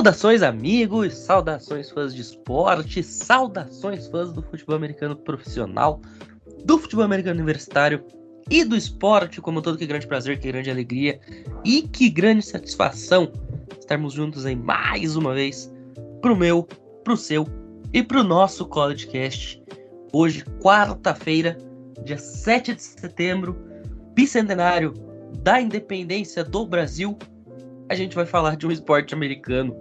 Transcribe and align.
Saudações, 0.00 0.42
amigos, 0.42 1.12
saudações, 1.12 1.90
fãs 1.90 2.14
de 2.14 2.22
esporte, 2.22 3.02
saudações, 3.02 4.06
fãs 4.06 4.32
do 4.32 4.40
futebol 4.40 4.74
americano 4.74 5.14
profissional, 5.14 6.00
do 6.64 6.78
futebol 6.78 7.04
americano 7.04 7.36
universitário 7.36 8.02
e 8.48 8.64
do 8.64 8.74
esporte, 8.74 9.42
como 9.42 9.60
todo. 9.60 9.76
Que 9.76 9.86
grande 9.86 10.06
prazer, 10.06 10.40
que 10.40 10.50
grande 10.50 10.70
alegria 10.70 11.20
e 11.66 11.82
que 11.82 12.08
grande 12.08 12.40
satisfação 12.40 13.30
estarmos 13.78 14.14
juntos 14.14 14.46
aí 14.46 14.56
mais 14.56 15.16
uma 15.16 15.34
vez 15.34 15.70
pro 16.22 16.34
meu, 16.34 16.66
pro 17.04 17.14
seu 17.14 17.46
e 17.92 18.02
pro 18.02 18.24
nosso 18.24 18.64
College 18.64 19.06
Cast. 19.06 19.62
Hoje, 20.14 20.42
quarta-feira, 20.62 21.58
dia 22.06 22.16
7 22.16 22.74
de 22.74 22.82
setembro, 22.82 23.54
bicentenário 24.14 24.94
da 25.42 25.60
independência 25.60 26.42
do 26.42 26.64
Brasil 26.64 27.18
a 27.90 27.94
gente 27.96 28.14
vai 28.14 28.24
falar 28.24 28.56
de 28.56 28.66
um 28.66 28.70
esporte 28.70 29.12
americano. 29.12 29.76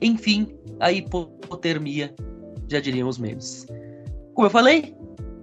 Enfim, 0.00 0.52
a 0.80 0.90
hipotermia, 0.90 2.12
já 2.68 2.80
diriam 2.80 3.08
os 3.08 3.18
memes. 3.18 3.66
Como 4.34 4.46
eu 4.46 4.50
falei, 4.50 4.96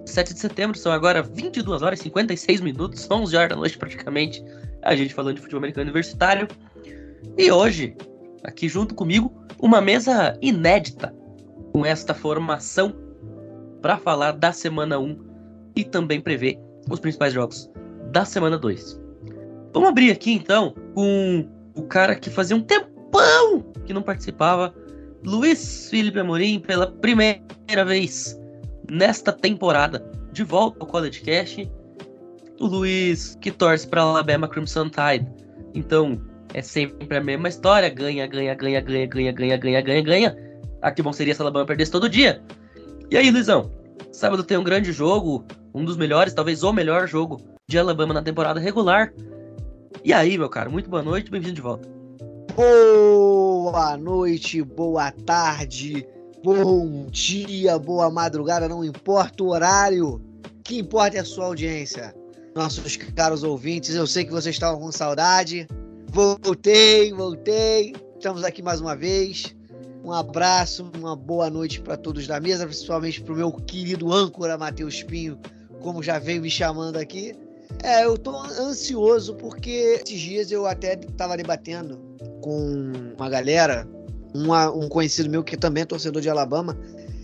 7 0.05 0.33
de 0.33 0.39
setembro, 0.39 0.77
são 0.77 0.91
agora 0.91 1.23
22 1.23 1.81
horas 1.81 1.99
e 1.99 2.03
56 2.03 2.59
minutos, 2.59 3.09
11 3.09 3.37
horas 3.37 3.49
da 3.49 3.55
noite 3.55 3.77
praticamente, 3.77 4.43
a 4.81 4.95
gente 4.97 5.13
falando 5.13 5.35
de 5.35 5.41
futebol 5.41 5.59
americano 5.59 5.85
universitário. 5.85 6.45
E 7.38 7.49
hoje, 7.49 7.95
aqui 8.44 8.67
junto 8.67 8.94
comigo, 8.95 9.31
uma 9.57 9.79
mesa 9.79 10.38
inédita 10.41 11.16
com 11.72 11.85
esta 11.85 12.13
formação 12.13 12.94
para 13.81 13.97
falar 13.97 14.33
da 14.33 14.51
semana 14.51 14.99
1 14.99 15.17
e 15.73 15.85
também 15.85 16.19
prever 16.19 16.59
os 16.91 16.99
principais 16.99 17.31
jogos 17.31 17.72
da 18.11 18.25
semana 18.25 18.57
2. 18.57 18.99
Vamos 19.73 19.88
abrir 19.88 20.11
aqui 20.11 20.33
então 20.33 20.75
com 20.94 21.58
o 21.80 21.88
cara 21.88 22.16
que 22.16 22.30
fazia 22.30 22.55
um 22.55 22.61
tempão 22.61 23.63
que 23.85 23.94
não 23.94 24.02
participava, 24.02 24.73
Luiz 25.23 25.89
Felipe 25.89 26.19
Amorim, 26.19 26.59
pela 26.59 26.91
primeira 26.91 27.85
vez 27.85 28.39
nesta 28.89 29.31
temporada, 29.31 30.05
de 30.31 30.44
volta 30.44 30.77
ao 30.81 30.88
College 30.88 31.22
Cash. 31.22 31.67
O 32.59 32.67
Luiz 32.67 33.38
que 33.39 33.52
torce 33.52 33.88
para 33.88 34.02
Alabama 34.02 34.47
Crimson 34.47 34.89
Tide. 34.89 35.27
Então, 35.73 36.22
é 36.53 36.61
sempre 36.61 37.17
a 37.17 37.22
mesma 37.22 37.47
história, 37.47 37.89
ganha, 37.89 38.27
ganha, 38.27 38.53
ganha, 38.53 38.81
ganha, 38.81 39.07
ganha, 39.07 39.31
ganha, 39.31 39.57
ganha, 39.57 39.81
ganha, 39.81 40.02
ganha. 40.02 40.38
Ah, 40.81 40.91
que 40.91 41.02
bom 41.02 41.13
seria 41.13 41.33
se 41.33 41.41
a 41.41 41.44
Alabama 41.44 41.66
perdesse 41.66 41.91
todo 41.91 42.09
dia. 42.09 42.41
E 43.09 43.17
aí, 43.17 43.31
Luizão? 43.31 43.72
Sábado 44.11 44.44
tem 44.44 44.57
um 44.57 44.63
grande 44.63 44.91
jogo, 44.91 45.45
um 45.73 45.85
dos 45.85 45.95
melhores, 45.95 46.33
talvez 46.33 46.63
o 46.63 46.73
melhor 46.73 47.07
jogo 47.07 47.41
de 47.67 47.77
Alabama 47.77 48.13
na 48.13 48.22
temporada 48.22 48.59
regular. 48.59 49.13
E 50.03 50.13
aí, 50.13 50.37
meu 50.37 50.49
cara, 50.49 50.69
muito 50.69 50.89
boa 50.89 51.03
noite, 51.03 51.29
bem-vindo 51.29 51.55
de 51.55 51.61
volta. 51.61 51.89
Boa 52.55 53.97
noite, 53.97 54.61
boa 54.61 55.11
tarde, 55.11 56.07
bom 56.43 57.07
dia, 57.09 57.77
boa 57.77 58.09
madrugada, 58.09 58.67
não 58.67 58.83
importa 58.83 59.43
o 59.43 59.49
horário, 59.49 60.15
o 60.15 60.21
que 60.63 60.79
importa 60.79 61.17
é 61.17 61.19
a 61.19 61.25
sua 61.25 61.45
audiência. 61.45 62.15
Nossos 62.55 62.95
caros 62.95 63.43
ouvintes, 63.43 63.95
eu 63.95 64.07
sei 64.07 64.25
que 64.25 64.31
vocês 64.31 64.55
estavam 64.55 64.79
com 64.79 64.91
saudade. 64.91 65.67
Voltei, 66.11 67.13
voltei. 67.13 67.93
Estamos 68.15 68.43
aqui 68.43 68.61
mais 68.61 68.81
uma 68.81 68.95
vez. 68.95 69.55
Um 70.03 70.11
abraço, 70.11 70.89
uma 70.97 71.16
boa 71.16 71.49
noite 71.49 71.81
para 71.81 71.95
todos 71.95 72.25
da 72.25 72.39
mesa, 72.39 72.66
principalmente 72.66 73.22
para 73.22 73.33
o 73.33 73.38
meu 73.38 73.51
querido 73.51 74.11
âncora 74.11 74.57
Matheus 74.57 75.03
Pinho, 75.03 75.38
como 75.81 76.01
já 76.01 76.17
veio 76.17 76.41
me 76.41 76.49
chamando 76.49 76.97
aqui. 76.97 77.35
É, 77.84 78.06
eu 78.06 78.18
tô 78.18 78.35
ansioso 78.35 79.35
porque 79.35 80.02
esses 80.02 80.19
dias 80.19 80.52
eu 80.52 80.66
até 80.66 80.96
tava 80.96 81.38
debatendo 81.38 82.00
com 82.41 82.91
uma 83.18 83.30
galera, 83.30 83.88
uma, 84.34 84.69
um 84.69 84.90
conhecido 84.90 85.30
meu 85.30 85.44
que 85.44 85.56
também 85.56 85.84
é 85.84 85.85
torcedor 85.85 86.22
de 86.22 86.29
Alabama, 86.29 86.78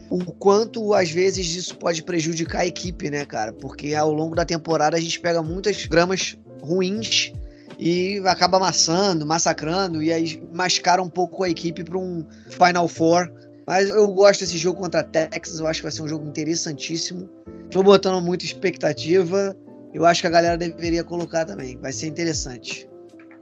o 0.09 0.23
quanto 0.33 0.93
às 0.93 1.09
vezes 1.09 1.55
isso 1.55 1.77
pode 1.77 2.03
prejudicar 2.03 2.61
a 2.61 2.65
equipe, 2.65 3.09
né, 3.09 3.25
cara? 3.25 3.51
Porque 3.51 3.93
ao 3.95 4.13
longo 4.13 4.35
da 4.35 4.45
temporada 4.45 4.95
a 4.95 4.99
gente 4.99 5.19
pega 5.19 5.41
muitas 5.41 5.85
gramas 5.87 6.37
ruins 6.61 7.33
e 7.77 8.21
acaba 8.25 8.57
amassando, 8.57 9.25
massacrando 9.25 10.01
e 10.01 10.13
aí 10.13 10.41
mascara 10.53 11.01
um 11.01 11.09
pouco 11.09 11.43
a 11.43 11.49
equipe 11.49 11.83
para 11.83 11.97
um 11.97 12.25
Final 12.49 12.87
Four. 12.87 13.29
Mas 13.67 13.89
eu 13.89 14.07
gosto 14.09 14.41
desse 14.41 14.57
jogo 14.57 14.79
contra 14.79 14.99
a 14.99 15.03
Texas, 15.03 15.59
eu 15.59 15.67
acho 15.67 15.79
que 15.79 15.83
vai 15.83 15.91
ser 15.91 16.03
um 16.03 16.07
jogo 16.07 16.27
interessantíssimo. 16.27 17.27
Tô 17.71 17.81
botando 17.81 18.23
muita 18.23 18.45
expectativa 18.45 19.57
eu 19.95 20.05
acho 20.05 20.19
que 20.19 20.27
a 20.27 20.29
galera 20.29 20.57
deveria 20.57 21.05
colocar 21.05 21.45
também. 21.45 21.77
Vai 21.77 21.93
ser 21.93 22.07
interessante. 22.07 22.85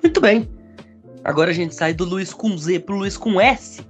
Muito 0.03 0.21
bem. 0.21 0.47
Agora 1.23 1.49
a 1.49 1.53
gente 1.53 1.73
sai 1.73 1.95
do 1.95 2.05
Luiz 2.05 2.31
com 2.31 2.55
Z 2.55 2.79
pro 2.81 2.95
Luiz 2.95 3.17
com 3.17 3.41
S. 3.41 3.81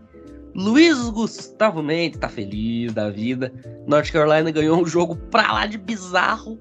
Luiz 0.56 0.98
Gustavo 1.10 1.84
Mendes 1.84 2.20
tá 2.20 2.30
feliz 2.30 2.94
da 2.94 3.10
vida. 3.10 3.52
North 3.86 4.10
Carolina 4.14 4.50
ganhou 4.50 4.82
um 4.82 4.86
jogo 4.86 5.18
pra 5.30 5.52
lá 5.52 5.66
de 5.66 5.78
bizarro. 5.78 6.58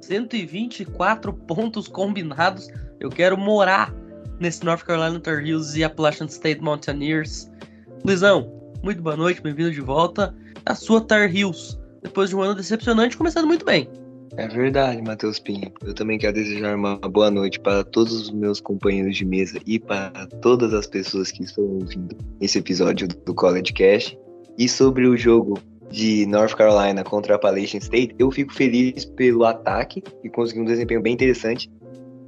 124 0.00 1.30
pontos 1.34 1.86
combinados. 1.86 2.68
Eu 2.98 3.10
quero 3.10 3.36
morar 3.36 3.94
nesse 4.40 4.64
North 4.64 4.84
Carolina 4.84 5.20
Tar 5.20 5.46
Heels 5.46 5.76
e 5.76 5.84
Appalachian 5.84 6.28
State 6.28 6.62
Mountaineers. 6.62 7.50
Luizão, 8.06 8.50
muito 8.82 9.02
boa 9.02 9.16
noite, 9.16 9.42
bem-vindo 9.42 9.70
de 9.70 9.82
volta 9.82 10.34
à 10.64 10.74
sua 10.74 11.02
Tar 11.02 11.28
Heels. 11.36 11.78
Depois 12.02 12.30
de 12.30 12.36
um 12.36 12.40
ano 12.40 12.54
decepcionante, 12.54 13.18
começando 13.18 13.46
muito 13.46 13.66
bem. 13.66 13.86
É 14.38 14.46
verdade, 14.48 15.00
Matheus 15.00 15.38
Pinho. 15.38 15.72
Eu 15.82 15.94
também 15.94 16.18
quero 16.18 16.34
desejar 16.34 16.76
uma 16.76 16.96
boa 16.96 17.30
noite 17.30 17.58
para 17.58 17.82
todos 17.82 18.12
os 18.12 18.30
meus 18.30 18.60
companheiros 18.60 19.16
de 19.16 19.24
mesa 19.24 19.58
e 19.66 19.78
para 19.78 20.10
todas 20.42 20.74
as 20.74 20.86
pessoas 20.86 21.32
que 21.32 21.42
estão 21.42 21.64
ouvindo 21.64 22.14
esse 22.38 22.58
episódio 22.58 23.08
do 23.08 23.34
College 23.34 23.72
Cash. 23.72 24.16
E 24.58 24.68
sobre 24.68 25.06
o 25.06 25.16
jogo 25.16 25.58
de 25.90 26.26
North 26.26 26.54
Carolina 26.54 27.02
contra 27.02 27.34
a 27.34 27.36
Appalachian 27.36 27.78
State, 27.78 28.14
eu 28.18 28.30
fico 28.30 28.52
feliz 28.52 29.06
pelo 29.06 29.44
ataque, 29.44 30.02
que 30.02 30.28
conseguiu 30.28 30.64
um 30.64 30.66
desempenho 30.66 31.00
bem 31.00 31.14
interessante, 31.14 31.70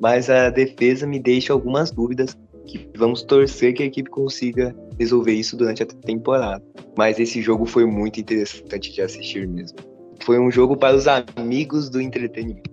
mas 0.00 0.30
a 0.30 0.48
defesa 0.48 1.06
me 1.06 1.18
deixa 1.18 1.52
algumas 1.52 1.90
dúvidas 1.90 2.34
que 2.66 2.88
vamos 2.96 3.22
torcer 3.22 3.74
que 3.74 3.82
a 3.82 3.86
equipe 3.86 4.08
consiga 4.08 4.74
resolver 4.98 5.32
isso 5.32 5.56
durante 5.58 5.82
a 5.82 5.86
temporada. 5.86 6.64
Mas 6.96 7.18
esse 7.18 7.42
jogo 7.42 7.66
foi 7.66 7.84
muito 7.84 8.18
interessante 8.18 8.92
de 8.92 9.02
assistir 9.02 9.46
mesmo. 9.46 9.97
Foi 10.24 10.38
um 10.38 10.50
jogo 10.50 10.76
para 10.76 10.96
os 10.96 11.06
amigos 11.06 11.88
do 11.88 12.00
entretenimento. 12.00 12.70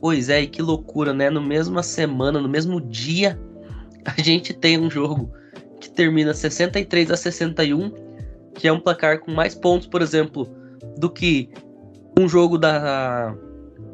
Pois 0.00 0.28
é, 0.28 0.42
e 0.42 0.46
que 0.46 0.62
loucura, 0.62 1.12
né? 1.12 1.30
No 1.30 1.42
mesma 1.42 1.82
semana, 1.82 2.40
no 2.40 2.48
mesmo 2.48 2.80
dia, 2.80 3.38
a 4.04 4.20
gente 4.20 4.52
tem 4.52 4.78
um 4.78 4.90
jogo 4.90 5.30
que 5.80 5.90
termina 5.90 6.34
63 6.34 7.10
a 7.10 7.16
61, 7.16 7.92
que 8.54 8.68
é 8.68 8.72
um 8.72 8.80
placar 8.80 9.20
com 9.20 9.30
mais 9.30 9.54
pontos, 9.54 9.86
por 9.86 10.02
exemplo, 10.02 10.48
do 10.98 11.10
que 11.10 11.48
um 12.18 12.28
jogo 12.28 12.58
da 12.58 13.34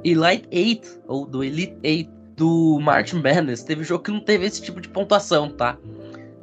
Elite 0.05 0.49
8 0.53 1.03
ou 1.09 1.27
do 1.27 1.43
Elite 1.43 1.77
8 1.85 2.11
do 2.37 2.79
Martin 2.81 3.17
Madness. 3.17 3.63
Teve 3.63 3.85
jogo 3.85 4.05
que 4.05 4.11
não 4.11 4.21
teve 4.21 4.47
esse 4.47 4.63
tipo 4.63 4.81
de 4.81 4.89
pontuação, 4.89 5.51
tá? 5.51 5.77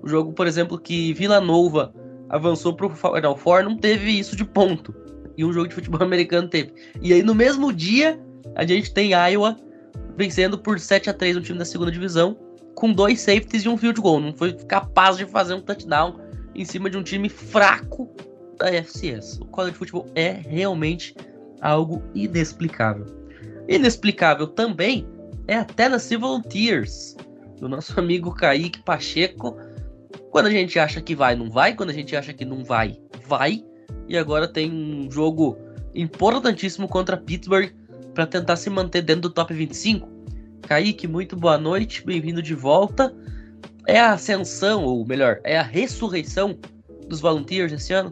O 0.01 0.07
jogo, 0.07 0.33
por 0.33 0.47
exemplo, 0.47 0.79
que 0.79 1.13
Vila 1.13 1.41
Nova 1.41 1.93
avançou 2.29 2.73
pro 2.73 2.89
Final 2.89 3.35
Four 3.37 3.63
não 3.63 3.77
teve 3.77 4.11
isso 4.11 4.35
de 4.35 4.45
ponto 4.45 4.93
e 5.39 5.45
um 5.45 5.53
jogo 5.53 5.69
de 5.69 5.75
futebol 5.75 6.03
americano 6.03 6.49
teve. 6.49 6.73
E 7.01 7.13
aí 7.13 7.23
no 7.23 7.33
mesmo 7.33 7.71
dia, 7.71 8.19
a 8.55 8.65
gente 8.65 8.93
tem 8.93 9.11
Iowa 9.13 9.57
vencendo 10.17 10.57
por 10.57 10.77
7 10.77 11.09
a 11.09 11.13
3 11.13 11.37
no 11.37 11.41
time 11.41 11.57
da 11.57 11.63
segunda 11.63 11.89
divisão, 11.89 12.37
com 12.75 12.91
dois 12.91 13.21
safeties 13.21 13.63
e 13.63 13.69
um 13.69 13.77
field 13.77 14.01
goal. 14.01 14.19
Não 14.19 14.33
foi 14.33 14.51
capaz 14.53 15.15
de 15.15 15.25
fazer 15.25 15.53
um 15.53 15.61
touchdown 15.61 16.19
em 16.53 16.65
cima 16.65 16.89
de 16.89 16.97
um 16.97 17.03
time 17.03 17.29
fraco 17.29 18.13
da 18.57 18.67
FCS. 18.67 19.39
O 19.39 19.45
college 19.45 19.71
de 19.71 19.77
futebol 19.77 20.11
é 20.13 20.31
realmente 20.31 21.15
algo 21.61 22.03
inexplicável. 22.13 23.05
Inexplicável 23.69 24.45
também 24.45 25.07
é 25.47 25.55
a 25.55 25.63
Tennessee 25.63 26.17
Volunteers, 26.17 27.15
do 27.57 27.69
nosso 27.69 27.97
amigo 27.97 28.33
Kaique 28.33 28.83
Pacheco. 28.83 29.57
Quando 30.31 30.47
a 30.47 30.51
gente 30.51 30.77
acha 30.77 31.01
que 31.01 31.15
vai, 31.15 31.33
não 31.33 31.49
vai. 31.49 31.73
Quando 31.73 31.91
a 31.91 31.93
gente 31.93 32.13
acha 32.13 32.33
que 32.33 32.43
não 32.43 32.63
vai, 32.63 32.99
vai 33.25 33.63
e 34.07 34.17
agora 34.17 34.47
tem 34.47 34.71
um 34.71 35.09
jogo 35.11 35.57
importantíssimo 35.93 36.87
contra 36.87 37.17
Pittsburgh 37.17 37.71
para 38.13 38.25
tentar 38.25 38.55
se 38.55 38.69
manter 38.69 39.01
dentro 39.01 39.23
do 39.23 39.29
top 39.29 39.53
25. 39.53 40.07
Kaique, 40.61 41.07
muito 41.07 41.35
boa 41.35 41.57
noite, 41.57 42.05
bem-vindo 42.05 42.41
de 42.41 42.53
volta. 42.53 43.15
É 43.87 43.99
a 43.99 44.13
ascensão, 44.13 44.83
ou 44.85 45.05
melhor, 45.05 45.39
é 45.43 45.57
a 45.57 45.63
ressurreição 45.63 46.57
dos 47.07 47.19
Volunteers 47.19 47.71
esse 47.71 47.93
ano? 47.93 48.11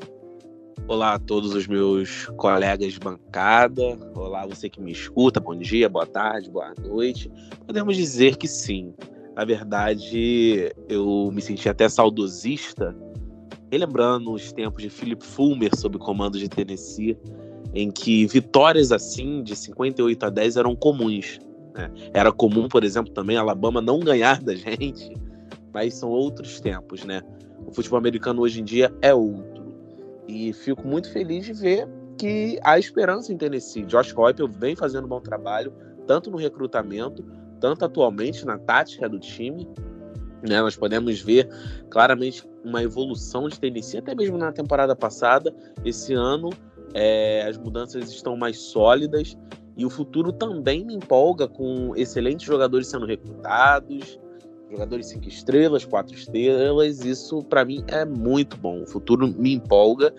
Olá 0.87 1.15
a 1.15 1.19
todos 1.19 1.53
os 1.53 1.67
meus 1.67 2.27
colegas 2.37 2.93
de 2.93 2.99
bancada. 2.99 3.83
Olá 4.15 4.45
você 4.45 4.69
que 4.69 4.81
me 4.81 4.91
escuta. 4.91 5.39
Bom 5.39 5.55
dia, 5.55 5.89
boa 5.89 6.05
tarde, 6.05 6.49
boa 6.49 6.73
noite. 6.79 7.29
Podemos 7.65 7.95
dizer 7.95 8.37
que 8.37 8.47
sim. 8.47 8.93
Na 9.35 9.43
verdade, 9.43 10.73
eu 10.87 11.29
me 11.33 11.41
senti 11.41 11.67
até 11.67 11.89
saudosista 11.89 12.95
relembrando 13.71 14.31
os 14.31 14.51
tempos 14.51 14.81
de 14.81 14.89
Philip 14.89 15.23
Fulmer 15.25 15.75
sob 15.75 15.97
comando 15.97 16.37
de 16.37 16.47
Tennessee, 16.49 17.17
em 17.73 17.91
que 17.91 18.25
vitórias 18.27 18.91
assim, 18.91 19.43
de 19.43 19.55
58 19.55 20.25
a 20.25 20.29
10, 20.29 20.57
eram 20.57 20.75
comuns. 20.75 21.39
Né? 21.75 21.91
Era 22.13 22.31
comum, 22.31 22.67
por 22.67 22.83
exemplo, 22.83 23.13
também 23.13 23.37
Alabama 23.37 23.81
não 23.81 23.99
ganhar 23.99 24.41
da 24.41 24.55
gente, 24.55 25.13
mas 25.73 25.93
são 25.93 26.09
outros 26.09 26.59
tempos, 26.59 27.03
né? 27.03 27.21
O 27.65 27.71
futebol 27.71 27.99
americano 27.99 28.41
hoje 28.41 28.61
em 28.61 28.63
dia 28.63 28.93
é 29.01 29.13
outro. 29.13 29.67
E 30.27 30.53
fico 30.53 30.87
muito 30.87 31.11
feliz 31.11 31.45
de 31.45 31.53
ver 31.53 31.87
que 32.17 32.59
há 32.63 32.79
esperança 32.79 33.31
em 33.31 33.37
Tennessee. 33.37 33.85
Josh 33.85 34.11
Heupel 34.11 34.47
vem 34.47 34.75
fazendo 34.75 35.05
um 35.05 35.07
bom 35.07 35.21
trabalho, 35.21 35.73
tanto 36.07 36.31
no 36.31 36.37
recrutamento, 36.37 37.23
tanto 37.59 37.85
atualmente 37.85 38.45
na 38.45 38.57
tática 38.57 39.07
do 39.07 39.19
time. 39.19 39.67
Né, 40.41 40.61
nós 40.61 40.75
podemos 40.75 41.19
ver 41.19 41.49
claramente 41.89 42.47
uma 42.63 42.83
evolução 42.83 43.49
de 43.49 43.59
Tennessee, 43.59 43.97
até 43.97 44.13
mesmo 44.13 44.37
na 44.37 44.51
temporada 44.51 44.95
passada. 44.95 45.53
Esse 45.83 46.13
ano, 46.13 46.49
é, 46.93 47.45
as 47.47 47.57
mudanças 47.57 48.11
estão 48.11 48.37
mais 48.37 48.57
sólidas 48.57 49.37
e 49.75 49.85
o 49.85 49.89
futuro 49.89 50.31
também 50.31 50.85
me 50.85 50.95
empolga 50.95 51.47
com 51.47 51.95
excelentes 51.95 52.45
jogadores 52.45 52.87
sendo 52.87 53.05
recrutados, 53.05 54.19
jogadores 54.69 55.07
cinco 55.07 55.27
estrelas, 55.27 55.85
quatro 55.85 56.15
estrelas. 56.15 57.03
Isso 57.03 57.43
para 57.43 57.63
mim 57.65 57.83
é 57.87 58.05
muito 58.05 58.57
bom. 58.57 58.83
O 58.83 58.87
futuro 58.87 59.27
me 59.27 59.53
empolga. 59.53 60.13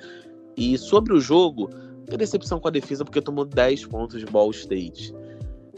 E 0.56 0.76
sobre 0.76 1.12
o 1.12 1.20
jogo, 1.20 1.70
decepção 2.16 2.58
com 2.58 2.68
a 2.68 2.70
defesa 2.70 3.04
porque 3.04 3.20
tomou 3.20 3.44
10 3.44 3.86
pontos 3.86 4.20
de 4.20 4.26
Ball 4.26 4.50
State. 4.50 5.14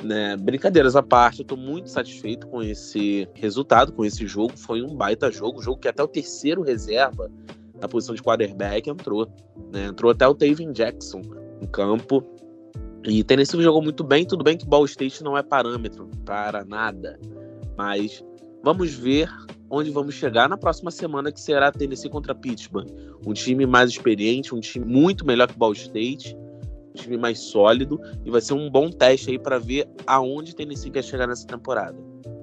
Né? 0.02 0.36
Brincadeiras 0.36 0.96
à 0.96 1.02
parte, 1.02 1.40
eu 1.40 1.44
tô 1.44 1.56
muito 1.56 1.90
satisfeito 1.90 2.46
com 2.46 2.62
esse 2.62 3.28
resultado, 3.34 3.92
com 3.92 4.04
esse 4.04 4.26
jogo. 4.26 4.56
Foi 4.56 4.82
um 4.82 4.94
baita 4.94 5.30
jogo, 5.30 5.60
jogo 5.60 5.78
que 5.78 5.88
até 5.88 6.02
o 6.02 6.08
terceiro 6.08 6.62
reserva 6.62 7.30
na 7.80 7.88
posição 7.88 8.14
de 8.14 8.22
quarterback 8.22 8.88
entrou. 8.88 9.26
Né? 9.72 9.86
Entrou 9.86 10.12
até 10.12 10.26
o 10.26 10.34
Tavin 10.34 10.72
Jackson 10.72 11.20
em 11.60 11.66
campo. 11.66 12.24
E 13.04 13.24
Tennessee 13.24 13.62
jogou 13.62 13.82
muito 13.82 14.04
bem, 14.04 14.26
tudo 14.26 14.44
bem 14.44 14.56
que 14.56 14.66
Ball 14.66 14.84
State 14.84 15.22
não 15.24 15.36
é 15.36 15.42
parâmetro 15.42 16.08
para 16.24 16.64
nada. 16.64 17.18
Mas 17.76 18.22
vamos 18.62 18.92
ver 18.92 19.28
onde 19.70 19.90
vamos 19.90 20.14
chegar 20.14 20.48
na 20.48 20.56
próxima 20.56 20.90
semana, 20.90 21.30
que 21.30 21.40
será 21.40 21.70
Tennessee 21.70 22.10
contra 22.10 22.34
Pittsburgh. 22.34 22.88
Um 23.24 23.32
time 23.32 23.64
mais 23.64 23.90
experiente, 23.90 24.54
um 24.54 24.60
time 24.60 24.84
muito 24.84 25.24
melhor 25.24 25.46
que 25.46 25.56
Ball 25.56 25.72
State 25.72 26.36
um 26.36 26.49
time 27.02 27.16
mais 27.16 27.38
sólido 27.38 28.00
e 28.24 28.30
vai 28.30 28.40
ser 28.40 28.54
um 28.54 28.70
bom 28.70 28.90
teste 28.90 29.30
aí 29.30 29.38
para 29.38 29.58
ver 29.58 29.88
aonde 30.06 30.54
Tennessee 30.54 30.90
quer 30.90 31.02
chegar 31.02 31.26
nessa 31.26 31.46
temporada. 31.46 31.96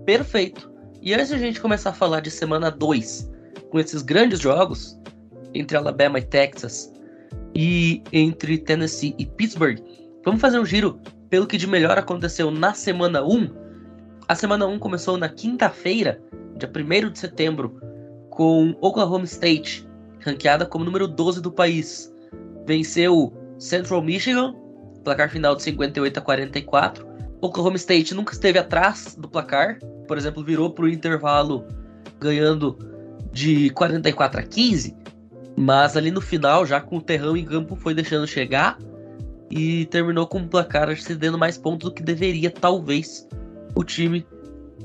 Perfeito. 0.06 0.72
E 1.02 1.14
antes 1.14 1.30
de 1.30 1.36
a 1.36 1.38
gente 1.38 1.62
começar 1.62 1.92
a 1.92 1.94
falar 1.94 2.22
de 2.22 2.32
semana 2.32 2.70
2, 2.70 3.30
com 3.70 3.80
esses 3.80 4.02
grandes 4.02 4.40
jogos 4.40 5.00
entre 5.54 5.78
Alabama 5.78 6.20
e 6.20 6.24
Texas 6.24 6.92
e 7.56 8.04
entre 8.12 8.58
Tennessee 8.58 9.16
e 9.18 9.26
Pittsburgh, 9.26 9.80
vamos 10.24 10.42
fazer 10.42 10.60
um 10.60 10.66
giro 10.66 11.00
pelo 11.30 11.48
que 11.48 11.58
de 11.58 11.68
melhor 11.68 11.98
aconteceu 11.98 12.52
na 12.52 12.74
semana 12.74 13.24
1. 13.24 13.50
A 14.28 14.36
semana 14.36 14.66
1 14.66 14.80
começou 14.80 15.18
na 15.18 15.30
quinta-feira, 15.30 16.22
dia 16.58 16.70
1 16.70 17.12
de 17.12 17.20
setembro, 17.20 17.80
com 18.30 18.76
Oklahoma 18.82 19.26
State, 19.26 19.88
ranqueada 20.20 20.66
como 20.66 20.86
número 20.86 21.08
12 21.08 21.42
do 21.42 21.52
país. 21.52 22.14
Venceu 22.66 23.34
Central 23.60 24.02
Michigan, 24.02 24.56
placar 25.04 25.30
final 25.30 25.56
de 25.56 25.64
58 25.64 26.18
a 26.18 26.22
44. 26.22 27.08
Oklahoma 27.42 27.76
State 27.76 28.14
nunca 28.14 28.34
esteve 28.34 28.58
atrás 28.58 29.16
do 29.18 29.28
placar, 29.28 29.80
por 30.08 30.18
exemplo, 30.18 30.44
virou 30.44 30.72
para 30.72 30.86
o 30.86 30.90
intervalo 30.90 31.66
ganhando 32.20 32.78
de 33.32 33.70
44 33.72 34.40
a 34.40 34.44
15, 34.44 34.96
mas 35.56 35.96
ali 35.96 36.12
no 36.12 36.22
final, 36.22 36.66
já 36.66 36.82
com 36.82 36.98
o 36.98 37.02
terrão 37.02 37.38
em 37.38 37.46
campo, 37.46 37.76
foi 37.76 37.94
deixando 37.94 38.28
chegar 38.28 38.78
e 39.50 39.86
terminou 39.86 40.28
com 40.28 40.40
o 40.40 40.48
placar 40.48 40.96
cedendo 40.98 41.38
mais 41.38 41.58
pontos 41.58 41.90
do 41.90 41.94
que 41.94 42.04
deveria, 42.04 42.50
talvez, 42.50 43.28
o 43.76 43.84
time 43.84 44.26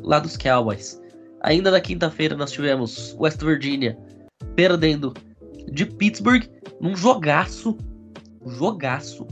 lá 0.02 0.18
dos 0.18 0.36
Cowboys. 0.36 1.00
Ainda 1.42 1.70
na 1.70 1.80
quinta-feira 1.80 2.36
nós 2.36 2.52
tivemos 2.52 3.16
West 3.18 3.42
Virginia 3.42 3.98
perdendo 4.54 5.12
de 5.70 5.86
Pittsburgh 5.86 6.44
num 6.80 6.94
jogaço 6.94 7.76
jogaço. 8.46 9.26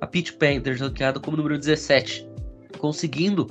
A 0.00 0.06
Pitt 0.06 0.32
Panthers, 0.34 0.80
ranqueada 0.80 1.20
como 1.20 1.36
número 1.36 1.58
17, 1.58 2.26
conseguindo 2.78 3.46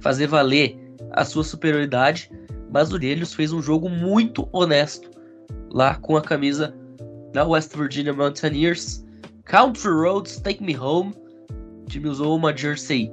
fazer 0.00 0.26
valer 0.26 0.78
a 1.12 1.24
sua 1.24 1.44
superioridade, 1.44 2.30
mas 2.72 2.92
o 2.92 2.98
Delhos 2.98 3.34
fez 3.34 3.52
um 3.52 3.60
jogo 3.60 3.88
muito 3.88 4.48
honesto 4.52 5.10
lá 5.70 5.94
com 5.96 6.16
a 6.16 6.22
camisa 6.22 6.74
da 7.32 7.46
West 7.46 7.76
Virginia 7.76 8.12
Mountaineers. 8.12 9.04
Country 9.44 9.90
Roads 9.90 10.38
Take 10.40 10.62
Me 10.62 10.76
Home. 10.76 11.12
O 11.82 11.84
time 11.86 12.08
usou 12.08 12.36
uma 12.36 12.56
jersey 12.56 13.10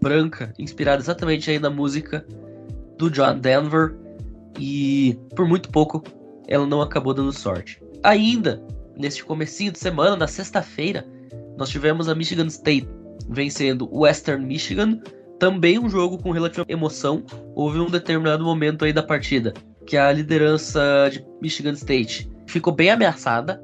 branca, 0.00 0.52
inspirada 0.58 1.02
exatamente 1.02 1.50
aí 1.50 1.58
na 1.58 1.70
música 1.70 2.24
do 2.98 3.10
John 3.10 3.38
Denver. 3.38 3.96
E 4.58 5.18
por 5.34 5.46
muito 5.46 5.70
pouco 5.70 6.02
ela 6.46 6.66
não 6.66 6.80
acabou 6.80 7.14
dando 7.14 7.32
sorte. 7.32 7.82
Ainda 8.02 8.62
neste 8.96 9.24
comecinho 9.24 9.72
de 9.72 9.78
semana, 9.78 10.16
na 10.16 10.26
sexta-feira, 10.26 11.06
nós 11.56 11.68
tivemos 11.68 12.08
a 12.08 12.14
Michigan 12.14 12.46
State 12.46 12.88
vencendo 13.28 13.88
Western 13.92 14.44
Michigan, 14.44 15.00
também 15.38 15.78
um 15.78 15.88
jogo 15.88 16.18
com 16.18 16.30
relativa 16.30 16.66
emoção. 16.68 17.24
Houve 17.54 17.78
um 17.78 17.90
determinado 17.90 18.44
momento 18.44 18.84
aí 18.84 18.92
da 18.92 19.02
partida 19.02 19.52
que 19.86 19.96
a 19.96 20.12
liderança 20.12 21.10
de 21.10 21.24
Michigan 21.40 21.72
State 21.72 22.30
ficou 22.46 22.72
bem 22.72 22.90
ameaçada, 22.90 23.62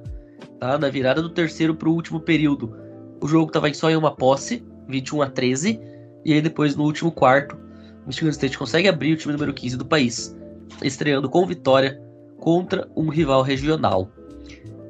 tá? 0.58 0.76
Na 0.78 0.88
virada 0.88 1.22
do 1.22 1.30
terceiro 1.30 1.74
para 1.74 1.88
o 1.88 1.92
último 1.92 2.20
período, 2.20 2.74
o 3.20 3.28
jogo 3.28 3.48
estava 3.48 3.72
só 3.72 3.90
em 3.90 3.96
uma 3.96 4.14
posse, 4.14 4.64
21 4.88 5.22
a 5.22 5.30
13, 5.30 5.80
e 6.24 6.32
aí 6.32 6.40
depois 6.40 6.74
no 6.74 6.84
último 6.84 7.12
quarto, 7.12 7.56
Michigan 8.06 8.30
State 8.30 8.58
consegue 8.58 8.88
abrir 8.88 9.12
o 9.12 9.16
time 9.16 9.32
número 9.32 9.52
15 9.52 9.76
do 9.76 9.84
país, 9.84 10.36
estreando 10.82 11.28
com 11.28 11.46
vitória 11.46 12.00
contra 12.38 12.88
um 12.96 13.08
rival 13.08 13.42
regional. 13.42 14.10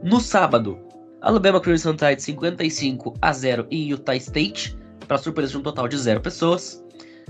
No 0.02 0.20
sábado, 0.20 0.78
Alabama 1.20 1.60
Crimson 1.60 1.96
Tide 1.96 2.22
55 2.22 3.14
a 3.20 3.32
0 3.32 3.66
em 3.70 3.88
Utah 3.90 4.14
State, 4.14 4.78
para 5.08 5.18
surpresa 5.18 5.50
de 5.50 5.58
um 5.58 5.62
total 5.62 5.88
de 5.88 5.98
zero 5.98 6.20
pessoas. 6.20 6.84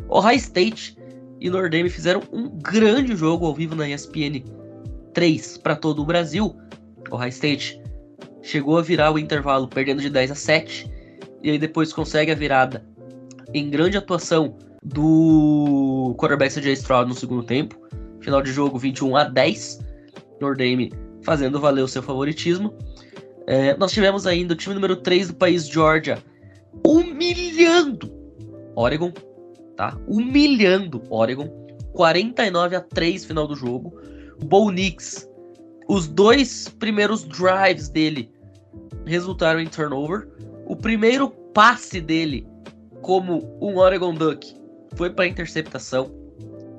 Ohio 0.09 0.37
State 0.37 0.97
e 1.41 1.49
Notre 1.49 1.71
Dame 1.71 1.89
fizeram 1.89 2.23
um 2.31 2.49
grande 2.49 3.17
jogo 3.17 3.47
ao 3.47 3.55
vivo 3.55 3.75
na 3.75 3.89
ESPN 3.89 4.45
3 5.15 5.59
para 5.59 5.77
todo 5.77 6.03
o 6.03 6.05
Brasil. 6.05 6.55
Ohio 7.11 7.29
State 7.31 7.81
chegou 8.43 8.77
a 8.79 8.83
virar 8.83 9.13
o 9.13 9.19
intervalo 9.19 9.67
perdendo 9.67 10.03
de 10.03 10.11
10 10.11 10.33
a 10.33 10.35
7 10.35 10.91
e 11.43 11.51
aí 11.51 11.59
depois 11.59 11.93
consegue 11.93 12.33
a 12.33 12.35
virada 12.35 12.85
em 13.55 13.71
grande 13.71 13.97
atuação 13.97 14.57
do 14.85 16.15
quarterback 16.19 16.53
CJ 16.53 16.73
Stroud 16.73 17.09
no 17.09 17.15
segundo 17.15 17.43
tempo. 17.45 17.79
Final 18.21 18.43
de 18.43 18.53
jogo 18.53 18.79
21 18.79 19.17
a 19.17 19.25
10. 19.25 19.79
Notre 20.41 20.71
Dame 20.71 21.08
fazendo 21.29 21.61
valer 21.61 21.83
o 21.83 21.89
seu 21.89 22.03
favoritismo. 22.03 22.73
É, 23.47 23.77
nós 23.77 23.93
tivemos 23.93 24.27
ainda 24.27 24.55
o 24.55 24.57
time 24.57 24.75
número 24.75 24.97
3 24.97 25.29
do 25.29 25.35
país, 25.35 25.69
Georgia, 25.69 26.25
humilhando 26.87 28.11
Oregon, 28.75 29.13
tá? 29.77 29.95
Humilhando 30.07 31.03
Oregon. 31.11 31.69
49 31.93 32.77
a 32.77 32.81
3 32.81 33.27
final 33.27 33.47
do 33.47 33.55
jogo. 33.55 34.01
Bo 34.43 34.71
Nix, 34.71 35.29
os 35.87 36.09
dois 36.09 36.67
primeiros 36.67 37.25
drives 37.25 37.91
dele 37.91 38.31
resultaram 39.05 39.61
em 39.61 39.67
turnover. 39.67 40.29
O 40.65 40.75
primeiro 40.75 41.29
passe 41.53 42.01
dele 42.01 42.47
como 43.03 43.55
um 43.61 43.77
Oregon 43.77 44.15
Duck 44.15 44.57
foi 44.95 45.11
para 45.11 45.27
interceptação. 45.27 46.11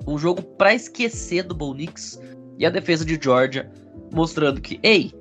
Um 0.08 0.18
jogo 0.18 0.42
para 0.42 0.74
esquecer 0.74 1.44
do 1.44 1.54
Bo 1.54 1.72
Nix. 1.76 2.20
E 2.58 2.66
a 2.66 2.70
defesa 2.72 3.06
de 3.06 3.20
Georgia 3.22 3.72
mostrando 4.12 4.62
que, 4.62 4.80
ei, 4.84 5.12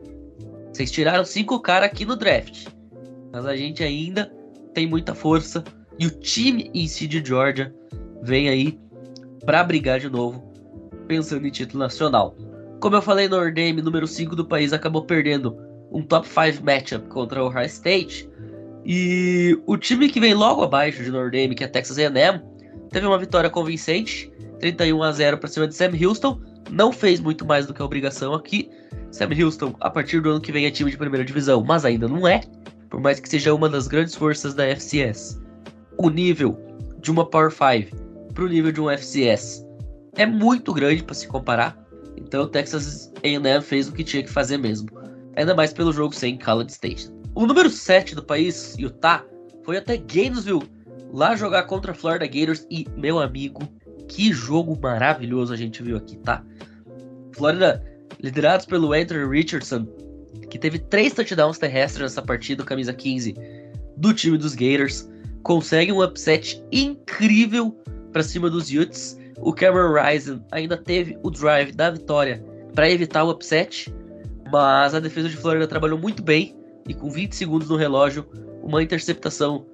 vocês 0.72 0.90
tiraram 0.90 1.24
cinco 1.24 1.60
caras 1.60 1.90
aqui 1.90 2.04
no 2.04 2.16
draft, 2.16 2.66
mas 3.32 3.46
a 3.46 3.56
gente 3.56 3.82
ainda 3.82 4.32
tem 4.74 4.86
muita 4.86 5.14
força 5.14 5.64
e 5.98 6.06
o 6.06 6.10
time 6.10 6.70
em 6.72 6.86
si 6.86 7.06
de 7.06 7.24
Georgia 7.24 7.74
vem 8.22 8.48
aí 8.48 8.78
para 9.44 9.64
brigar 9.64 9.98
de 9.98 10.08
novo, 10.08 10.42
pensando 11.06 11.46
em 11.46 11.50
título 11.50 11.80
nacional. 11.80 12.36
Como 12.80 12.94
eu 12.94 13.02
falei, 13.02 13.28
Notre 13.28 13.52
Dame, 13.52 13.82
número 13.82 14.06
5 14.06 14.36
do 14.36 14.44
país, 14.44 14.72
acabou 14.72 15.02
perdendo 15.02 15.56
um 15.90 16.02
top 16.02 16.28
5 16.28 16.64
matchup 16.64 17.08
contra 17.08 17.42
o 17.42 17.46
Ohio 17.46 17.66
State. 17.66 18.30
E 18.84 19.58
o 19.66 19.76
time 19.76 20.08
que 20.08 20.20
vem 20.20 20.34
logo 20.34 20.62
abaixo 20.62 21.02
de 21.02 21.10
Notre 21.10 21.42
Dame, 21.42 21.54
que 21.54 21.64
é 21.64 21.66
Texas 21.66 21.98
A&M, 21.98 22.40
teve 22.90 23.06
uma 23.06 23.18
vitória 23.18 23.50
convincente, 23.50 24.30
31 24.60 25.02
a 25.02 25.12
0 25.12 25.38
para 25.38 25.48
cima 25.48 25.66
de 25.66 25.74
Sam 25.74 25.90
Houston, 26.00 26.40
não 26.70 26.92
fez 26.92 27.20
muito 27.20 27.44
mais 27.44 27.66
do 27.66 27.74
que 27.74 27.82
a 27.82 27.84
obrigação 27.84 28.34
aqui. 28.34 28.70
Sam 29.10 29.28
Houston, 29.40 29.74
a 29.80 29.90
partir 29.90 30.20
do 30.20 30.30
ano 30.30 30.40
que 30.40 30.52
vem, 30.52 30.66
é 30.66 30.70
time 30.70 30.90
de 30.90 30.96
primeira 30.96 31.24
divisão, 31.24 31.64
mas 31.64 31.84
ainda 31.84 32.06
não 32.06 32.26
é, 32.26 32.42
por 32.90 33.00
mais 33.00 33.20
que 33.20 33.28
seja 33.28 33.54
uma 33.54 33.68
das 33.68 33.88
grandes 33.88 34.14
forças 34.14 34.54
da 34.54 34.64
FCS. 34.64 35.40
O 35.96 36.10
nível 36.10 36.58
de 37.00 37.10
uma 37.10 37.24
Power 37.24 37.50
5 37.50 37.96
para 38.34 38.44
o 38.44 38.48
nível 38.48 38.70
de 38.70 38.80
um 38.80 38.90
FCS 38.90 39.64
é 40.16 40.26
muito 40.26 40.72
grande 40.72 41.02
para 41.02 41.14
se 41.14 41.26
comparar, 41.26 41.78
então 42.16 42.42
o 42.42 42.48
Texas 42.48 43.12
A&M 43.22 43.62
fez 43.62 43.88
o 43.88 43.92
que 43.92 44.04
tinha 44.04 44.22
que 44.22 44.30
fazer 44.30 44.58
mesmo, 44.58 44.88
ainda 45.36 45.54
mais 45.54 45.72
pelo 45.72 45.92
jogo 45.92 46.14
sem 46.14 46.38
College 46.38 46.72
Station. 46.72 47.12
O 47.34 47.46
número 47.46 47.70
7 47.70 48.14
do 48.14 48.22
país, 48.22 48.76
Utah, 48.78 49.24
foi 49.64 49.76
até 49.76 49.96
Gainesville 49.96 50.68
lá 51.12 51.36
jogar 51.36 51.64
contra 51.64 51.92
a 51.92 51.94
Florida 51.94 52.26
Gators 52.26 52.66
e, 52.70 52.86
meu 52.96 53.18
amigo, 53.18 53.62
que 54.08 54.32
jogo 54.32 54.76
maravilhoso 54.80 55.52
a 55.52 55.56
gente 55.56 55.82
viu 55.82 55.96
aqui, 55.96 56.16
tá? 56.16 56.42
Flórida 57.32 57.84
liderados 58.20 58.66
pelo 58.66 58.92
Andrew 58.92 59.28
Richardson, 59.30 59.86
que 60.50 60.58
teve 60.58 60.78
três 60.78 61.12
touchdowns 61.12 61.58
terrestres 61.58 62.02
nessa 62.02 62.22
partida, 62.22 62.64
camisa 62.64 62.92
15 62.92 63.36
do 63.96 64.12
time 64.12 64.38
dos 64.38 64.54
Gators, 64.54 65.08
consegue 65.42 65.92
um 65.92 66.02
upset 66.02 66.62
incrível 66.72 67.76
para 68.12 68.22
cima 68.22 68.50
dos 68.50 68.70
Utes. 68.70 69.18
O 69.40 69.52
Cameron 69.52 69.94
Rising 69.94 70.42
ainda 70.50 70.76
teve 70.76 71.16
o 71.22 71.30
drive 71.30 71.72
da 71.72 71.90
vitória 71.90 72.44
para 72.74 72.90
evitar 72.90 73.24
o 73.24 73.30
upset, 73.30 73.92
mas 74.50 74.94
a 74.94 75.00
defesa 75.00 75.28
de 75.28 75.36
Florida 75.36 75.66
trabalhou 75.66 75.98
muito 75.98 76.22
bem 76.22 76.56
e 76.88 76.94
com 76.94 77.10
20 77.10 77.36
segundos 77.36 77.68
no 77.68 77.76
relógio, 77.76 78.26
uma 78.62 78.82
interceptação 78.82 79.66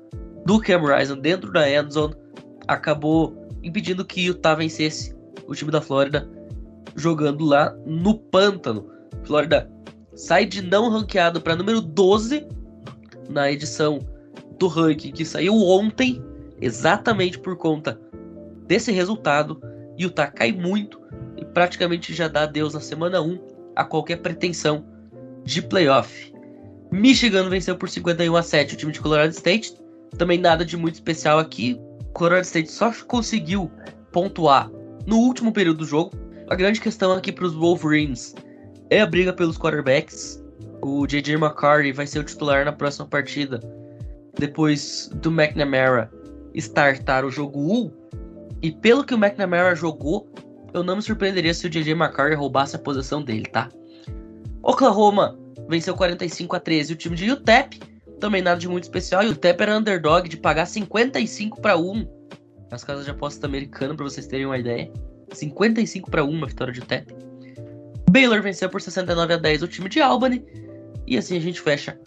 do 0.45 0.61
Cameron 0.61 0.97
Rising 0.97 1.21
dentro 1.21 1.51
da 1.53 1.71
endzone 1.71 2.15
acabou 2.67 3.44
impedindo 3.65 4.05
que 4.05 4.27
Utah 4.27 4.55
vencesse 4.55 5.15
o 5.47 5.55
time 5.55 5.71
da 5.71 5.81
Flórida 5.81 6.29
jogando 6.95 7.45
lá 7.45 7.77
no 7.85 8.19
pântano. 8.19 8.91
Flórida 9.25 9.71
sai 10.15 10.47
de 10.47 10.63
não 10.63 10.89
ranqueado 10.89 11.41
para 11.41 11.57
número 11.57 11.81
12 11.81 12.47
na 13.29 13.51
edição 13.51 13.99
do 14.59 14.69
ranking 14.69 15.11
que 15.11 15.25
saiu 15.25 15.55
ontem, 15.55 16.23
exatamente 16.61 17.39
por 17.39 17.57
conta 17.57 18.01
desse 18.67 18.93
resultado. 18.93 19.61
Utah 19.99 20.27
cai 20.27 20.53
muito 20.53 21.01
e 21.37 21.45
praticamente 21.45 22.15
já 22.15 22.29
dá 22.29 22.43
adeus 22.43 22.75
na 22.75 22.81
semana 22.81 23.21
1 23.21 23.39
a 23.75 23.85
qualquer 23.85 24.17
pretensão 24.19 24.85
de 25.45 25.63
playoff. 25.63 26.33
Michigan 26.91 27.49
venceu 27.49 27.77
por 27.77 27.89
51 27.89 28.37
a 28.37 28.43
7 28.43 28.75
o 28.75 28.77
time 28.77 28.93
de 28.93 29.01
Colorado 29.01 29.33
State. 29.33 29.75
Também 30.17 30.39
nada 30.39 30.65
de 30.65 30.77
muito 30.77 30.95
especial 30.95 31.39
aqui. 31.39 31.81
Colorado 32.15 32.45
State 32.45 32.71
só 32.71 32.93
conseguiu 33.07 33.71
pontuar 34.13 34.71
no 35.07 35.19
último 35.19 35.53
período 35.53 35.79
do 35.79 35.85
jogo. 35.85 36.13
A 36.49 36.55
grande 36.55 36.81
questão 36.81 37.13
aqui 37.13 37.33
para 37.33 37.45
os 37.45 37.55
Wolverines 37.55 38.35
é 38.89 39.01
a 39.01 39.07
briga 39.07 39.33
pelos 39.33 39.59
quarterbacks. 39.59 40.43
O 40.81 41.07
J.J. 41.07 41.35
McCarthy 41.35 41.93
vai 41.93 42.07
ser 42.07 42.21
o 42.21 42.25
titular 42.25 42.65
na 42.65 42.73
próxima 42.73 43.07
partida, 43.07 43.61
depois 44.39 45.11
do 45.15 45.31
McNamara 45.31 46.11
startar 46.55 47.25
o 47.25 47.31
jogo 47.31 47.61
1. 47.61 47.91
E 48.63 48.71
pelo 48.71 49.05
que 49.05 49.15
o 49.15 49.19
McNamara 49.19 49.75
jogou, 49.75 50.29
eu 50.73 50.83
não 50.83 50.97
me 50.97 51.03
surpreenderia 51.03 51.53
se 51.53 51.67
o 51.67 51.71
J.J. 51.71 51.93
McCarthy 51.93 52.37
roubasse 52.37 52.77
a 52.77 52.79
posição 52.79 53.23
dele, 53.23 53.47
tá? 53.47 53.69
Oklahoma 54.63 55.39
venceu 55.69 55.95
45 55.95 56.57
a 56.57 56.61
13 56.61 56.93
o 56.93 56.97
time 56.97 57.17
de 57.17 57.31
UTEP 57.31 57.81
também 58.25 58.41
nada 58.41 58.59
de 58.59 58.67
muito 58.67 58.85
especial. 58.85 59.23
E 59.23 59.29
o 59.29 59.37
Tep 59.37 59.61
era 59.61 59.77
underdog 59.77 60.27
de 60.31 60.39
pagar 60.39 60.65
55 60.65 61.61
para 61.61 61.77
1 61.77 62.09
nas 62.71 62.83
casas 62.83 63.05
de 63.05 63.11
aposta 63.11 63.47
americana, 63.47 63.95
para 63.95 64.05
vocês 64.05 64.27
terem 64.27 64.47
uma 64.47 64.57
ideia. 64.57 64.91
55 65.31 66.11
para 66.11 66.25
1 66.25 66.43
a 66.43 66.47
vitória 66.47 66.73
de 66.73 66.81
Tep. 66.81 67.15
Baylor 68.11 68.41
venceu 68.41 68.71
por 68.71 68.81
69 68.81 69.35
a 69.35 69.37
10 69.37 69.63
o 69.65 69.69
time 69.69 69.91
de 69.91 70.01
Albany. 70.01 70.43
E 71.07 71.19
assim 71.19 71.37
a 71.37 71.41
gente 71.41 71.61
fecha 71.61 72.01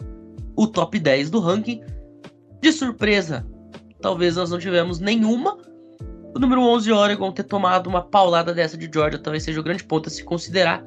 o 0.56 0.66
top 0.66 0.98
10 0.98 1.30
do 1.30 1.40
ranking. 1.40 1.84
De 2.62 2.72
surpresa, 2.72 3.46
talvez 4.02 4.38
nós 4.38 4.50
não 4.50 4.58
tivemos 4.58 5.00
nenhuma. 5.00 5.56
O 6.36 6.40
número 6.40 6.62
11 6.62 6.92
Oregon 6.92 7.32
ter 7.32 7.44
tomado 7.44 7.86
uma 7.86 8.02
paulada 8.02 8.56
dessa 8.56 8.76
de 8.76 8.90
Georgia 8.92 9.20
talvez 9.20 9.44
seja 9.44 9.60
o 9.60 9.64
grande 9.64 9.84
ponto 9.84 10.10
a 10.10 10.12
se 10.12 10.24
considerar. 10.24 10.84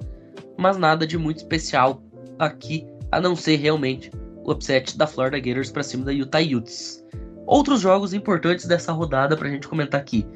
Mas 0.59 0.77
nada 0.77 1.07
de 1.07 1.17
muito 1.17 1.37
especial 1.37 2.03
aqui, 2.37 2.85
a 3.13 3.21
não 3.21 3.37
ser 3.37 3.55
realmente 3.55 4.11
o 4.45 4.53
upset 4.53 4.97
da 4.97 5.07
Florida 5.07 5.39
Gators 5.39 5.71
para 5.71 5.83
cima 5.83 6.05
da 6.05 6.13
Utah 6.13 6.41
Utes. 6.41 7.05
Outros 7.47 7.81
jogos 7.81 8.15
importantes 8.15 8.67
dessa 8.67 8.93
rodada 8.93 9.37
para 9.37 9.49
a 9.49 9.51
gente 9.51 9.67
comentar 9.67 10.01
aqui. 10.01 10.27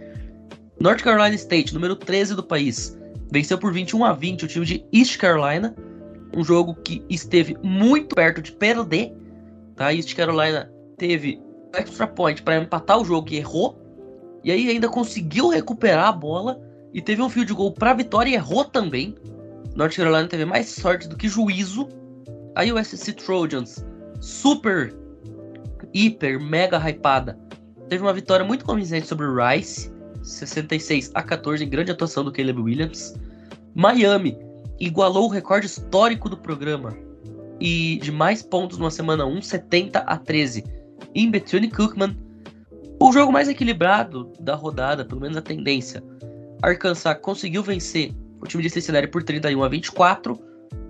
North 0.81 1.03
Carolina 1.03 1.35
State, 1.35 1.73
número 1.73 1.95
13 1.97 2.35
do 2.35 2.43
país, 2.43 2.99
venceu 3.31 3.57
por 3.57 3.73
21 3.73 4.05
a 4.05 4.13
20 4.13 4.45
o 4.45 4.49
time 4.49 4.67
de 4.67 4.85
East 4.93 5.17
Carolina, 5.19 5.75
um 6.37 6.43
jogo 6.43 6.75
que 6.75 7.05
esteve 7.09 7.57
muito 7.63 8.15
perto 8.15 8.43
de 8.43 8.53
perder. 8.53 9.13
Tá? 9.77 9.95
East 9.95 10.15
Carolina 10.15 10.71
teve 10.97 11.41
extra 11.73 12.07
point 12.07 12.43
para 12.43 12.59
empatar 12.59 13.01
o 13.01 13.05
jogo 13.05 13.29
e 13.31 13.37
errou, 13.37 13.79
e 14.43 14.51
aí 14.51 14.69
ainda 14.69 14.89
conseguiu 14.89 15.49
recuperar 15.49 16.09
a 16.09 16.13
bola 16.13 16.61
e 16.93 17.01
teve 17.01 17.23
um 17.23 17.29
field 17.29 17.53
goal 17.55 17.73
para 17.73 17.95
vitória 17.95 18.31
e 18.31 18.35
errou 18.35 18.65
também. 18.65 19.15
North 19.75 19.97
Carolina 19.97 20.29
teve 20.29 20.45
mais 20.45 20.69
sorte 20.69 21.09
do 21.09 21.17
que 21.17 21.29
juízo. 21.29 21.89
A 22.55 22.63
USC 22.63 23.13
Trojans 23.15 23.85
super, 24.25 24.97
hiper, 25.93 26.41
mega 26.41 26.79
hypada. 26.79 27.39
Teve 27.91 28.03
uma 28.03 28.13
vitória 28.13 28.45
muito 28.45 28.65
convincente 28.65 29.07
sobre 29.07 29.27
o 29.27 29.37
Rice, 29.37 29.93
66 30.23 31.11
a 31.15 31.23
14, 31.23 31.63
em 31.63 31.69
grande 31.69 31.93
atuação 31.93 32.25
do 32.25 32.33
Caleb 32.33 32.59
Williams. 32.59 33.15
Miami 33.75 34.39
igualou 34.81 35.27
o 35.27 35.29
recorde 35.29 35.67
histórico 35.67 36.31
do 36.31 36.39
programa 36.39 36.97
e 37.61 37.99
de 38.03 38.11
mais 38.11 38.43
pontos 38.43 38.79
numa 38.79 38.91
semana 38.91 39.27
1, 39.27 39.43
70 39.43 39.99
a 39.99 40.17
13, 40.17 40.65
em 41.15 41.31
Bethune 41.31 41.71
Cookman. 41.71 42.17
O 42.99 43.13
jogo 43.13 43.31
mais 43.31 43.49
equilibrado 43.49 44.33
da 44.41 44.55
rodada, 44.55 45.05
pelo 45.05 45.21
menos 45.21 45.37
a 45.37 45.43
tendência. 45.43 46.03
Arkansas 46.63 47.19
conseguiu 47.21 47.63
vencer 47.63 48.11
o 48.41 48.47
time 48.47 48.63
de 48.63 48.71
Cincinnati 48.71 49.09
por 49.09 49.23
31 49.23 49.63
a 49.63 49.69
24. 49.69 50.41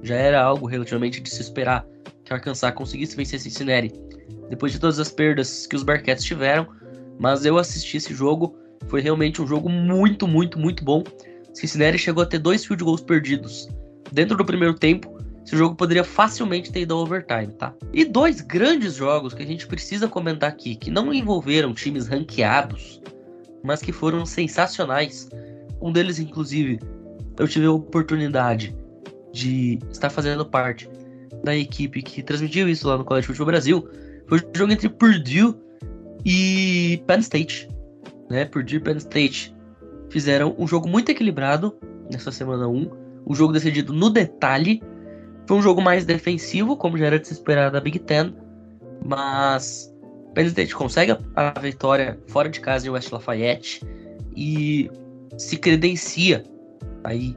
Já 0.03 0.14
era 0.14 0.41
algo 0.41 0.67
relativamente 0.67 1.21
de 1.21 1.29
se 1.29 1.43
esperar 1.43 1.85
que 2.25 2.33
Arkansas 2.33 2.73
conseguisse 2.75 3.16
vencer 3.16 3.38
Cincinnati 3.38 3.93
depois 4.49 4.73
de 4.73 4.78
todas 4.78 4.99
as 4.99 5.11
perdas 5.11 5.66
que 5.66 5.76
os 5.76 5.83
Bearcats 5.83 6.25
tiveram. 6.25 6.66
Mas 7.19 7.45
eu 7.45 7.59
assisti 7.59 7.97
esse 7.97 8.14
jogo, 8.14 8.57
foi 8.88 9.00
realmente 9.00 9.40
um 9.40 9.47
jogo 9.47 9.69
muito, 9.69 10.26
muito, 10.26 10.59
muito 10.59 10.85
bom. 10.85 11.04
Cincinnati 11.52 11.99
chegou 11.99 12.23
a 12.23 12.26
ter 12.26 12.38
dois 12.38 12.64
field 12.64 12.83
goals 12.83 13.00
perdidos 13.00 13.69
dentro 14.12 14.37
do 14.37 14.45
primeiro 14.45 14.75
tempo. 14.75 15.16
Esse 15.45 15.57
jogo 15.57 15.76
poderia 15.76 16.02
facilmente 16.02 16.73
ter 16.73 16.81
ido 16.81 16.95
ao 16.95 17.00
overtime, 17.00 17.52
tá? 17.59 17.75
E 17.93 18.04
dois 18.04 18.40
grandes 18.40 18.95
jogos 18.95 19.35
que 19.35 19.43
a 19.43 19.47
gente 19.47 19.66
precisa 19.66 20.09
comentar 20.09 20.49
aqui, 20.49 20.75
que 20.75 20.90
não 20.90 21.12
envolveram 21.12 21.75
times 21.75 22.09
ranqueados, 22.09 23.00
mas 23.62 23.81
que 23.81 23.93
foram 23.93 24.25
sensacionais. 24.25 25.28
Um 25.83 25.93
deles, 25.93 26.19
inclusive, 26.19 26.81
eu 27.38 27.47
tive 27.47 27.66
a 27.66 27.73
oportunidade 27.73 28.75
de 29.33 29.78
estar 29.90 30.09
fazendo 30.09 30.47
parte 30.47 30.88
da 31.45 31.55
equipe 31.55 32.03
que 32.03 32.23
transmitiu 32.23 32.69
isso 32.69 32.89
lá 32.89 32.97
no 32.97 33.05
College 33.05 33.27
Football 33.27 33.47
Brasil 33.47 33.89
foi 34.27 34.39
o 34.39 34.57
jogo 34.57 34.73
entre 34.73 34.89
Purdue 34.89 35.55
e 36.25 37.03
Penn 37.07 37.19
State. 37.19 37.69
Né? 38.31 38.47
Purdue 38.47 38.77
e 38.77 38.81
Penn 38.81 38.97
State 38.97 39.55
fizeram 40.09 40.55
um 40.59 40.67
jogo 40.67 40.89
muito 40.89 41.11
equilibrado 41.11 41.77
nessa 42.11 42.33
semana 42.33 42.67
1. 42.67 42.91
Um 43.27 43.35
jogo 43.35 43.53
decidido 43.53 43.93
no 43.93 44.09
detalhe. 44.11 44.83
Foi 45.47 45.59
um 45.59 45.63
jogo 45.63 45.83
mais 45.83 46.07
defensivo, 46.07 46.77
como 46.77 46.97
já 46.97 47.07
era 47.07 47.19
de 47.19 47.29
se 47.29 47.35
esperar 47.35 47.71
da 47.71 47.81
Big 47.81 47.99
Ten. 47.99 48.35
Mas 49.05 49.95
Penn 50.35 50.47
State 50.47 50.75
consegue 50.75 51.17
a 51.37 51.61
vitória 51.61 52.19
fora 52.27 52.49
de 52.49 52.61
casa 52.61 52.87
em 52.87 52.91
West 52.91 53.13
Lafayette 53.13 53.83
e 54.35 54.91
se 55.37 55.59
credencia 55.59 56.43
aí 57.03 57.37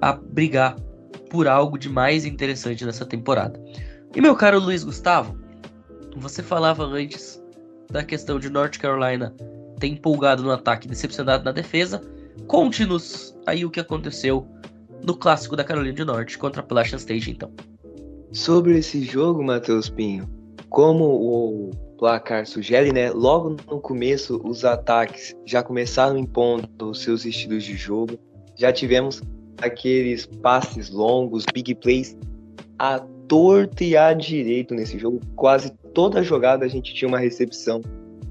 a 0.00 0.12
brigar 0.14 0.76
por 1.32 1.48
algo 1.48 1.78
de 1.78 1.88
mais 1.88 2.26
interessante 2.26 2.84
nessa 2.84 3.06
temporada. 3.06 3.58
E 4.14 4.20
meu 4.20 4.36
caro 4.36 4.60
Luiz 4.60 4.84
Gustavo, 4.84 5.34
você 6.14 6.42
falava 6.42 6.84
antes 6.84 7.42
da 7.90 8.04
questão 8.04 8.38
de 8.38 8.50
North 8.50 8.76
Carolina 8.76 9.34
ter 9.80 9.86
empolgado 9.86 10.42
no 10.42 10.50
ataque 10.50 10.86
decepcionado 10.86 11.42
na 11.42 11.50
defesa. 11.50 12.02
Conte-nos 12.46 13.34
aí 13.46 13.64
o 13.64 13.70
que 13.70 13.80
aconteceu 13.80 14.46
no 15.02 15.16
clássico 15.16 15.56
da 15.56 15.64
Carolina 15.64 15.96
do 15.96 16.04
Norte 16.04 16.36
contra 16.36 16.60
a 16.60 16.64
Appalachian 16.64 16.98
State, 16.98 17.30
então. 17.30 17.50
Sobre 18.30 18.78
esse 18.78 19.02
jogo, 19.02 19.42
Matheus 19.42 19.88
Pinho, 19.88 20.28
como 20.68 21.04
o 21.04 21.70
placar 21.98 22.46
sugere, 22.46 22.92
né? 22.92 23.10
Logo 23.10 23.56
no 23.70 23.80
começo, 23.80 24.38
os 24.44 24.66
ataques 24.66 25.34
já 25.46 25.62
começaram 25.62 26.18
impondo 26.18 26.68
os 26.90 27.00
seus 27.00 27.24
estilos 27.24 27.64
de 27.64 27.74
jogo. 27.74 28.18
Já 28.54 28.70
tivemos 28.70 29.22
aqueles 29.62 30.26
passes 30.26 30.90
longos, 30.90 31.44
big 31.52 31.74
plays 31.76 32.16
à 32.78 33.00
torta 33.28 33.84
e 33.84 33.96
à 33.96 34.12
direito 34.12 34.74
nesse 34.74 34.98
jogo. 34.98 35.20
Quase 35.36 35.70
toda 35.94 36.22
jogada 36.22 36.64
a 36.64 36.68
gente 36.68 36.92
tinha 36.94 37.08
uma 37.08 37.18
recepção 37.18 37.80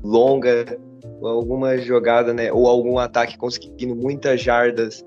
longa, 0.04 0.78
alguma 1.24 1.78
jogada, 1.78 2.34
né, 2.34 2.52
ou 2.52 2.68
algum 2.68 3.00
ataque 3.00 3.38
conseguindo 3.38 3.96
muitas 3.96 4.42
jardas 4.42 5.06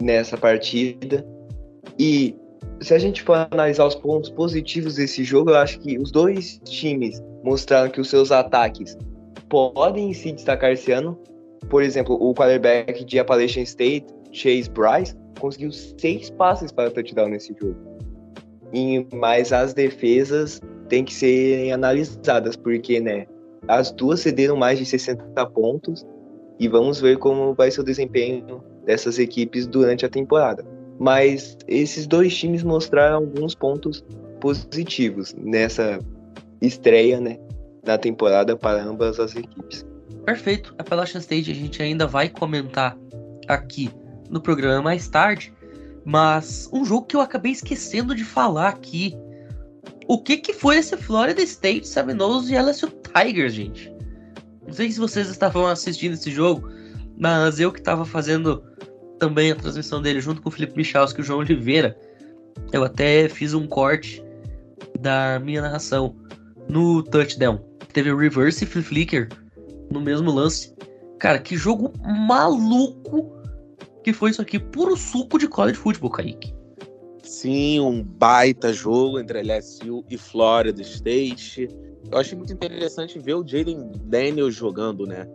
nessa 0.00 0.36
partida. 0.36 1.26
E 1.98 2.36
se 2.80 2.94
a 2.94 2.98
gente 2.98 3.22
for 3.22 3.48
analisar 3.50 3.86
os 3.86 3.94
pontos 3.94 4.30
positivos 4.30 4.96
desse 4.96 5.22
jogo, 5.24 5.50
eu 5.50 5.56
acho 5.56 5.78
que 5.80 5.98
os 5.98 6.10
dois 6.10 6.60
times 6.64 7.22
mostraram 7.44 7.90
que 7.90 8.00
os 8.00 8.08
seus 8.08 8.30
ataques 8.30 8.96
podem 9.48 10.12
se 10.12 10.32
destacar 10.32 10.72
esse 10.72 10.92
ano. 10.92 11.18
Por 11.68 11.82
exemplo, 11.82 12.16
o 12.20 12.34
quarterback 12.34 13.04
de 13.04 13.18
Appalachian 13.18 13.62
State, 13.62 14.06
Chase 14.32 14.70
Bryce, 14.70 15.14
conseguiu 15.40 15.72
seis 15.72 16.30
passes 16.30 16.70
para 16.70 16.90
touchdown 16.90 17.28
nesse 17.28 17.54
jogo. 17.60 17.76
E, 18.72 19.06
mas 19.12 19.52
as 19.52 19.74
defesas 19.74 20.60
têm 20.88 21.04
que 21.04 21.12
serem 21.12 21.72
analisadas, 21.72 22.54
porque 22.56 23.00
né, 23.00 23.26
as 23.66 23.90
duas 23.90 24.20
cederam 24.20 24.56
mais 24.56 24.78
de 24.78 24.86
60 24.86 25.46
pontos 25.46 26.06
e 26.58 26.68
vamos 26.68 27.00
ver 27.00 27.18
como 27.18 27.54
vai 27.54 27.70
ser 27.70 27.80
o 27.80 27.84
desempenho 27.84 28.62
dessas 28.84 29.18
equipes 29.18 29.66
durante 29.66 30.06
a 30.06 30.08
temporada. 30.08 30.64
mas 31.00 31.56
esses 31.66 32.06
dois 32.06 32.36
times 32.36 32.62
mostraram 32.62 33.16
alguns 33.16 33.54
pontos 33.54 34.04
positivos 34.38 35.34
nessa 35.34 35.98
estreia, 36.60 37.18
né, 37.18 37.38
da 37.82 37.96
temporada 37.96 38.54
para 38.54 38.82
ambas 38.84 39.18
as 39.18 39.34
equipes. 39.34 39.86
Perfeito. 40.26 40.74
Appalachian 40.76 41.20
State 41.20 41.50
a 41.50 41.54
gente 41.54 41.82
ainda 41.82 42.06
vai 42.06 42.28
comentar 42.28 42.98
aqui 43.48 43.90
no 44.30 44.40
programa 44.40 44.80
mais 44.80 45.08
tarde, 45.08 45.52
mas 46.04 46.68
um 46.72 46.84
jogo 46.84 47.06
que 47.06 47.16
eu 47.16 47.20
acabei 47.20 47.52
esquecendo 47.52 48.14
de 48.14 48.24
falar 48.24 48.68
aqui. 48.68 49.14
O 50.06 50.22
que 50.22 50.36
que 50.36 50.52
foi 50.52 50.78
esse 50.78 50.96
Florida 50.96 51.42
State 51.42 51.86
Seminoles 51.86 52.48
e 52.48 52.56
LSU 52.56 52.90
Tigers, 53.14 53.52
gente? 53.52 53.92
Não 54.66 54.72
sei 54.72 54.90
se 54.90 54.98
vocês 54.98 55.28
estavam 55.28 55.66
assistindo 55.66 56.14
esse 56.14 56.30
jogo, 56.30 56.68
mas 57.18 57.60
eu 57.60 57.72
que 57.72 57.78
estava 57.78 58.04
fazendo 58.04 58.62
também 59.18 59.52
a 59.52 59.56
transmissão 59.56 60.00
dele 60.00 60.20
junto 60.20 60.40
com 60.40 60.48
o 60.48 60.52
Felipe 60.52 60.76
Michalski 60.76 61.20
e 61.20 61.22
o 61.22 61.24
João 61.24 61.40
Oliveira, 61.40 61.96
eu 62.72 62.84
até 62.84 63.28
fiz 63.28 63.52
um 63.52 63.66
corte 63.66 64.24
da 64.98 65.38
minha 65.38 65.60
narração 65.60 66.16
no 66.68 67.02
touchdown. 67.02 67.60
Teve 67.92 68.14
reverse 68.14 68.64
flip 68.64 68.86
flicker 68.86 69.28
no 69.90 70.00
mesmo 70.00 70.30
lance. 70.30 70.74
Cara, 71.18 71.38
que 71.38 71.56
jogo 71.56 71.92
maluco 72.02 73.39
que 74.02 74.12
foi 74.12 74.30
isso 74.30 74.42
aqui. 74.42 74.58
Puro 74.58 74.96
suco 74.96 75.38
de 75.38 75.48
college 75.48 75.78
football, 75.78 76.10
Kaique. 76.10 76.54
Sim, 77.22 77.80
um 77.80 78.02
baita 78.02 78.72
jogo 78.72 79.18
entre 79.18 79.40
LSU 79.42 80.04
e 80.10 80.16
Florida 80.16 80.82
State. 80.82 81.68
Eu 82.10 82.18
achei 82.18 82.36
muito 82.36 82.52
interessante 82.52 83.18
ver 83.18 83.34
o 83.34 83.46
Jaden 83.46 83.92
Daniels 84.04 84.54
jogando, 84.54 85.06
né? 85.06 85.28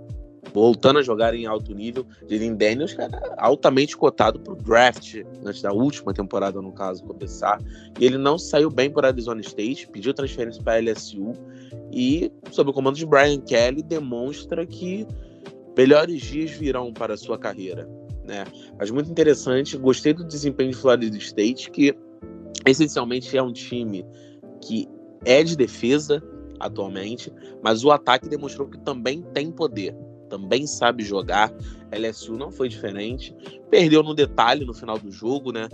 Voltando 0.54 1.00
a 1.00 1.02
jogar 1.02 1.34
em 1.34 1.46
alto 1.46 1.74
nível. 1.74 2.06
Jaden 2.28 2.56
Daniels, 2.56 2.94
cara, 2.94 3.34
altamente 3.38 3.96
cotado 3.96 4.40
para 4.40 4.54
o 4.54 4.56
draft, 4.56 5.24
antes 5.46 5.62
da 5.62 5.72
última 5.72 6.14
temporada, 6.14 6.62
no 6.62 6.74
caso, 6.74 7.04
começar. 7.04 7.62
E 8.00 8.06
ele 8.06 8.18
não 8.18 8.38
saiu 8.38 8.70
bem 8.70 8.90
por 8.90 9.06
Arizona 9.06 9.42
State, 9.42 9.88
pediu 9.88 10.14
transferência 10.14 10.62
para 10.62 10.80
LSU. 10.80 11.34
E, 11.92 12.32
sob 12.52 12.72
o 12.72 12.74
comando 12.74 12.98
de 12.98 13.06
Brian 13.06 13.40
Kelly, 13.40 13.82
demonstra 13.82 14.66
que 14.66 15.08
melhores 15.78 16.22
dias 16.22 16.52
virão 16.52 16.92
para 16.92 17.14
a 17.14 17.18
sua 17.18 17.38
carreira. 17.38 17.88
Né? 18.26 18.44
Mas 18.78 18.90
muito 18.90 19.10
interessante, 19.10 19.78
gostei 19.78 20.14
do 20.14 20.24
desempenho 20.24 20.72
de 20.72 20.78
Florida 20.78 21.18
State, 21.18 21.70
que 21.70 21.96
essencialmente 22.66 23.38
é 23.38 23.42
um 23.42 23.54
time 23.54 24.06
que 24.62 24.88
é 25.24 25.44
de 25.44 25.56
defesa 25.56 26.24
atualmente, 26.60 27.32
mas 27.64 27.84
o 27.84 27.92
ataque 27.92 28.28
demonstrou 28.28 28.68
que 28.68 28.80
também 28.80 29.22
tem 29.34 29.52
poder, 29.52 29.96
também 30.30 30.66
sabe 30.66 31.04
jogar. 31.04 31.54
LSU 31.92 32.34
não 32.34 32.52
foi 32.52 32.70
diferente, 32.70 33.36
perdeu 33.70 34.02
no 34.02 34.14
detalhe 34.14 34.66
no 34.66 34.74
final 34.74 34.98
do 34.98 35.12
jogo, 35.12 35.52
né? 35.52 35.68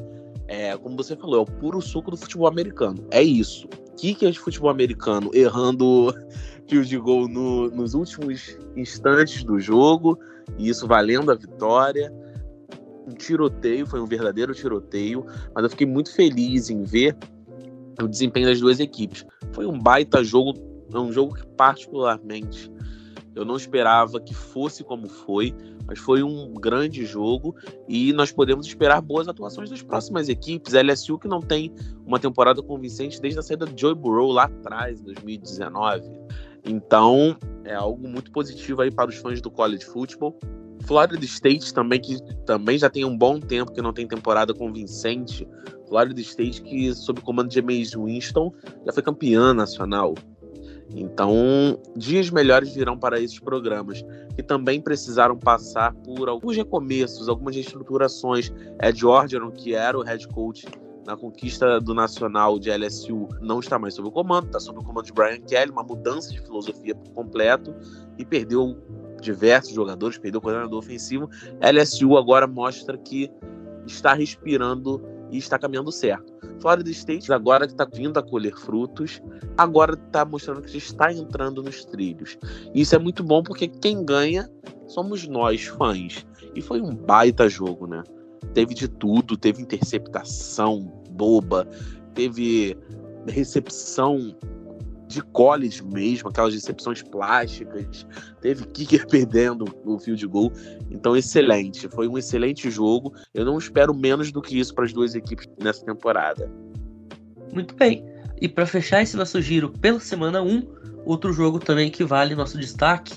É, 0.47 0.75
como 0.77 0.97
você 0.97 1.15
falou, 1.15 1.39
é 1.39 1.41
o 1.41 1.45
puro 1.45 1.79
suco 1.81 2.11
do 2.11 2.17
futebol 2.17 2.47
americano. 2.47 3.07
É 3.09 3.23
isso. 3.23 3.67
Kickers 3.95 4.33
de 4.33 4.39
futebol 4.39 4.69
americano 4.69 5.31
errando 5.33 6.13
field 6.67 6.89
de 6.89 6.97
gol 6.97 7.27
no, 7.27 7.69
nos 7.69 7.93
últimos 7.93 8.57
instantes 8.75 9.43
do 9.43 9.59
jogo, 9.59 10.19
e 10.57 10.67
isso 10.67 10.87
valendo 10.87 11.31
a 11.31 11.35
vitória. 11.35 12.13
Um 13.11 13.15
tiroteio, 13.15 13.85
foi 13.85 13.99
um 13.99 14.05
verdadeiro 14.05 14.53
tiroteio, 14.53 15.25
mas 15.53 15.63
eu 15.63 15.69
fiquei 15.69 15.85
muito 15.85 16.13
feliz 16.13 16.69
em 16.69 16.83
ver 16.83 17.15
o 18.01 18.07
desempenho 18.07 18.47
das 18.47 18.59
duas 18.59 18.79
equipes. 18.79 19.25
Foi 19.51 19.65
um 19.65 19.77
baita 19.77 20.23
jogo, 20.23 20.53
um 20.93 21.11
jogo 21.11 21.35
que 21.35 21.45
particularmente 21.45 22.71
eu 23.35 23.45
não 23.45 23.55
esperava 23.55 24.19
que 24.19 24.33
fosse 24.33 24.83
como 24.83 25.07
foi, 25.07 25.53
mas 25.85 25.99
foi 25.99 26.21
um 26.21 26.53
grande 26.53 27.05
jogo 27.05 27.55
e 27.87 28.11
nós 28.13 28.31
podemos 28.31 28.65
esperar 28.65 29.01
boas 29.01 29.27
atuações 29.27 29.69
das 29.69 29.81
próximas 29.81 30.27
equipes. 30.29 30.73
A 30.73 30.81
LSU 30.81 31.17
que 31.17 31.27
não 31.27 31.39
tem 31.39 31.73
uma 32.05 32.19
temporada 32.19 32.61
convincente 32.61 33.21
desde 33.21 33.39
a 33.39 33.41
saída 33.41 33.65
de 33.65 33.79
Joy 33.79 33.95
Burrow 33.95 34.31
lá 34.31 34.45
atrás, 34.45 35.01
em 35.01 35.03
2019. 35.05 36.03
Então, 36.65 37.37
é 37.63 37.73
algo 37.73 38.07
muito 38.07 38.31
positivo 38.31 38.81
aí 38.81 38.91
para 38.91 39.09
os 39.09 39.15
fãs 39.15 39.41
do 39.41 39.49
college 39.49 39.85
football. 39.85 40.37
Florida 40.81 41.23
State 41.25 41.73
também 41.73 41.99
que 41.99 42.21
também 42.45 42.77
já 42.77 42.89
tem 42.89 43.05
um 43.05 43.17
bom 43.17 43.39
tempo 43.39 43.71
que 43.71 43.81
não 43.81 43.93
tem 43.93 44.07
temporada 44.07 44.53
convincente. 44.53 45.47
Florida 45.87 46.21
State 46.21 46.61
que 46.61 46.93
sob 46.93 47.19
o 47.19 47.23
comando 47.23 47.49
de 47.49 47.55
James 47.55 47.93
Winston 47.93 48.53
já 48.85 48.93
foi 48.93 49.03
campeã 49.03 49.53
nacional. 49.53 50.15
Então, 50.95 51.79
dias 51.95 52.29
melhores 52.29 52.73
virão 52.73 52.97
para 52.97 53.19
esses 53.19 53.39
programas, 53.39 54.03
que 54.35 54.43
também 54.43 54.81
precisaram 54.81 55.37
passar 55.37 55.93
por 55.93 56.27
alguns 56.27 56.57
recomeços, 56.57 57.29
algumas 57.29 57.55
reestruturações. 57.55 58.51
Ed 58.81 59.05
Orgeron, 59.05 59.51
que 59.51 59.73
era 59.73 59.97
o 59.97 60.03
head 60.03 60.27
coach 60.27 60.65
na 61.05 61.15
conquista 61.15 61.79
do 61.79 61.93
Nacional 61.93 62.59
de 62.59 62.69
LSU, 62.69 63.27
não 63.41 63.59
está 63.59 63.79
mais 63.79 63.93
sob 63.93 64.09
o 64.09 64.11
comando, 64.11 64.47
está 64.47 64.59
sob 64.59 64.79
o 64.79 64.83
comando 64.83 65.05
de 65.05 65.13
Brian 65.13 65.39
Kelly, 65.41 65.71
uma 65.71 65.83
mudança 65.83 66.29
de 66.31 66.39
filosofia 66.41 66.93
por 66.93 67.09
completo, 67.11 67.73
e 68.17 68.25
perdeu 68.25 68.77
diversos 69.21 69.73
jogadores, 69.73 70.17
perdeu 70.17 70.39
o 70.39 70.41
coordenador 70.41 70.79
ofensivo. 70.79 71.29
LSU 71.61 72.17
agora 72.17 72.47
mostra 72.47 72.97
que 72.97 73.31
está 73.85 74.13
respirando 74.13 75.01
e 75.31 75.37
está 75.37 75.57
caminhando 75.57 75.91
certo. 75.91 76.31
Florida 76.59 76.89
State, 76.91 77.31
agora 77.31 77.65
que 77.65 77.73
está 77.73 77.85
vindo 77.85 78.17
a 78.17 78.23
colher 78.23 78.53
frutos, 78.53 79.21
agora 79.57 79.93
está 79.93 80.25
mostrando 80.25 80.61
que 80.61 80.77
está 80.77 81.11
entrando 81.11 81.63
nos 81.63 81.85
trilhos. 81.85 82.37
Isso 82.75 82.95
é 82.95 82.99
muito 82.99 83.23
bom 83.23 83.41
porque 83.41 83.67
quem 83.67 84.05
ganha 84.05 84.49
somos 84.87 85.27
nós, 85.27 85.65
fãs. 85.65 86.25
E 86.53 86.61
foi 86.61 86.81
um 86.81 86.93
baita 86.93 87.47
jogo, 87.47 87.87
né? 87.87 88.03
Teve 88.53 88.73
de 88.73 88.87
tudo, 88.87 89.37
teve 89.37 89.61
interceptação 89.61 90.81
boba, 91.11 91.67
teve 92.13 92.77
recepção 93.27 94.35
de 95.11 95.21
college 95.21 95.83
mesmo, 95.83 96.29
aquelas 96.29 96.53
recepções 96.53 97.03
plásticas, 97.03 98.05
teve 98.41 98.65
kicker 98.67 99.05
perdendo 99.09 99.65
o 99.85 99.99
field 99.99 100.25
goal. 100.27 100.51
Então, 100.89 101.15
excelente. 101.15 101.87
Foi 101.89 102.07
um 102.07 102.17
excelente 102.17 102.69
jogo. 102.71 103.13
Eu 103.33 103.45
não 103.45 103.57
espero 103.57 103.93
menos 103.93 104.31
do 104.31 104.41
que 104.41 104.59
isso 104.59 104.73
para 104.73 104.85
as 104.85 104.93
duas 104.93 105.13
equipes 105.15 105.47
nessa 105.61 105.85
temporada. 105.85 106.51
Muito 107.53 107.75
bem. 107.75 108.05
E 108.39 108.47
para 108.47 108.65
fechar 108.65 109.01
esse 109.01 109.15
nosso 109.15 109.41
giro 109.41 109.69
pela 109.69 109.99
semana 109.99 110.41
1, 110.41 110.67
outro 111.05 111.31
jogo 111.31 111.59
também 111.59 111.91
que 111.91 112.03
vale 112.03 112.33
nosso 112.33 112.57
destaque, 112.57 113.13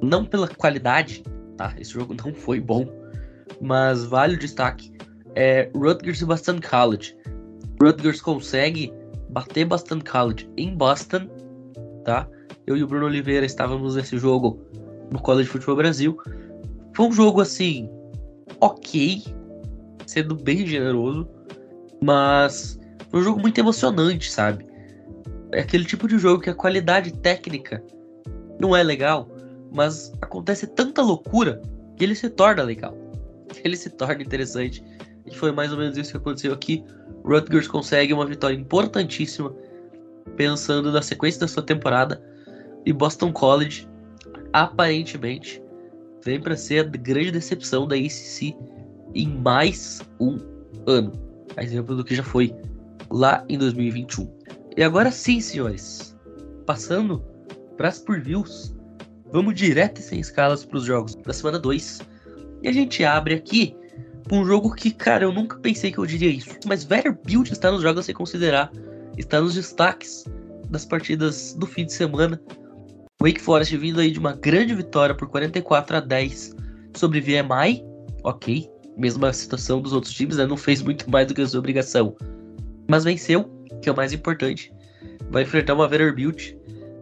não 0.00 0.24
pela 0.24 0.46
qualidade, 0.46 1.24
tá? 1.56 1.74
Esse 1.78 1.92
jogo 1.92 2.14
não 2.14 2.32
foi 2.32 2.60
bom, 2.60 2.86
mas 3.60 4.04
vale 4.04 4.36
o 4.36 4.38
destaque. 4.38 4.92
É 5.34 5.70
Rutgers 5.74 6.20
e 6.20 6.24
Boston 6.24 6.60
College. 6.60 7.16
Rutgers 7.82 8.20
consegue 8.20 8.92
bater 9.30 9.64
Boston 9.64 10.00
College 10.00 10.48
em 10.56 10.74
Boston, 10.74 11.28
tá? 12.04 12.28
Eu 12.66 12.76
e 12.76 12.82
o 12.82 12.86
Bruno 12.86 13.06
Oliveira 13.06 13.46
estávamos 13.46 13.96
nesse 13.96 14.18
jogo 14.18 14.60
no 15.10 15.20
College 15.20 15.48
Futebol 15.48 15.76
Brasil. 15.76 16.16
Foi 16.94 17.06
um 17.06 17.12
jogo 17.12 17.40
assim, 17.40 17.88
ok, 18.60 19.22
sendo 20.06 20.34
bem 20.34 20.66
generoso, 20.66 21.28
mas 22.02 22.78
foi 23.10 23.20
um 23.20 23.24
jogo 23.24 23.40
muito 23.40 23.58
emocionante, 23.58 24.30
sabe? 24.30 24.66
É 25.52 25.60
aquele 25.60 25.84
tipo 25.84 26.06
de 26.06 26.18
jogo 26.18 26.42
que 26.42 26.50
a 26.50 26.54
qualidade 26.54 27.12
técnica 27.12 27.82
não 28.60 28.76
é 28.76 28.82
legal, 28.82 29.28
mas 29.72 30.12
acontece 30.20 30.66
tanta 30.66 31.02
loucura 31.02 31.60
que 31.96 32.04
ele 32.04 32.14
se 32.14 32.28
torna 32.28 32.62
legal, 32.62 32.96
ele 33.64 33.76
se 33.76 33.90
torna 33.90 34.22
interessante. 34.22 34.84
E 35.26 35.34
foi 35.34 35.52
mais 35.52 35.72
ou 35.72 35.78
menos 35.78 35.96
isso 35.96 36.12
que 36.12 36.16
aconteceu 36.16 36.52
aqui. 36.52 36.84
Rutgers 37.24 37.68
consegue 37.68 38.12
uma 38.12 38.26
vitória 38.26 38.56
importantíssima, 38.56 39.54
pensando 40.36 40.90
na 40.90 41.02
sequência 41.02 41.40
da 41.40 41.48
sua 41.48 41.62
temporada. 41.62 42.22
E 42.84 42.92
Boston 42.92 43.32
College, 43.32 43.88
aparentemente, 44.52 45.62
vem 46.24 46.40
para 46.40 46.56
ser 46.56 46.80
a 46.80 46.88
grande 46.88 47.30
decepção 47.30 47.86
da 47.86 47.94
ACC 47.94 48.56
em 49.14 49.28
mais 49.28 50.00
um 50.20 50.38
ano. 50.86 51.12
A 51.56 51.62
exemplo 51.62 51.96
do 51.96 52.04
que 52.04 52.14
já 52.14 52.22
foi 52.22 52.54
lá 53.10 53.44
em 53.48 53.58
2021. 53.58 54.30
E 54.76 54.82
agora 54.82 55.10
sim, 55.10 55.40
senhores, 55.40 56.16
passando 56.64 57.22
para 57.76 57.88
as 57.88 57.98
previews, 57.98 58.74
vamos 59.32 59.54
direto 59.54 59.98
e 59.98 60.02
sem 60.02 60.20
escalas 60.20 60.64
para 60.64 60.78
os 60.78 60.84
jogos 60.84 61.14
da 61.16 61.32
semana 61.32 61.58
2. 61.58 62.00
E 62.62 62.68
a 62.68 62.72
gente 62.72 63.04
abre 63.04 63.34
aqui 63.34 63.76
um 64.38 64.44
jogo 64.44 64.74
que, 64.74 64.90
cara, 64.90 65.24
eu 65.24 65.32
nunca 65.32 65.58
pensei 65.58 65.90
que 65.90 65.98
eu 65.98 66.06
diria 66.06 66.30
isso. 66.30 66.50
Mas 66.66 66.84
Vanderbilt 66.84 67.50
está 67.50 67.70
nos 67.70 67.82
jogos 67.82 68.00
a 68.00 68.02
se 68.02 68.14
considerar. 68.14 68.70
Está 69.16 69.40
nos 69.40 69.54
destaques 69.54 70.24
das 70.68 70.84
partidas 70.84 71.54
do 71.54 71.66
fim 71.66 71.84
de 71.84 71.92
semana. 71.92 72.40
Wake 73.20 73.40
Forest 73.40 73.76
vindo 73.76 74.00
aí 74.00 74.10
de 74.10 74.18
uma 74.18 74.32
grande 74.32 74.74
vitória 74.74 75.14
por 75.14 75.28
44 75.28 75.96
a 75.96 76.00
10 76.00 76.56
sobre 76.96 77.20
VMI. 77.20 77.84
Ok, 78.22 78.70
mesma 78.96 79.32
situação 79.32 79.80
dos 79.80 79.92
outros 79.92 80.12
times, 80.12 80.36
né? 80.36 80.46
Não 80.46 80.56
fez 80.56 80.82
muito 80.82 81.10
mais 81.10 81.26
do 81.26 81.34
que 81.34 81.40
a 81.40 81.46
sua 81.46 81.58
obrigação. 81.58 82.16
Mas 82.88 83.04
venceu, 83.04 83.44
que 83.82 83.88
é 83.88 83.92
o 83.92 83.96
mais 83.96 84.12
importante. 84.12 84.72
Vai 85.30 85.42
enfrentar 85.42 85.74
uma 85.74 85.88
Vanderbilt 85.88 86.54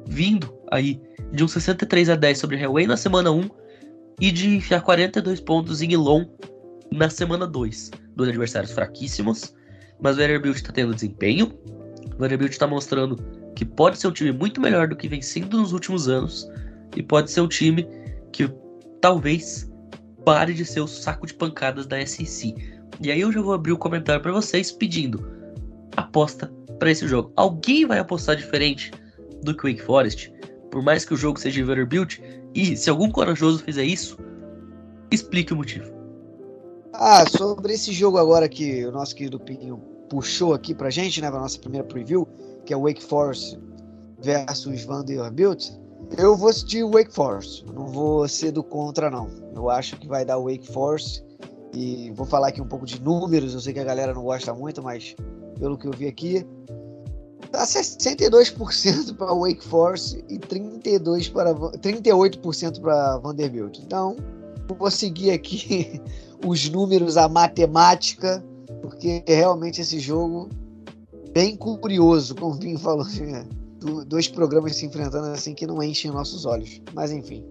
vindo 0.06 0.52
aí 0.70 1.00
de 1.32 1.44
um 1.44 1.48
63 1.48 2.08
a 2.08 2.16
10 2.16 2.38
sobre 2.38 2.56
Hellway 2.56 2.86
na 2.86 2.96
semana 2.96 3.30
1 3.30 3.48
e 4.20 4.30
de 4.30 4.56
enfiar 4.56 4.80
42 4.80 5.40
pontos 5.40 5.82
em 5.82 5.92
Elon 5.92 6.24
na 6.92 7.10
semana 7.10 7.46
2. 7.46 7.90
dois 8.16 8.28
adversários 8.28 8.72
fraquíssimos, 8.72 9.54
mas 10.00 10.16
o 10.16 10.20
Vanderbilt 10.20 10.56
está 10.56 10.72
tendo 10.72 10.94
desempenho. 10.94 11.52
O 12.14 12.18
Vanderbilt 12.18 12.52
está 12.52 12.66
mostrando 12.66 13.16
que 13.54 13.64
pode 13.64 13.98
ser 13.98 14.08
um 14.08 14.12
time 14.12 14.32
muito 14.32 14.60
melhor 14.60 14.88
do 14.88 14.96
que 14.96 15.08
vem 15.08 15.20
sendo 15.20 15.58
nos 15.58 15.72
últimos 15.72 16.08
anos 16.08 16.48
e 16.96 17.02
pode 17.02 17.30
ser 17.30 17.40
um 17.40 17.48
time 17.48 17.86
que 18.32 18.48
talvez 19.00 19.70
pare 20.24 20.54
de 20.54 20.64
ser 20.64 20.80
o 20.80 20.86
saco 20.86 21.26
de 21.26 21.34
pancadas 21.34 21.86
da 21.86 22.04
SEC. 22.04 22.54
E 23.00 23.10
aí 23.10 23.20
eu 23.20 23.32
já 23.32 23.40
vou 23.40 23.52
abrir 23.52 23.72
o 23.72 23.78
comentário 23.78 24.22
para 24.22 24.32
vocês 24.32 24.70
pedindo 24.72 25.28
aposta 25.96 26.52
para 26.78 26.90
esse 26.90 27.06
jogo. 27.08 27.32
Alguém 27.36 27.86
vai 27.86 27.98
apostar 27.98 28.36
diferente 28.36 28.92
do 29.42 29.54
que 29.56 29.66
o 29.66 29.70
Wake 29.70 29.82
Forest? 29.82 30.32
Por 30.70 30.82
mais 30.82 31.04
que 31.04 31.14
o 31.14 31.16
jogo 31.16 31.38
seja 31.38 31.64
Vanderbilt, 31.64 32.18
e 32.54 32.76
se 32.76 32.90
algum 32.90 33.10
corajoso 33.10 33.62
fizer 33.62 33.84
isso, 33.84 34.18
explique 35.10 35.52
o 35.52 35.56
motivo. 35.56 35.97
Ah, 37.00 37.24
sobre 37.30 37.74
esse 37.74 37.92
jogo 37.92 38.18
agora 38.18 38.48
que 38.48 38.84
o 38.84 38.90
nosso 38.90 39.14
querido 39.14 39.38
Pinho 39.38 39.78
puxou 40.10 40.52
aqui 40.52 40.74
pra 40.74 40.90
gente, 40.90 41.20
né, 41.20 41.30
pra 41.30 41.38
nossa 41.38 41.56
primeira 41.56 41.86
preview, 41.86 42.26
que 42.66 42.74
é 42.74 42.76
o 42.76 42.82
Wake 42.82 43.04
Forest 43.04 43.56
versus 44.20 44.82
Vanderbilt, 44.82 45.70
eu 46.16 46.36
vou 46.36 46.48
assistir 46.48 46.82
o 46.82 46.90
Wake 46.90 47.14
Forest. 47.14 47.64
não 47.72 47.86
vou 47.86 48.26
ser 48.26 48.50
do 48.50 48.64
contra, 48.64 49.08
não. 49.08 49.28
Eu 49.54 49.70
acho 49.70 49.96
que 49.96 50.08
vai 50.08 50.24
dar 50.24 50.38
o 50.38 50.44
Wake 50.50 50.66
Forest. 50.72 51.24
E 51.72 52.10
vou 52.16 52.26
falar 52.26 52.48
aqui 52.48 52.60
um 52.60 52.66
pouco 52.66 52.84
de 52.84 53.00
números. 53.00 53.54
Eu 53.54 53.60
sei 53.60 53.72
que 53.72 53.78
a 53.78 53.84
galera 53.84 54.12
não 54.12 54.22
gosta 54.22 54.52
muito, 54.52 54.82
mas 54.82 55.14
pelo 55.60 55.78
que 55.78 55.86
eu 55.86 55.92
vi 55.92 56.08
aqui, 56.08 56.44
tá 57.52 57.64
62% 57.64 59.16
para 59.16 59.34
Wake 59.34 59.62
Forest 59.62 60.24
e 60.28 60.38
32 60.38 61.28
para 61.28 61.54
38% 61.54 62.80
para 62.80 63.18
Vanderbilt. 63.18 63.78
Então, 63.78 64.16
vou 64.66 64.90
seguir 64.90 65.30
aqui 65.30 66.00
os 66.44 66.68
números, 66.68 67.16
a 67.16 67.28
matemática, 67.28 68.44
porque 68.82 69.22
realmente 69.26 69.80
esse 69.80 69.98
jogo 69.98 70.48
bem 71.32 71.56
curioso, 71.56 72.34
como 72.34 72.54
o 72.54 72.58
Vinho 72.58 72.78
falou, 72.78 73.04
né? 73.20 73.46
dois 74.06 74.26
programas 74.26 74.76
se 74.76 74.86
enfrentando 74.86 75.28
assim 75.28 75.54
que 75.54 75.66
não 75.66 75.82
enchem 75.82 76.10
nossos 76.10 76.44
olhos. 76.44 76.80
Mas 76.94 77.12
enfim. 77.12 77.44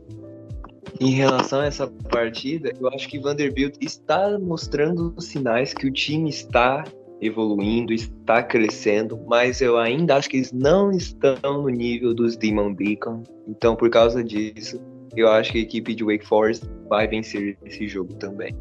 Em 1.00 1.12
relação 1.12 1.60
a 1.60 1.66
essa 1.66 1.88
partida, 1.88 2.74
eu 2.80 2.88
acho 2.90 3.08
que 3.08 3.20
Vanderbilt 3.20 3.76
está 3.80 4.38
mostrando 4.40 5.14
sinais 5.22 5.74
que 5.74 5.86
o 5.86 5.92
time 5.92 6.30
está 6.30 6.84
evoluindo, 7.22 7.94
está 7.94 8.44
crescendo, 8.44 9.20
mas 9.28 9.62
eu 9.62 9.78
ainda 9.78 10.16
acho 10.16 10.30
que 10.30 10.38
eles 10.38 10.52
não 10.52 10.92
estão 10.92 11.64
no 11.64 11.70
nível 11.70 12.14
dos 12.14 12.36
Demon 12.36 12.74
Deacon. 12.74 13.24
Então, 13.48 13.76
por 13.76 13.90
causa 13.90 14.24
disso, 14.24 14.80
eu 15.16 15.28
acho 15.30 15.52
que 15.52 15.60
a 15.60 15.62
equipe 15.62 15.96
de 15.96 16.04
Wake 16.04 16.26
Forest 16.26 16.66
vai 16.88 17.08
vencer 17.08 17.58
esse 17.66 17.88
jogo 17.88 18.14
também. 18.16 18.56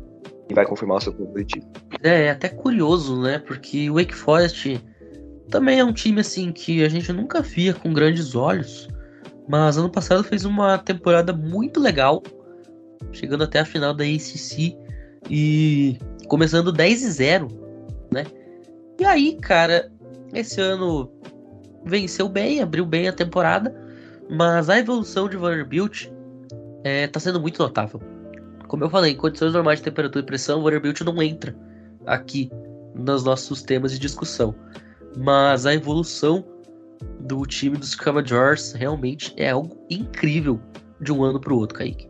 E 0.48 0.54
vai 0.54 0.64
confirmar 0.64 0.98
o 0.98 1.00
seu 1.00 1.12
objetivo. 1.12 1.66
É, 2.02 2.26
é 2.26 2.30
até 2.30 2.48
curioso, 2.48 3.20
né? 3.20 3.38
Porque 3.38 3.90
o 3.90 3.94
Wake 3.94 4.14
Forest 4.14 4.80
também 5.50 5.78
é 5.80 5.84
um 5.84 5.92
time 5.92 6.20
assim 6.20 6.52
que 6.52 6.84
a 6.84 6.88
gente 6.88 7.12
nunca 7.12 7.40
via 7.40 7.74
com 7.74 7.92
grandes 7.92 8.34
olhos. 8.34 8.88
Mas 9.48 9.76
ano 9.76 9.90
passado 9.90 10.24
fez 10.24 10.44
uma 10.44 10.78
temporada 10.78 11.32
muito 11.32 11.80
legal, 11.80 12.22
chegando 13.12 13.44
até 13.44 13.60
a 13.60 13.64
final 13.64 13.94
da 13.94 14.04
ACC 14.04 14.76
e 15.30 15.98
começando 16.28 16.72
10 16.72 17.02
e 17.02 17.10
0, 17.10 17.48
né? 18.12 18.24
E 18.98 19.04
aí, 19.04 19.36
cara, 19.40 19.90
esse 20.34 20.60
ano 20.60 21.10
venceu 21.84 22.28
bem, 22.28 22.60
abriu 22.60 22.84
bem 22.84 23.08
a 23.08 23.12
temporada, 23.12 23.74
mas 24.28 24.68
a 24.68 24.78
evolução 24.78 25.28
de 25.28 25.36
Vanderbilt 25.36 26.08
é, 26.82 27.06
tá 27.06 27.20
sendo 27.20 27.40
muito 27.40 27.62
notável. 27.62 28.00
Como 28.68 28.84
eu 28.84 28.90
falei, 28.90 29.12
em 29.12 29.16
condições 29.16 29.52
normais 29.52 29.78
de 29.78 29.84
temperatura 29.84 30.24
e 30.24 30.26
pressão, 30.26 30.60
o 30.60 30.62
Vanderbilt 30.62 31.00
não 31.02 31.22
entra 31.22 31.56
aqui 32.06 32.50
nos 32.94 33.24
nossos 33.24 33.62
temas 33.62 33.92
de 33.92 33.98
discussão. 33.98 34.54
Mas 35.16 35.66
a 35.66 35.74
evolução 35.74 36.44
do 37.20 37.44
time 37.46 37.76
dos 37.76 37.94
Commodores 37.94 38.72
realmente 38.72 39.32
é 39.36 39.50
algo 39.50 39.76
incrível 39.90 40.60
de 41.00 41.12
um 41.12 41.22
ano 41.22 41.40
para 41.40 41.52
o 41.52 41.58
outro, 41.58 41.78
Kaique. 41.78 42.08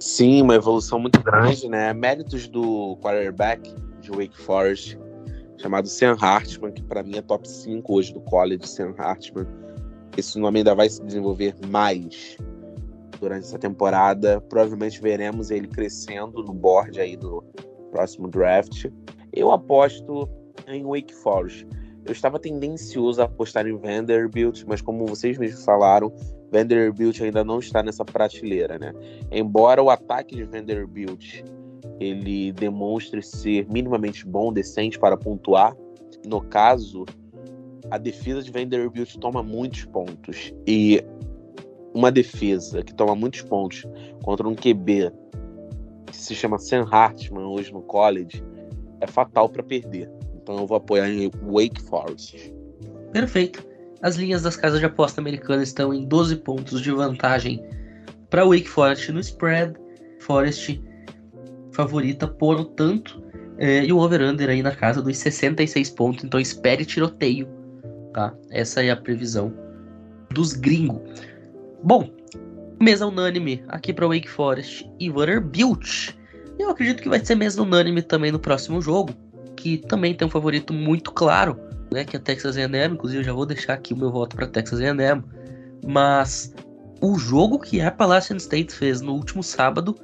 Sim, 0.00 0.42
uma 0.42 0.54
evolução 0.54 0.98
muito 0.98 1.22
grande, 1.22 1.68
né? 1.68 1.92
Méritos 1.92 2.48
do 2.48 2.96
quarterback 3.00 3.74
de 4.00 4.10
Wake 4.10 4.36
Forest, 4.36 4.98
chamado 5.56 5.88
Sam 5.88 6.16
Hartman, 6.20 6.72
que 6.72 6.82
para 6.82 7.02
mim 7.02 7.16
é 7.16 7.22
top 7.22 7.48
5 7.48 7.92
hoje 7.92 8.12
do 8.12 8.20
college, 8.20 8.68
Sam 8.68 8.94
Hartman. 8.98 9.46
Esse 10.16 10.38
nome 10.38 10.58
ainda 10.58 10.74
vai 10.74 10.88
se 10.88 11.02
desenvolver 11.02 11.54
mais 11.68 12.36
durante 13.24 13.44
essa 13.46 13.58
temporada. 13.58 14.40
Provavelmente 14.42 15.00
veremos 15.00 15.50
ele 15.50 15.66
crescendo 15.66 16.42
no 16.42 16.52
board 16.52 17.00
aí 17.00 17.16
do 17.16 17.42
próximo 17.90 18.28
draft. 18.28 18.86
Eu 19.32 19.50
aposto 19.50 20.28
em 20.68 20.84
Wake 20.84 21.14
Forest. 21.14 21.66
Eu 22.04 22.12
estava 22.12 22.38
tendencioso 22.38 23.22
a 23.22 23.24
apostar 23.24 23.66
em 23.66 23.76
Vanderbilt, 23.76 24.62
mas 24.66 24.82
como 24.82 25.06
vocês 25.06 25.38
mesmos 25.38 25.64
falaram, 25.64 26.12
Vanderbilt 26.52 27.18
ainda 27.22 27.42
não 27.42 27.58
está 27.58 27.82
nessa 27.82 28.04
prateleira, 28.04 28.78
né? 28.78 28.92
Embora 29.32 29.82
o 29.82 29.88
ataque 29.88 30.36
de 30.36 30.44
Vanderbilt 30.44 31.42
ele 31.98 32.52
demonstre 32.52 33.22
ser 33.22 33.66
minimamente 33.70 34.26
bom, 34.26 34.52
decente 34.52 34.98
para 34.98 35.16
pontuar. 35.16 35.74
No 36.26 36.42
caso, 36.42 37.06
a 37.90 37.96
defesa 37.96 38.42
de 38.42 38.50
Vanderbilt 38.50 39.16
toma 39.16 39.42
muitos 39.42 39.86
pontos. 39.86 40.52
E 40.66 41.02
uma 41.94 42.10
defesa 42.10 42.82
que 42.82 42.92
toma 42.92 43.14
muitos 43.14 43.42
pontos 43.42 43.86
contra 44.22 44.46
um 44.46 44.54
QB 44.54 45.12
que 46.06 46.16
se 46.16 46.34
chama 46.34 46.58
Sam 46.58 46.86
Hartman 46.90 47.46
hoje 47.46 47.72
no 47.72 47.82
college 47.82 48.44
é 49.00 49.06
fatal 49.06 49.48
para 49.48 49.62
perder. 49.62 50.10
Então 50.42 50.58
eu 50.58 50.66
vou 50.66 50.76
apoiar 50.76 51.08
em 51.08 51.30
Wake 51.46 51.80
Forest. 51.82 52.52
Perfeito. 53.12 53.64
As 54.02 54.16
linhas 54.16 54.42
das 54.42 54.56
casas 54.56 54.80
de 54.80 54.86
aposta 54.86 55.20
americanas 55.20 55.68
estão 55.68 55.94
em 55.94 56.04
12 56.04 56.36
pontos 56.36 56.82
de 56.82 56.90
vantagem 56.90 57.64
para 58.28 58.44
Wake 58.44 58.68
Forest 58.68 59.12
no 59.12 59.20
spread. 59.20 59.74
Forest 60.20 60.82
favorita, 61.72 62.26
portanto, 62.26 63.22
é, 63.58 63.84
e 63.84 63.92
o 63.92 63.98
over-under 63.98 64.48
aí 64.48 64.62
na 64.62 64.74
casa 64.74 65.00
dos 65.02 65.16
66 65.18 65.90
pontos, 65.90 66.24
então 66.24 66.40
espere 66.40 66.84
tiroteio, 66.84 67.48
tá? 68.12 68.34
Essa 68.50 68.82
é 68.82 68.90
a 68.90 68.96
previsão 68.96 69.52
dos 70.30 70.52
gringos. 70.54 71.00
Bom, 71.84 72.08
mesa 72.80 73.06
unânime 73.06 73.62
aqui 73.68 73.92
para 73.92 74.06
Wake 74.06 74.30
Forest 74.30 74.90
e 74.98 75.10
Vanderbilt. 75.10 76.14
Eu 76.58 76.70
acredito 76.70 77.02
que 77.02 77.10
vai 77.10 77.22
ser 77.22 77.34
mesa 77.34 77.60
unânime 77.60 78.00
também 78.00 78.32
no 78.32 78.38
próximo 78.38 78.80
jogo, 78.80 79.12
que 79.54 79.76
também 79.76 80.14
tem 80.14 80.26
um 80.26 80.30
favorito 80.30 80.72
muito 80.72 81.12
claro, 81.12 81.60
né, 81.92 82.02
que 82.02 82.16
é 82.16 82.18
Texas 82.18 82.56
A&M, 82.56 82.94
inclusive 82.94 83.20
eu 83.20 83.24
já 83.24 83.34
vou 83.34 83.44
deixar 83.44 83.74
aqui 83.74 83.92
o 83.92 83.96
meu 83.98 84.10
voto 84.10 84.34
para 84.34 84.46
Texas 84.46 84.80
A&M, 84.80 85.22
mas 85.86 86.54
o 87.02 87.18
jogo 87.18 87.58
que 87.58 87.82
a 87.82 87.88
Appalachian 87.88 88.38
State 88.38 88.74
fez 88.74 89.02
no 89.02 89.12
último 89.12 89.42
sábado 89.42 89.94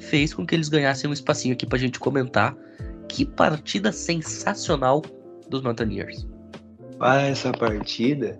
fez 0.00 0.34
com 0.34 0.44
que 0.44 0.56
eles 0.56 0.68
ganhassem 0.68 1.08
um 1.08 1.12
espacinho 1.12 1.54
aqui 1.54 1.64
pra 1.64 1.78
gente 1.78 2.00
comentar. 2.00 2.56
Que 3.08 3.24
partida 3.24 3.92
sensacional 3.92 5.00
dos 5.48 5.62
Mountaineers. 5.62 6.26
Para 6.98 7.22
essa 7.22 7.52
partida, 7.52 8.36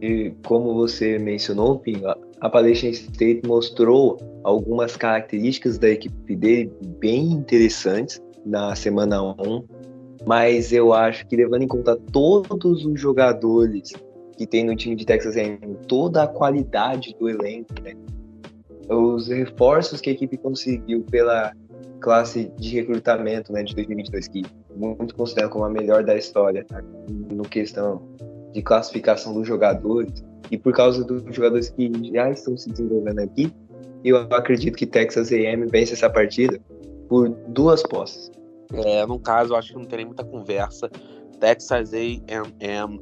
e 0.00 0.32
como 0.46 0.74
você 0.74 1.18
mencionou, 1.18 1.78
Pinho, 1.78 2.08
a 2.08 2.16
Appalachian 2.40 2.90
State 2.90 3.42
mostrou 3.46 4.18
algumas 4.44 4.96
características 4.96 5.78
da 5.78 5.88
equipe 5.88 6.36
dele 6.36 6.72
bem 6.98 7.24
interessantes 7.24 8.20
na 8.44 8.74
semana 8.76 9.22
1, 9.22 9.64
mas 10.26 10.72
eu 10.72 10.92
acho 10.92 11.26
que 11.26 11.36
levando 11.36 11.62
em 11.62 11.68
conta 11.68 11.96
todos 12.12 12.84
os 12.84 13.00
jogadores 13.00 13.92
que 14.36 14.46
tem 14.46 14.64
no 14.64 14.76
time 14.76 14.94
de 14.94 15.06
Texas 15.06 15.36
A&M, 15.36 15.58
toda 15.88 16.24
a 16.24 16.28
qualidade 16.28 17.16
do 17.18 17.28
elenco, 17.28 17.72
né? 17.82 17.94
os 18.88 19.28
reforços 19.28 20.00
que 20.00 20.10
a 20.10 20.12
equipe 20.12 20.36
conseguiu 20.36 21.02
pela 21.10 21.52
classe 22.00 22.52
de 22.58 22.76
recrutamento 22.76 23.52
né, 23.52 23.62
de 23.62 23.74
2022, 23.74 24.28
que 24.28 24.42
muito 24.76 25.14
considero 25.14 25.48
como 25.48 25.64
a 25.64 25.70
melhor 25.70 26.04
da 26.04 26.14
história, 26.14 26.64
tá? 26.64 26.82
no 27.32 27.42
questão 27.42 28.02
de 28.56 28.62
classificação 28.62 29.34
dos 29.34 29.46
jogadores, 29.46 30.24
e 30.50 30.56
por 30.56 30.72
causa 30.72 31.04
dos 31.04 31.22
jogadores 31.34 31.68
que 31.68 31.90
já 32.10 32.30
estão 32.30 32.56
se 32.56 32.70
desenvolvendo 32.70 33.18
aqui, 33.18 33.52
eu 34.02 34.16
acredito 34.16 34.76
que 34.78 34.86
Texas 34.86 35.30
A&M 35.30 35.66
vence 35.66 35.92
essa 35.92 36.08
partida 36.08 36.58
por 37.06 37.28
duas 37.48 37.82
posses. 37.82 38.30
É, 38.72 39.04
no 39.04 39.18
caso, 39.18 39.52
eu 39.52 39.56
acho 39.56 39.74
que 39.74 39.78
não 39.78 39.84
tem 39.84 39.98
nem 39.98 40.06
muita 40.06 40.24
conversa. 40.24 40.90
Texas 41.38 41.92
A&M 41.92 42.22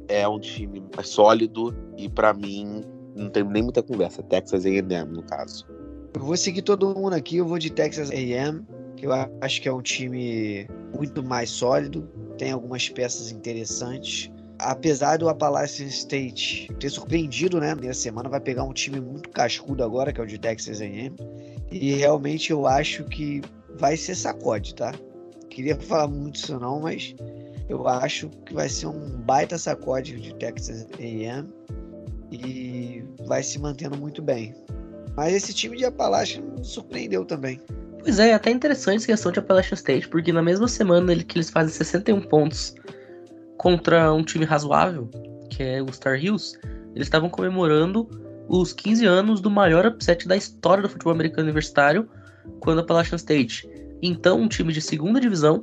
é 0.09 0.27
um 0.27 0.39
time 0.39 0.83
mais 0.93 1.07
sólido 1.07 1.73
e 1.97 2.09
para 2.09 2.33
mim 2.33 2.83
não 3.15 3.29
tem 3.29 3.45
nem 3.45 3.63
muita 3.63 3.81
conversa. 3.81 4.21
Texas 4.23 4.65
A&M 4.65 5.05
no 5.09 5.23
caso. 5.23 5.65
Eu 6.13 6.21
vou 6.21 6.35
seguir 6.35 6.63
todo 6.63 6.93
mundo 6.93 7.13
aqui, 7.13 7.37
eu 7.37 7.45
vou 7.45 7.57
de 7.57 7.69
Texas 7.69 8.11
A&M, 8.11 8.61
que 8.97 9.05
eu 9.05 9.11
acho 9.39 9.61
que 9.61 9.69
é 9.69 9.73
um 9.73 9.81
time 9.81 10.67
muito 10.93 11.23
mais 11.23 11.49
sólido, 11.49 12.09
tem 12.37 12.51
algumas 12.51 12.89
peças 12.89 13.31
interessantes. 13.31 14.29
Apesar 14.59 15.17
do 15.17 15.27
Appalachian 15.27 15.87
State 15.87 16.69
ter 16.79 16.89
surpreendido, 16.89 17.59
né, 17.59 17.75
nessa 17.75 18.01
semana, 18.01 18.29
vai 18.29 18.39
pegar 18.39 18.63
um 18.63 18.73
time 18.73 18.99
muito 18.99 19.29
cascudo 19.29 19.83
agora, 19.83 20.13
que 20.13 20.19
é 20.19 20.23
o 20.23 20.27
de 20.27 20.37
Texas 20.37 20.81
A&M. 20.81 21.15
E 21.71 21.93
realmente 21.93 22.51
eu 22.51 22.65
acho 22.65 23.03
que 23.05 23.41
vai 23.77 23.97
ser 23.97 24.15
sacode, 24.15 24.75
tá? 24.75 24.93
queria 25.55 25.77
falar 25.77 26.09
muito 26.09 26.35
isso 26.35 26.59
não, 26.59 26.81
mas 26.81 27.15
eu 27.69 27.87
acho 27.87 28.29
que 28.45 28.53
vai 28.53 28.67
ser 28.67 28.87
um 28.87 29.21
baita 29.21 29.57
sacode 29.57 30.19
de 30.19 30.35
Texas 30.35 30.85
A&M 30.99 31.47
e 32.29 33.03
vai 33.25 33.41
se 33.41 33.57
mantendo 33.57 33.97
muito 33.97 34.21
bem. 34.21 34.53
Mas 35.15 35.33
esse 35.33 35.53
time 35.53 35.77
de 35.77 35.85
Appalachian 35.85 36.43
surpreendeu 36.61 37.23
também. 37.23 37.61
Pois 38.03 38.19
é, 38.19 38.29
é 38.29 38.33
até 38.33 38.51
interessante 38.51 38.97
essa 38.97 39.07
questão 39.07 39.31
de 39.31 39.39
Appalachian 39.39 39.75
State, 39.75 40.09
porque 40.09 40.33
na 40.33 40.43
mesma 40.43 40.67
semana 40.67 41.15
que 41.23 41.37
eles 41.37 41.49
fazem 41.49 41.73
61 41.73 42.21
pontos 42.23 42.75
contra 43.65 44.13
um 44.13 44.21
time 44.21 44.45
razoável, 44.45 45.09
que 45.49 45.63
é 45.63 45.81
o 45.81 45.91
Star 45.91 46.23
Hills, 46.23 46.55
eles 46.93 47.07
estavam 47.07 47.31
comemorando 47.31 48.07
os 48.47 48.71
15 48.71 49.07
anos 49.07 49.41
do 49.41 49.49
maior 49.49 49.87
upset 49.87 50.27
da 50.27 50.37
história 50.37 50.83
do 50.83 50.89
futebol 50.89 51.11
americano 51.11 51.45
universitário, 51.45 52.07
quando 52.59 52.77
a 52.77 52.81
Appalachian 52.83 53.15
State, 53.15 53.67
então 54.03 54.39
um 54.39 54.47
time 54.47 54.71
de 54.71 54.79
segunda 54.79 55.19
divisão 55.19 55.61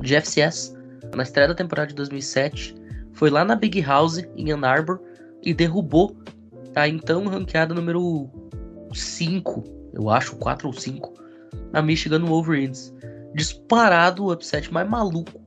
de 0.00 0.16
FCS, 0.16 0.76
na 1.14 1.22
estreia 1.22 1.46
da 1.46 1.54
temporada 1.54 1.90
de 1.90 1.94
2007, 1.94 2.74
foi 3.12 3.30
lá 3.30 3.44
na 3.44 3.54
Big 3.54 3.80
House 3.82 4.18
em 4.36 4.50
Ann 4.50 4.64
Arbor 4.64 5.00
e 5.40 5.54
derrubou 5.54 6.16
a 6.74 6.88
então 6.88 7.24
ranqueada 7.28 7.72
número 7.72 8.28
5, 8.92 9.62
eu 9.92 10.10
acho, 10.10 10.34
4 10.38 10.66
ou 10.66 10.74
5, 10.74 11.14
a 11.72 11.80
Michigan 11.80 12.24
Wolverines. 12.24 12.92
Disparado 13.32 14.24
o 14.24 14.32
upset 14.32 14.72
mais 14.72 14.90
maluco 14.90 15.40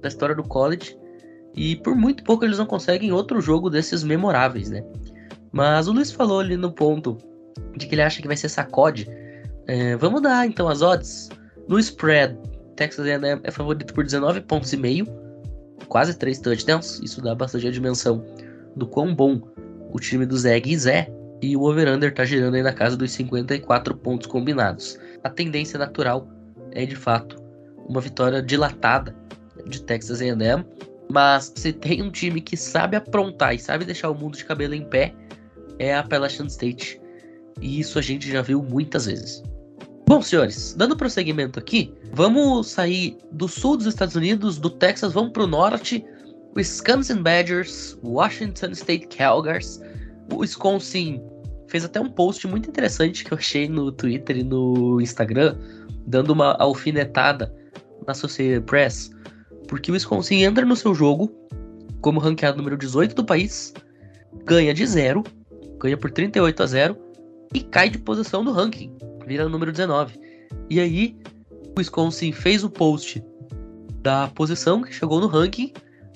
da 0.00 0.06
história 0.06 0.36
do 0.36 0.44
college. 0.44 0.96
E 1.58 1.74
por 1.74 1.96
muito 1.96 2.22
pouco 2.22 2.44
eles 2.44 2.56
não 2.56 2.66
conseguem 2.66 3.10
outro 3.10 3.40
jogo 3.40 3.68
desses 3.68 4.04
memoráveis, 4.04 4.70
né? 4.70 4.80
Mas 5.50 5.88
o 5.88 5.92
Luiz 5.92 6.12
falou 6.12 6.38
ali 6.38 6.56
no 6.56 6.70
ponto 6.70 7.18
de 7.76 7.88
que 7.88 7.96
ele 7.96 8.02
acha 8.02 8.22
que 8.22 8.28
vai 8.28 8.36
ser 8.36 8.48
sacode. 8.48 9.10
É, 9.66 9.96
vamos 9.96 10.22
dar 10.22 10.46
então 10.46 10.68
as 10.68 10.82
odds. 10.82 11.28
No 11.66 11.76
spread, 11.80 12.38
Texas 12.76 13.04
A&M 13.06 13.40
é 13.42 13.50
favorito 13.50 13.92
por 13.92 14.04
19 14.04 14.42
pontos 14.42 14.72
e 14.72 14.76
meio, 14.76 15.04
quase 15.88 16.16
3 16.16 16.38
touchdowns. 16.38 17.00
Isso 17.02 17.20
dá 17.20 17.34
bastante 17.34 17.66
a 17.66 17.72
dimensão 17.72 18.24
do 18.76 18.86
quão 18.86 19.12
bom 19.12 19.40
o 19.92 19.98
time 19.98 20.24
do 20.24 20.38
Zags 20.38 20.86
é. 20.86 21.12
E 21.42 21.56
o 21.56 21.62
over-under 21.62 22.14
tá 22.14 22.24
girando 22.24 22.54
aí 22.54 22.62
na 22.62 22.72
casa 22.72 22.96
dos 22.96 23.10
54 23.10 23.96
pontos 23.96 24.28
combinados. 24.28 24.96
A 25.24 25.30
tendência 25.30 25.76
natural 25.76 26.28
é 26.70 26.86
de 26.86 26.94
fato 26.94 27.36
uma 27.88 28.00
vitória 28.00 28.40
dilatada 28.40 29.12
de 29.66 29.82
Texas 29.82 30.20
A&M, 30.20 30.64
mas 31.10 31.52
se 31.54 31.72
tem 31.72 32.02
um 32.02 32.10
time 32.10 32.40
que 32.40 32.56
sabe 32.56 32.96
aprontar 32.96 33.54
e 33.54 33.58
sabe 33.58 33.84
deixar 33.84 34.10
o 34.10 34.14
mundo 34.14 34.36
de 34.36 34.44
cabelo 34.44 34.74
em 34.74 34.84
pé, 34.84 35.14
é 35.78 35.94
a 35.94 36.00
Appalachian 36.00 36.46
State. 36.46 37.00
E 37.60 37.80
isso 37.80 37.98
a 37.98 38.02
gente 38.02 38.30
já 38.30 38.42
viu 38.42 38.62
muitas 38.62 39.06
vezes. 39.06 39.42
Bom, 40.06 40.22
senhores, 40.22 40.74
dando 40.74 40.96
prosseguimento 40.96 41.58
aqui, 41.58 41.92
vamos 42.12 42.68
sair 42.68 43.18
do 43.32 43.46
sul 43.46 43.76
dos 43.76 43.86
Estados 43.86 44.14
Unidos, 44.14 44.58
do 44.58 44.70
Texas, 44.70 45.12
vamos 45.12 45.32
para 45.32 45.44
o 45.44 45.46
norte. 45.46 46.04
Wisconsin 46.56 47.22
Badgers, 47.22 47.98
Washington 48.02 48.72
State 48.72 49.06
Calgars, 49.08 49.80
o 50.32 50.38
Wisconsin 50.38 51.22
fez 51.68 51.84
até 51.84 52.00
um 52.00 52.08
post 52.08 52.46
muito 52.48 52.68
interessante 52.68 53.24
que 53.24 53.32
eu 53.32 53.38
achei 53.38 53.68
no 53.68 53.92
Twitter 53.92 54.38
e 54.38 54.42
no 54.42 55.00
Instagram, 55.00 55.56
dando 56.06 56.30
uma 56.30 56.54
alfinetada 56.54 57.54
na 58.06 58.12
Associated 58.12 58.64
Press, 58.64 59.10
porque 59.68 59.90
o 59.90 59.94
Wisconsin 59.94 60.42
entra 60.42 60.64
no 60.64 60.74
seu 60.74 60.94
jogo 60.94 61.30
como 62.00 62.18
ranqueado 62.18 62.56
número 62.56 62.76
18 62.76 63.14
do 63.14 63.24
país, 63.24 63.74
ganha 64.44 64.72
de 64.72 64.86
zero, 64.86 65.22
ganha 65.78 65.96
por 65.96 66.10
38 66.10 66.62
a 66.62 66.66
0 66.66 66.96
e 67.54 67.60
cai 67.60 67.88
de 67.88 67.98
posição 67.98 68.42
no 68.42 68.52
ranking, 68.52 68.92
vira 69.26 69.48
número 69.48 69.70
19. 69.70 70.18
E 70.70 70.80
aí, 70.80 71.16
o 71.76 71.78
Wisconsin 71.78 72.32
fez 72.32 72.64
o 72.64 72.70
post 72.70 73.22
da 74.02 74.28
posição 74.28 74.82
que 74.82 74.92
chegou 74.92 75.20
no 75.20 75.26
ranking 75.26 75.72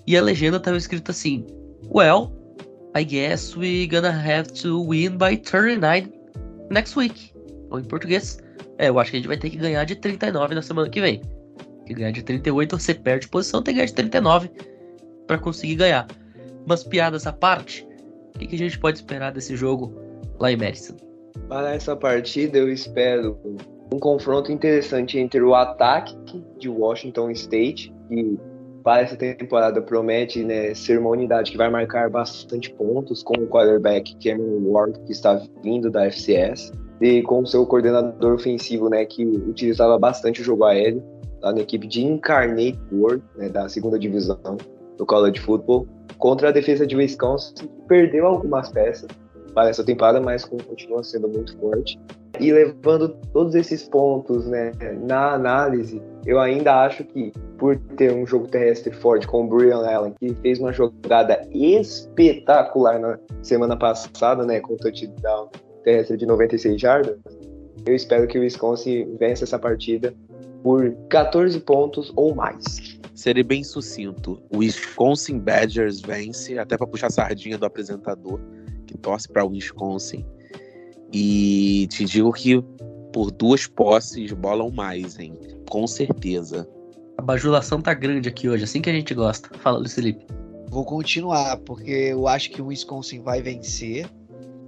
e 0.07 0.17
a 0.17 0.23
legenda 0.23 0.57
estava 0.57 0.77
escrita 0.77 1.11
assim: 1.11 1.47
Well, 1.95 2.33
I 2.97 3.05
guess 3.05 3.57
we 3.57 3.87
gonna 3.87 4.11
have 4.11 4.53
to 4.63 4.87
win 4.89 5.19
by 5.19 5.37
39 5.37 6.13
next 6.71 6.99
week. 6.99 7.33
Ou 7.71 7.81
em 7.81 7.85
português, 7.85 8.39
é, 8.79 8.89
eu 8.89 8.99
acho 8.99 9.11
que 9.11 9.17
a 9.17 9.21
gente 9.21 9.29
vai 9.29 9.37
ter 9.37 9.51
que 9.51 9.57
ganhar 9.57 9.85
de 9.85 9.97
39 9.97 10.55
na 10.55 10.63
semana 10.63 10.89
que 10.89 11.01
vem. 11.01 11.23
Que 11.93 12.01
ganhar 12.01 12.11
de 12.11 12.23
38 12.23 12.79
você 12.79 12.95
perde 12.95 13.29
posição, 13.29 13.63
tem 13.63 13.75
que 13.75 13.77
ganhar 13.77 13.87
de 13.87 13.95
39 13.95 14.51
para 15.27 15.39
conseguir 15.39 15.75
ganhar. 15.75 16.07
Mas 16.67 16.83
piadas 16.83 17.27
à 17.27 17.33
parte, 17.33 17.87
o 18.35 18.39
que, 18.39 18.47
que, 18.47 18.55
a 18.55 18.59
gente 18.59 18.79
pode 18.79 18.97
esperar 18.97 19.31
desse 19.31 19.55
jogo 19.57 19.93
lá 20.41 20.51
em 20.51 20.57
Madison? 20.57 20.97
Para 21.49 21.75
essa 21.75 21.95
partida, 21.95 22.57
eu 22.57 22.73
espero 22.73 23.39
um 23.93 23.99
confronto 23.99 24.51
interessante 24.51 25.19
entre 25.19 25.43
o 25.43 25.55
ataque 25.55 26.17
de 26.59 26.69
Washington 26.69 27.31
State, 27.33 27.93
que 28.09 28.39
para 28.83 29.03
essa 29.03 29.17
temporada 29.17 29.83
promete 29.83 30.43
né, 30.43 30.75
ser 30.75 30.99
uma 30.99 31.11
unidade 31.11 31.51
que 31.51 31.59
vai 31.59 31.69
marcar 31.69 32.09
bastante 32.09 32.73
pontos 32.73 33.23
com 33.23 33.35
o 33.35 33.47
quarterback 33.47 34.17
Cameron 34.17 34.63
Ward, 34.71 34.99
que 35.01 35.13
está 35.13 35.43
vindo 35.63 35.91
da 35.91 36.07
FCS, 36.07 36.73
e 37.03 37.21
com 37.23 37.41
o 37.41 37.47
seu 37.47 37.67
coordenador 37.67 38.35
ofensivo, 38.35 38.89
né, 38.89 39.05
que 39.05 39.25
utilizava 39.25 39.99
bastante 39.99 40.41
o 40.41 40.45
jogo 40.45 40.65
aéreo, 40.65 41.03
lá 41.43 41.53
na 41.53 41.61
equipe 41.61 41.87
de 41.87 42.05
Incarnate 42.05 42.79
Ward, 42.93 43.23
né, 43.37 43.49
da 43.49 43.69
segunda 43.69 43.99
divisão 43.99 44.57
do 44.97 45.07
college 45.07 45.41
football, 45.41 45.87
contra 46.19 46.49
a 46.49 46.53
defesa 46.53 46.87
de 46.87 46.97
Wisconsin, 46.97 47.69
perdeu 47.89 48.27
algumas 48.27 48.71
peças 48.71 49.09
para 49.55 49.69
essa 49.69 49.85
temporada, 49.85 50.21
mas 50.21 50.45
continua 50.45 51.03
sendo 51.03 51.29
muito 51.29 51.57
forte. 51.59 51.99
E 52.41 52.51
levando 52.51 53.11
todos 53.33 53.55
esses 53.55 53.89
pontos 53.89 54.47
né, 54.47 54.73
na 55.03 55.35
análise, 55.35 56.03
eu 56.25 56.41
ainda 56.41 56.85
acho 56.85 57.05
que 57.05 57.33
por 57.59 57.77
ter 57.97 58.13
um 58.13 58.27
jogo 58.27 58.49
terrestre 58.49 58.93
forte 58.93 59.27
com 59.27 59.45
o 59.45 59.49
Brian 59.49 59.87
Allen, 59.87 60.15
que 60.19 60.35
fez 60.37 60.59
uma 60.59 60.73
jogada 60.73 61.47
espetacular 61.53 62.99
na 62.99 63.19
semana 63.43 63.77
passada, 63.77 64.47
né, 64.47 64.61
com 64.61 64.75
o 64.75 64.77
touchdown 64.77 65.51
terrestre 65.85 66.17
de 66.17 66.25
96 66.25 66.81
jardas, 66.81 67.19
eu 67.85 67.95
espero 67.95 68.27
que 68.27 68.39
o 68.39 68.43
Wisconsin 68.43 69.17
vença 69.19 69.45
essa 69.45 69.59
partida 69.59 70.15
por 70.63 70.95
14 71.09 71.59
pontos 71.61 72.13
ou 72.17 72.35
mais. 72.35 72.99
Serei 73.15 73.43
bem 73.43 73.63
sucinto. 73.63 74.43
O 74.51 74.59
Wisconsin 74.59 75.39
Badgers 75.39 76.01
vence, 76.01 76.59
até 76.59 76.77
para 76.77 76.87
puxar 76.87 77.09
a 77.09 77.11
sardinha 77.11 77.59
do 77.59 77.67
apresentador, 77.67 78.41
que 78.87 78.97
torce 78.97 79.29
para 79.29 79.45
o 79.45 79.51
Wisconsin. 79.51 80.25
E 81.13 81.87
te 81.91 82.05
digo 82.05 82.33
que 82.33 82.63
por 83.13 83.31
duas 83.31 83.67
posses 83.67 84.33
bolam 84.33 84.71
mais, 84.71 85.19
hein? 85.19 85.39
Com 85.69 85.87
certeza. 85.87 86.69
A 87.19 87.23
bajulação 87.23 87.83
tá 87.83 87.93
grande 87.93 88.29
aqui 88.29 88.49
hoje, 88.49 88.65
assim 88.65 88.81
que 88.81 88.89
a 88.89 88.93
gente 88.93 89.13
gosta. 89.13 89.51
Fala, 89.59 89.79
Luiz 89.79 89.95
Felipe. 89.95 90.25
Vou 90.71 90.85
continuar, 90.85 91.59
porque 91.59 91.91
eu 91.91 92.27
acho 92.27 92.51
que 92.51 92.63
o 92.63 92.67
Wisconsin 92.67 93.21
vai 93.21 93.43
vencer. 93.43 94.09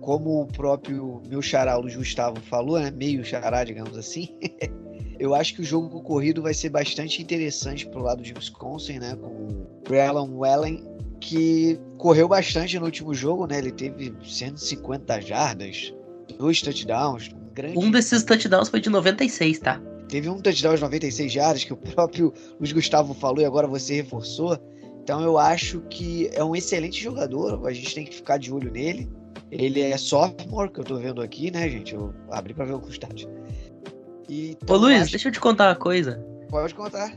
Como 0.03 0.43
o 0.43 0.47
próprio 0.47 1.23
meu 1.31 1.41
xará, 1.41 1.77
Luiz 1.77 1.97
Gustavo, 1.97 2.39
falou, 2.43 2.79
né? 2.79 2.91
Meio 2.91 3.25
xará, 3.25 3.65
digamos 3.65 3.97
assim. 3.97 4.29
eu 5.19 5.35
acho 5.35 5.55
que 5.55 5.61
o 5.61 5.65
jogo 5.65 6.01
corrido 6.03 6.43
vai 6.43 6.55
ser 6.55 6.71
bastante 6.71 7.23
interessante 7.23 7.87
pro 7.87 8.03
lado 8.03 8.23
de 8.23 8.33
Wisconsin, 8.33 8.99
né? 8.99 9.17
Com 9.17 9.27
o 9.27 9.83
Braylon 9.89 10.39
Wellen, 10.39 10.83
que 11.21 11.79
correu 11.99 12.29
bastante 12.29 12.79
no 12.79 12.87
último 12.87 13.15
jogo, 13.15 13.47
né? 13.47 13.59
Ele 13.59 13.73
teve 13.73 14.13
150 14.23 15.21
jardas, 15.21 15.95
dois 16.39 16.61
touchdowns. 16.61 17.29
Um, 17.29 17.55
grande... 17.55 17.79
um 17.79 17.91
desses 17.91 18.23
touchdowns 18.25 18.69
foi 18.69 18.81
de 18.81 18.91
96, 18.91 19.59
tá? 19.59 19.81
Teve 20.09 20.29
um 20.29 20.41
touchdown 20.41 20.75
de 20.75 20.81
96 20.83 21.33
jardas 21.33 21.65
que 21.65 21.73
o 21.73 21.77
próprio 21.77 22.33
Luiz 22.59 22.73
Gustavo 22.73 23.15
falou 23.15 23.41
e 23.41 23.45
agora 23.45 23.67
você 23.67 23.95
reforçou. 23.95 24.59
Então 25.03 25.21
eu 25.23 25.39
acho 25.39 25.81
que 25.91 26.31
é 26.33 26.43
um 26.43 26.55
excelente 26.55 27.03
jogador, 27.03 27.67
a 27.67 27.73
gente 27.73 27.95
tem 27.95 28.05
que 28.05 28.15
ficar 28.15 28.39
de 28.39 28.53
olho 28.53 28.71
nele. 28.71 29.09
Ele 29.51 29.81
é 29.81 29.97
sophomore, 29.97 30.71
que 30.71 30.81
eu 30.81 30.85
tô 30.85 30.97
vendo 30.97 31.21
aqui, 31.21 31.51
né, 31.51 31.69
gente? 31.69 31.95
Eu 31.95 32.13
abri 32.31 32.55
pra 32.55 32.65
ver 32.65 32.75
o 32.75 32.89
estádio. 32.89 33.29
E, 34.29 34.57
Ô 34.69 34.77
Luiz, 34.77 35.03
acho... 35.03 35.11
deixa 35.13 35.29
eu 35.29 35.33
te 35.33 35.41
contar 35.41 35.69
uma 35.69 35.77
coisa. 35.77 36.25
Pode 36.49 36.75
contar. 36.75 37.15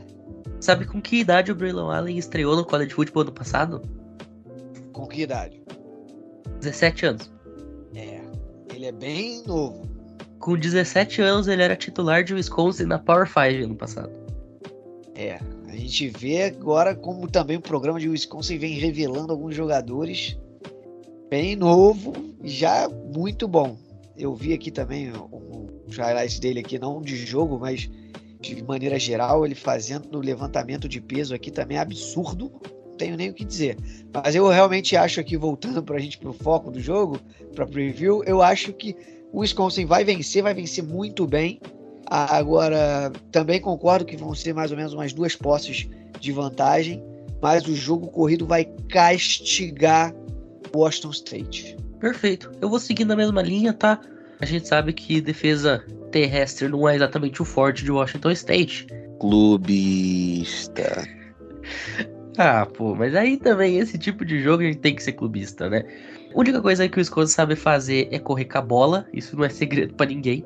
Sabe 0.60 0.84
com 0.84 1.00
que 1.00 1.20
idade 1.20 1.52
o 1.52 1.54
Braylon 1.54 1.90
Allen 1.90 2.18
estreou 2.18 2.56
no 2.56 2.64
college 2.64 2.92
football 2.92 3.22
ano 3.22 3.32
passado? 3.32 3.82
Com 4.92 5.06
que 5.06 5.22
idade? 5.22 5.62
17 6.60 7.06
anos. 7.06 7.32
É, 7.94 8.20
ele 8.74 8.86
é 8.86 8.92
bem 8.92 9.42
novo. 9.46 9.82
Com 10.38 10.56
17 10.56 11.22
anos 11.22 11.48
ele 11.48 11.62
era 11.62 11.76
titular 11.76 12.24
de 12.24 12.34
Wisconsin 12.34 12.84
na 12.84 12.98
Power 12.98 13.26
5 13.26 13.64
ano 13.64 13.76
passado. 13.76 14.10
É, 15.14 15.38
a 15.68 15.76
gente 15.76 16.08
vê 16.08 16.44
agora 16.44 16.94
como 16.94 17.28
também 17.28 17.56
o 17.56 17.60
programa 17.60 17.98
de 17.98 18.08
Wisconsin 18.08 18.58
vem 18.58 18.74
revelando 18.74 19.32
alguns 19.32 19.54
jogadores 19.54 20.38
bem 21.28 21.56
novo 21.56 22.12
e 22.42 22.48
já 22.48 22.88
muito 22.88 23.46
bom. 23.46 23.76
Eu 24.16 24.34
vi 24.34 24.52
aqui 24.52 24.70
também 24.70 25.12
os 25.88 25.96
highlights 25.96 26.38
dele 26.38 26.60
aqui, 26.60 26.78
não 26.78 27.00
de 27.00 27.16
jogo, 27.16 27.58
mas 27.58 27.90
de 28.40 28.62
maneira 28.62 28.98
geral, 28.98 29.44
ele 29.44 29.54
fazendo 29.54 30.16
o 30.16 30.20
levantamento 30.20 30.88
de 30.88 31.00
peso 31.00 31.34
aqui 31.34 31.50
também 31.50 31.76
é 31.76 31.80
absurdo. 31.80 32.52
Não 32.86 32.96
tenho 32.96 33.16
nem 33.16 33.30
o 33.30 33.34
que 33.34 33.44
dizer. 33.44 33.76
Mas 34.12 34.34
eu 34.34 34.48
realmente 34.48 34.96
acho 34.96 35.20
aqui, 35.20 35.36
voltando 35.36 35.82
para 35.82 35.96
a 35.96 36.00
gente 36.00 36.18
para 36.18 36.30
o 36.30 36.32
foco 36.32 36.70
do 36.70 36.80
jogo, 36.80 37.20
para 37.54 37.66
preview, 37.66 38.22
eu 38.24 38.42
acho 38.42 38.72
que 38.72 38.96
o 39.32 39.40
Wisconsin 39.40 39.86
vai 39.86 40.04
vencer, 40.04 40.42
vai 40.42 40.54
vencer 40.54 40.84
muito 40.84 41.26
bem. 41.26 41.60
Agora, 42.06 43.12
também 43.30 43.60
concordo 43.60 44.04
que 44.04 44.16
vão 44.16 44.34
ser 44.34 44.54
mais 44.54 44.70
ou 44.70 44.76
menos 44.76 44.94
umas 44.94 45.12
duas 45.12 45.36
posses 45.36 45.88
de 46.18 46.32
vantagem, 46.32 47.02
mas 47.40 47.66
o 47.66 47.74
jogo 47.74 48.08
corrido 48.08 48.46
vai 48.46 48.64
castigar 48.88 50.14
Washington 50.74 51.10
State. 51.10 51.76
Perfeito. 52.00 52.50
Eu 52.60 52.70
vou 52.70 52.78
seguir 52.78 53.04
na 53.04 53.16
mesma 53.16 53.42
linha, 53.42 53.72
tá? 53.72 54.00
A 54.40 54.46
gente 54.46 54.68
sabe 54.68 54.92
que 54.92 55.20
defesa 55.20 55.84
terrestre 56.10 56.68
não 56.68 56.88
é 56.88 56.96
exatamente 56.96 57.42
o 57.42 57.44
forte 57.44 57.84
de 57.84 57.90
Washington 57.90 58.30
State. 58.30 58.86
Clubista. 59.20 61.06
ah, 62.38 62.66
pô, 62.66 62.94
mas 62.94 63.14
aí 63.14 63.36
também 63.36 63.78
esse 63.78 63.98
tipo 63.98 64.24
de 64.24 64.40
jogo 64.40 64.62
a 64.62 64.66
gente 64.66 64.78
tem 64.78 64.94
que 64.94 65.02
ser 65.02 65.12
clubista, 65.12 65.68
né? 65.68 65.82
A 66.34 66.38
única 66.38 66.60
coisa 66.60 66.88
que 66.88 66.98
o 66.98 67.00
Wisconsin 67.00 67.34
sabe 67.34 67.56
fazer 67.56 68.08
é 68.12 68.18
correr 68.18 68.44
com 68.44 68.58
a 68.58 68.62
bola, 68.62 69.06
isso 69.12 69.36
não 69.36 69.44
é 69.44 69.48
segredo 69.48 69.94
para 69.94 70.06
ninguém. 70.06 70.44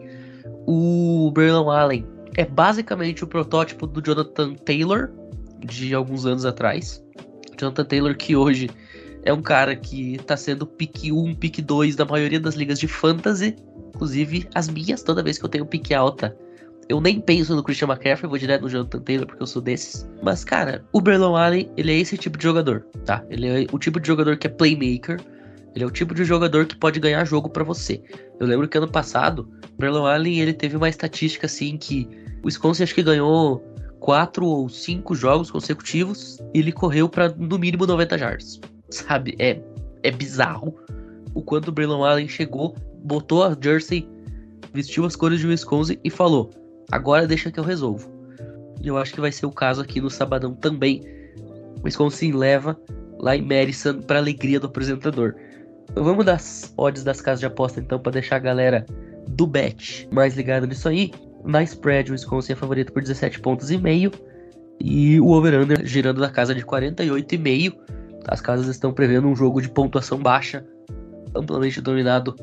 O 0.67 1.31
Braylon 1.33 1.71
Allen 1.71 2.07
é 2.37 2.45
basicamente 2.45 3.25
o 3.25 3.27
protótipo 3.27 3.87
do 3.87 4.01
Jonathan 4.01 4.55
Taylor 4.55 5.11
de 5.59 5.95
alguns 5.95 6.25
anos 6.25 6.45
atrás. 6.47 7.05
Jonathan 7.59 7.85
Taylor 7.85 8.17
que 8.17 8.35
hoje 8.35 8.71
é 9.25 9.33
um 9.33 9.43
cara 9.43 9.77
que 9.77 10.19
tá 10.27 10.37
sendo 10.37 10.67
pick 10.67 11.13
1, 11.13 11.35
pick 11.35 11.61
2 11.61 11.97
da 11.97 12.05
maioria 12.05 12.41
das 12.41 12.55
ligas 12.55 12.79
de 12.79 12.89
fantasy, 12.89 13.57
inclusive 13.95 14.49
as 14.55 14.69
minhas, 14.69 15.03
toda 15.03 15.23
vez 15.23 15.39
que 15.39 15.45
eu 15.45 15.49
tenho 15.49 15.67
pick 15.67 15.93
alta. 15.93 16.37
Eu 16.89 17.01
nem 17.01 17.21
penso 17.21 17.55
no 17.55 17.63
Christian 17.63 17.89
McCaffrey, 17.89 18.29
vou 18.29 18.39
direto 18.39 18.63
no 18.63 18.69
Jonathan 18.69 19.01
Taylor 19.01 19.27
porque 19.27 19.43
eu 19.43 19.47
sou 19.47 19.63
desses. 19.63 20.09
Mas, 20.23 20.45
cara, 20.45 20.85
o 20.93 21.01
Berlon 21.01 21.37
Allen, 21.37 21.71
ele 21.77 21.93
é 21.93 21.99
esse 21.99 22.19
tipo 22.19 22.37
de 22.37 22.45
jogador, 22.45 22.85
tá? 23.05 23.25
Ele 23.31 23.47
é 23.47 23.67
o 23.73 23.79
tipo 23.79 24.01
de 24.01 24.07
jogador 24.07 24.37
que 24.37 24.47
é 24.47 24.51
playmaker. 24.51 25.21
Ele 25.75 25.85
é 25.85 25.87
o 25.87 25.91
tipo 25.91 26.13
de 26.13 26.25
jogador 26.25 26.67
que 26.67 26.77
pode 26.77 27.01
ganhar 27.01 27.25
jogo 27.25 27.49
para 27.49 27.65
você. 27.65 28.03
Eu 28.39 28.47
lembro 28.47 28.69
que 28.69 28.77
ano 28.77 28.89
passado, 28.89 29.49
o 29.75 29.81
Berlon 29.81 30.05
Allen, 30.05 30.41
ele 30.41 30.53
teve 30.53 30.77
uma 30.77 30.89
estatística 30.89 31.47
assim 31.47 31.79
que 31.79 32.07
o 32.43 32.47
Wisconsin 32.47 32.83
acho 32.83 32.95
que 32.95 33.03
ganhou 33.03 33.65
quatro 34.01 34.45
ou 34.45 34.69
cinco 34.69 35.15
jogos 35.15 35.51
consecutivos 35.51 36.39
e 36.53 36.59
ele 36.59 36.73
correu 36.73 37.09
para 37.09 37.31
no 37.31 37.59
mínimo 37.59 37.87
90 37.87 38.17
yards. 38.17 38.61
Sabe? 38.91 39.35
É, 39.39 39.63
é 40.03 40.11
bizarro 40.11 40.77
o 41.35 41.43
quanto 41.43 41.69
o 41.69 41.73
Braylon 41.73 42.05
Allen 42.05 42.29
chegou, 42.29 42.75
botou 43.05 43.45
a 43.45 43.57
jersey, 43.61 44.09
vestiu 44.73 45.05
as 45.05 45.17
cores 45.17 45.41
de 45.41 45.47
Wisconsin 45.47 45.99
e 46.03 46.11
falou: 46.11 46.51
agora 46.91 47.27
deixa 47.27 47.51
que 47.51 47.59
eu 47.59 47.65
resolvo. 47.65 48.11
E 48.83 48.89
eu 48.89 48.97
acho 48.97 49.13
que 49.13 49.21
vai 49.21 49.31
ser 49.31 49.47
o 49.47 49.53
caso 49.53 49.81
aqui 49.81 50.01
no 50.01 50.11
sabadão 50.11 50.55
também. 50.55 51.03
Wisconsin 51.85 52.33
leva 52.33 52.79
lá 53.19 53.37
em 53.37 53.43
Madison 53.43 54.01
para 54.01 54.19
alegria 54.19 54.59
do 54.59 54.67
apresentador. 54.67 55.35
Então 55.91 56.03
vamos 56.03 56.25
das 56.25 56.73
odds 56.77 57.05
das 57.05 57.21
casas 57.21 57.41
de 57.41 57.47
aposta 57.47 57.81
então 57.81 57.99
para 57.99 58.13
deixar 58.13 58.37
a 58.37 58.41
galera 58.41 58.87
do 59.29 59.47
bet 59.47 60.09
mais 60.11 60.37
ligada 60.37 60.67
nisso 60.67 60.89
aí. 60.89 61.13
Na 61.45 61.63
spread, 61.63 62.11
o 62.11 62.13
Wisconsin 62.13 62.53
é 62.53 62.57
favorito 62.57 62.93
por 62.93 63.03
17 63.03 63.41
pontos 63.41 63.71
e 63.71 63.79
meio. 63.79 64.11
E 64.81 65.21
o 65.21 65.29
over-under 65.29 65.85
girando 65.85 66.21
na 66.21 66.31
casa 66.31 66.55
de 66.55 66.65
48,5. 66.65 67.75
As 68.29 68.41
casas 68.41 68.69
estão 68.69 68.93
prevendo 68.93 69.29
um 69.29 69.35
jogo 69.35 69.61
de 69.61 69.69
pontuação 69.69 70.19
baixa, 70.19 70.65
amplamente 71.35 71.81
dominado 71.81 72.37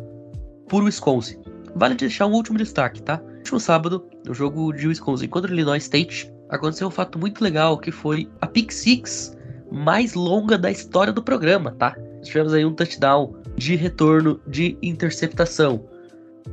por 0.70 0.84
Wisconsin. 0.84 1.38
Vale 1.76 1.96
deixar 1.96 2.28
um 2.28 2.32
último 2.32 2.58
destaque, 2.58 3.02
tá? 3.02 3.18
No 3.18 3.38
último 3.38 3.60
sábado, 3.60 4.06
no 4.26 4.34
jogo 4.34 4.72
de 4.72 4.88
Wisconsin 4.88 5.28
contra 5.28 5.52
Illinois 5.52 5.84
State, 5.84 6.32
aconteceu 6.50 6.88
um 6.88 6.92
fato 6.92 7.20
muito 7.20 7.44
legal 7.44 7.78
que 7.78 7.92
foi 7.92 8.30
a 8.40 8.48
pick 8.48 8.72
six 8.72 9.36
mais 9.72 10.14
longa 10.14 10.58
da 10.58 10.72
história 10.72 11.12
do 11.12 11.22
programa, 11.22 11.72
tá? 11.72 11.96
Tivemos 12.24 12.54
aí 12.54 12.66
um 12.66 12.74
touchdown 12.74 13.36
de 13.56 13.76
retorno 13.76 14.40
de 14.48 14.78
interceptação 14.82 15.86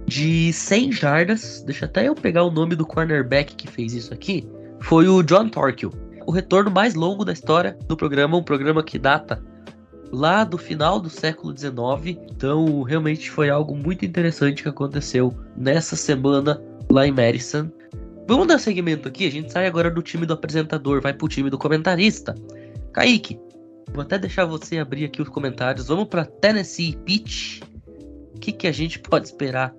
de 0.06 0.52
100 0.52 0.92
jardas. 0.92 1.62
Deixa 1.64 1.86
até 1.86 2.08
eu 2.08 2.14
pegar 2.14 2.44
o 2.44 2.50
nome 2.50 2.76
do 2.76 2.86
cornerback 2.86 3.54
que 3.54 3.68
fez 3.68 3.94
isso 3.94 4.12
aqui. 4.12 4.46
Foi 4.80 5.08
o 5.08 5.22
John 5.22 5.48
Torkel. 5.48 5.92
O 6.26 6.30
retorno 6.30 6.70
mais 6.70 6.94
longo 6.94 7.24
da 7.24 7.32
história 7.32 7.78
do 7.86 7.96
programa, 7.96 8.36
um 8.36 8.42
programa 8.42 8.82
que 8.82 8.98
data 8.98 9.42
lá 10.12 10.44
do 10.44 10.58
final 10.58 11.00
do 11.00 11.10
século 11.10 11.56
XIX. 11.56 12.18
Então, 12.30 12.82
realmente 12.82 13.30
foi 13.30 13.50
algo 13.50 13.76
muito 13.76 14.04
interessante 14.04 14.62
que 14.62 14.68
aconteceu 14.68 15.34
nessa 15.56 15.96
semana 15.96 16.62
lá 16.90 17.06
em 17.06 17.12
Madison. 17.12 17.70
Vamos 18.28 18.48
dar 18.48 18.58
seguimento 18.58 19.06
aqui, 19.06 19.26
a 19.26 19.30
gente 19.30 19.52
sai 19.52 19.66
agora 19.66 19.90
do 19.90 20.02
time 20.02 20.26
do 20.26 20.32
apresentador, 20.32 21.00
vai 21.00 21.12
pro 21.12 21.28
time 21.28 21.48
do 21.48 21.58
comentarista. 21.58 22.34
Kaique, 22.92 23.38
vou 23.92 24.02
até 24.02 24.18
deixar 24.18 24.44
você 24.44 24.78
abrir 24.78 25.04
aqui 25.04 25.22
os 25.22 25.28
comentários. 25.28 25.86
Vamos 25.86 26.08
para 26.08 26.24
Tennessee 26.24 26.96
Pitch. 27.04 27.60
O 28.34 28.40
que, 28.40 28.52
que 28.52 28.66
a 28.66 28.72
gente 28.72 28.98
pode 28.98 29.26
esperar 29.26 29.74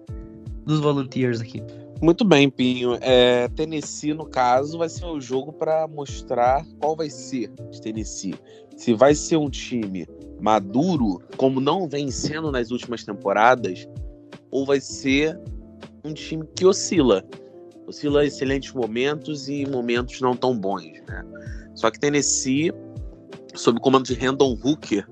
dos 0.66 0.80
Volunteers 0.80 1.42
aqui? 1.42 1.62
Muito 2.02 2.24
bem, 2.24 2.50
Pinho. 2.50 2.98
É, 3.02 3.48
Tennessee, 3.50 4.14
no 4.14 4.26
caso, 4.26 4.78
vai 4.78 4.88
ser 4.88 5.06
um 5.06 5.20
jogo 5.20 5.52
para 5.52 5.88
mostrar 5.88 6.64
qual 6.80 6.96
vai 6.96 7.10
ser 7.10 7.52
de 7.72 7.82
Tennessee. 7.82 8.36
Se 8.76 8.94
vai 8.94 9.16
ser 9.16 9.38
um 9.38 9.50
time 9.50 10.08
maduro, 10.40 11.22
como 11.36 11.60
não 11.60 11.88
vem 11.88 12.12
sendo 12.12 12.52
nas 12.52 12.72
últimas 12.72 13.04
temporadas, 13.04 13.88
ou 14.52 14.66
vai 14.66 14.80
ser 14.80 15.40
um 16.04 16.14
time 16.14 16.46
que 16.56 16.66
oscila. 16.66 17.24
Oscila 17.86 18.26
excelentes 18.26 18.74
momentos 18.74 19.48
e 19.48 19.66
momentos 19.66 20.20
não 20.22 20.36
tão 20.36 20.58
bons, 20.58 21.02
né? 21.08 21.24
Só 21.76 21.92
que 21.92 22.00
Tennessee, 22.00 22.72
sob 23.56 23.78
o 23.78 23.82
comando 23.82 24.06
de 24.06 24.14
Randall 24.14 24.58
Hooker, 24.64 25.08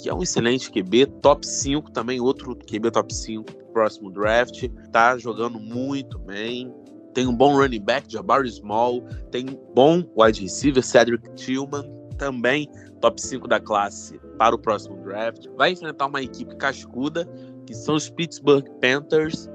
que 0.00 0.08
é 0.08 0.14
um 0.14 0.22
excelente 0.22 0.70
QB, 0.70 1.06
top 1.20 1.46
5 1.46 1.90
também, 1.92 2.20
outro 2.20 2.56
QB 2.56 2.90
top 2.90 3.14
5 3.14 3.44
próximo 3.72 4.10
draft, 4.10 4.68
tá 4.90 5.16
jogando 5.16 5.58
muito 5.58 6.18
bem. 6.18 6.72
Tem 7.14 7.26
um 7.26 7.36
bom 7.36 7.56
running 7.56 7.80
back, 7.80 8.10
Jabari 8.10 8.50
Small, 8.50 9.02
tem 9.30 9.46
bom 9.74 10.02
wide 10.16 10.40
receiver, 10.40 10.82
Cedric 10.82 11.28
Tillman, 11.34 11.84
também 12.16 12.68
top 13.02 13.20
5 13.20 13.46
da 13.46 13.60
classe 13.60 14.18
para 14.38 14.54
o 14.54 14.58
próximo 14.58 14.96
draft. 15.04 15.46
Vai 15.56 15.72
enfrentar 15.72 16.06
uma 16.06 16.22
equipe 16.22 16.56
cascuda, 16.56 17.28
que 17.66 17.74
são 17.74 17.96
os 17.96 18.08
Pittsburgh 18.08 18.64
Panthers, 18.80 19.50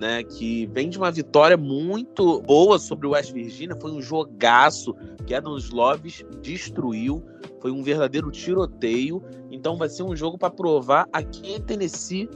né, 0.00 0.22
que 0.22 0.66
vem 0.66 0.88
de 0.88 0.98
uma 0.98 1.10
vitória 1.10 1.56
muito 1.56 2.42
boa 2.42 2.78
sobre 2.78 3.06
o 3.06 3.10
West 3.10 3.32
Virginia, 3.32 3.76
foi 3.80 3.90
um 3.90 4.02
jogaço 4.02 4.94
que 5.26 5.34
Adam 5.34 5.56
Slovis 5.56 6.24
destruiu, 6.40 7.24
foi 7.60 7.70
um 7.70 7.82
verdadeiro 7.82 8.30
tiroteio, 8.30 9.22
então 9.50 9.76
vai 9.76 9.88
ser 9.88 10.02
um 10.04 10.14
jogo 10.14 10.38
para 10.38 10.50
provar 10.50 11.08
a 11.12 11.22
quem 11.22 11.60
Tennessee 11.60 12.28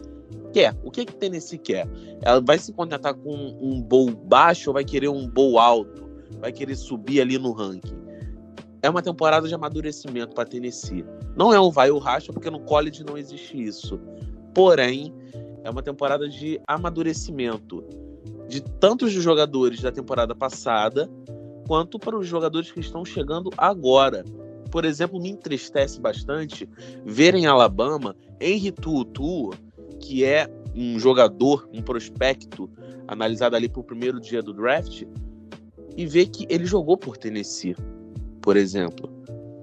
quer. 0.53 0.77
O 0.83 0.91
que 0.91 1.05
que 1.05 1.15
Tennessee 1.15 1.59
quer? 1.59 1.89
Ela 2.23 2.41
vai 2.41 2.59
se 2.59 2.73
contentar 2.73 3.15
com 3.15 3.35
um 3.61 3.81
bowl 3.81 4.11
baixo 4.11 4.71
ou 4.71 4.75
vai 4.75 4.85
querer 4.85 5.09
um 5.09 5.29
bowl 5.29 5.59
alto? 5.59 6.11
Vai 6.41 6.53
querer 6.53 6.75
subir 6.75 7.21
ali 7.21 7.39
no 7.39 7.53
ranking? 7.53 8.12
É 8.83 8.91
uma 8.91 9.01
temporada 9.01 9.47
de 9.47 9.55
amadurecimento 9.55 10.35
para 10.35 10.49
Tennessee. 10.49 11.05
Não 11.37 11.55
é 11.55 11.61
um 11.61 11.71
vai 11.71 11.91
ou 11.91 12.01
racha, 12.01 12.33
porque 12.33 12.51
no 12.51 12.61
college 12.61 13.05
não 13.05 13.17
existe 13.17 13.63
isso. 13.63 14.01
Porém, 14.53 15.15
é 15.63 15.71
uma 15.71 15.83
temporada 15.83 16.29
de 16.29 16.61
amadurecimento 16.67 17.85
de 18.49 18.61
tantos 18.61 19.15
dos 19.15 19.23
jogadores 19.23 19.81
da 19.81 19.93
temporada 19.93 20.35
passada 20.35 21.09
quanto 21.67 21.99
para 21.99 22.19
os 22.19 22.27
jogadores 22.27 22.73
que 22.73 22.81
estão 22.81 23.05
chegando 23.05 23.51
agora. 23.57 24.25
Por 24.71 24.85
exemplo, 24.85 25.21
me 25.21 25.31
entristece 25.31 26.01
bastante 26.01 26.69
ver 27.05 27.35
em 27.35 27.47
Alabama 27.47 28.17
Henry 28.41 28.73
Tutu, 28.73 29.51
que 30.01 30.25
é 30.25 30.51
um 30.75 30.99
jogador, 30.99 31.69
um 31.73 31.83
prospecto 31.83 32.69
analisado 33.07 33.55
ali 33.55 33.69
para 33.69 33.81
o 33.81 33.85
primeiro 33.85 34.21
dia 34.21 34.43
do 34.43 34.53
draft, 34.53 35.05
e 35.97 36.07
ver 36.07 36.27
que 36.27 36.47
ele 36.49 36.65
jogou 36.65 36.97
por 36.97 37.17
Tennessee, 37.17 37.77
por 38.43 38.57
exemplo. 38.57 39.11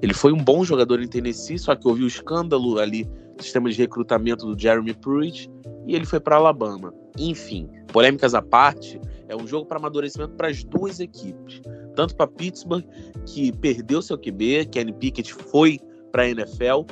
Ele 0.01 0.13
foi 0.13 0.31
um 0.31 0.41
bom 0.41 0.63
jogador 0.63 1.01
em 1.01 1.07
Tennessee, 1.07 1.59
só 1.59 1.75
que 1.75 1.87
houve 1.87 2.03
o 2.03 2.07
escândalo 2.07 2.79
ali 2.79 3.03
do 3.35 3.43
sistema 3.43 3.69
de 3.69 3.77
recrutamento 3.77 4.45
do 4.45 4.59
Jeremy 4.59 4.93
Pruitt 4.93 5.49
e 5.85 5.95
ele 5.95 6.05
foi 6.05 6.19
para 6.19 6.37
Alabama. 6.37 6.93
Enfim, 7.17 7.69
polêmicas 7.87 8.33
à 8.33 8.41
parte, 8.41 8.99
é 9.27 9.35
um 9.35 9.45
jogo 9.45 9.65
para 9.65 9.77
amadurecimento 9.77 10.33
para 10.35 10.47
as 10.47 10.63
duas 10.63 10.99
equipes. 10.99 11.61
Tanto 11.95 12.15
para 12.15 12.27
Pittsburgh, 12.27 12.83
que 13.25 13.51
perdeu 13.51 14.01
seu 14.01 14.17
QB, 14.17 14.65
Kenny 14.71 14.93
Pickett 14.93 15.33
foi 15.33 15.79
para 16.11 16.23
a 16.23 16.29
NFL, 16.29 16.85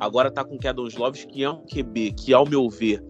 agora 0.00 0.28
está 0.28 0.42
com 0.42 0.58
Kedon 0.58 0.86
Slovis, 0.86 1.24
que 1.26 1.44
é 1.44 1.50
um 1.50 1.62
QB 1.66 2.12
que, 2.12 2.32
ao 2.32 2.48
meu 2.48 2.68
ver, 2.70 3.04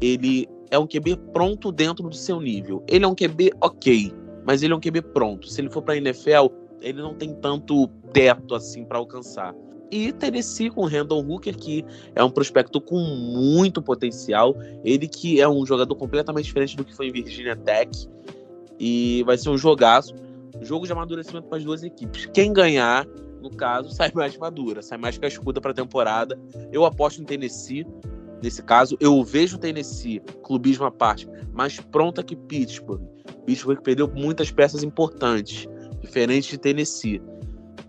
ele 0.00 0.48
é 0.70 0.78
um 0.78 0.86
QB 0.86 1.16
pronto 1.32 1.70
dentro 1.70 2.08
do 2.08 2.16
seu 2.16 2.40
nível. 2.40 2.82
Ele 2.88 3.04
é 3.04 3.08
um 3.08 3.14
QB 3.14 3.52
ok, 3.60 4.12
mas 4.46 4.62
ele 4.62 4.72
é 4.72 4.76
um 4.76 4.80
QB 4.80 5.02
pronto. 5.12 5.48
Se 5.48 5.60
ele 5.60 5.70
for 5.70 5.82
para 5.82 5.94
a 5.94 5.96
NFL, 5.98 6.46
ele 6.80 7.02
não 7.02 7.14
tem 7.14 7.34
tanto 7.34 7.88
teto 8.12 8.54
assim 8.54 8.84
para 8.84 8.98
alcançar. 8.98 9.54
E 9.90 10.12
Tennessee 10.12 10.70
com 10.70 10.84
Randall 10.84 11.24
Hooker, 11.26 11.56
que 11.56 11.84
é 12.14 12.22
um 12.22 12.30
prospecto 12.30 12.80
com 12.80 12.98
muito 12.98 13.80
potencial. 13.80 14.54
Ele 14.84 15.08
que 15.08 15.40
é 15.40 15.48
um 15.48 15.64
jogador 15.64 15.94
completamente 15.94 16.44
diferente 16.44 16.76
do 16.76 16.84
que 16.84 16.94
foi 16.94 17.08
em 17.08 17.12
Virginia 17.12 17.56
Tech. 17.56 17.90
E 18.78 19.22
vai 19.24 19.38
ser 19.38 19.48
um 19.48 19.56
jogaço. 19.56 20.14
Jogo 20.60 20.86
de 20.86 20.92
amadurecimento 20.92 21.48
para 21.48 21.58
as 21.58 21.64
duas 21.64 21.82
equipes. 21.82 22.26
Quem 22.26 22.52
ganhar, 22.52 23.06
no 23.40 23.50
caso, 23.50 23.90
sai 23.94 24.12
mais 24.14 24.36
madura, 24.36 24.82
sai 24.82 24.98
mais 24.98 25.16
cascuda 25.16 25.60
para 25.60 25.70
a 25.70 25.74
temporada. 25.74 26.38
Eu 26.70 26.84
aposto 26.84 27.22
em 27.22 27.24
Tennessee. 27.24 27.86
nesse 28.42 28.62
caso. 28.62 28.96
Eu 29.00 29.24
vejo 29.24 29.56
o 29.56 29.60
Tennessee, 29.60 30.20
clubismo 30.42 30.84
à 30.84 30.90
parte, 30.90 31.28
mais 31.52 31.80
pronta 31.80 32.22
que 32.22 32.36
Pittsburgh. 32.36 33.02
Pittsburgh 33.46 33.80
perdeu 33.80 34.06
muitas 34.06 34.50
peças 34.50 34.82
importantes, 34.82 35.66
diferente 36.08 36.50
de 36.50 36.58
Tennessee. 36.58 37.22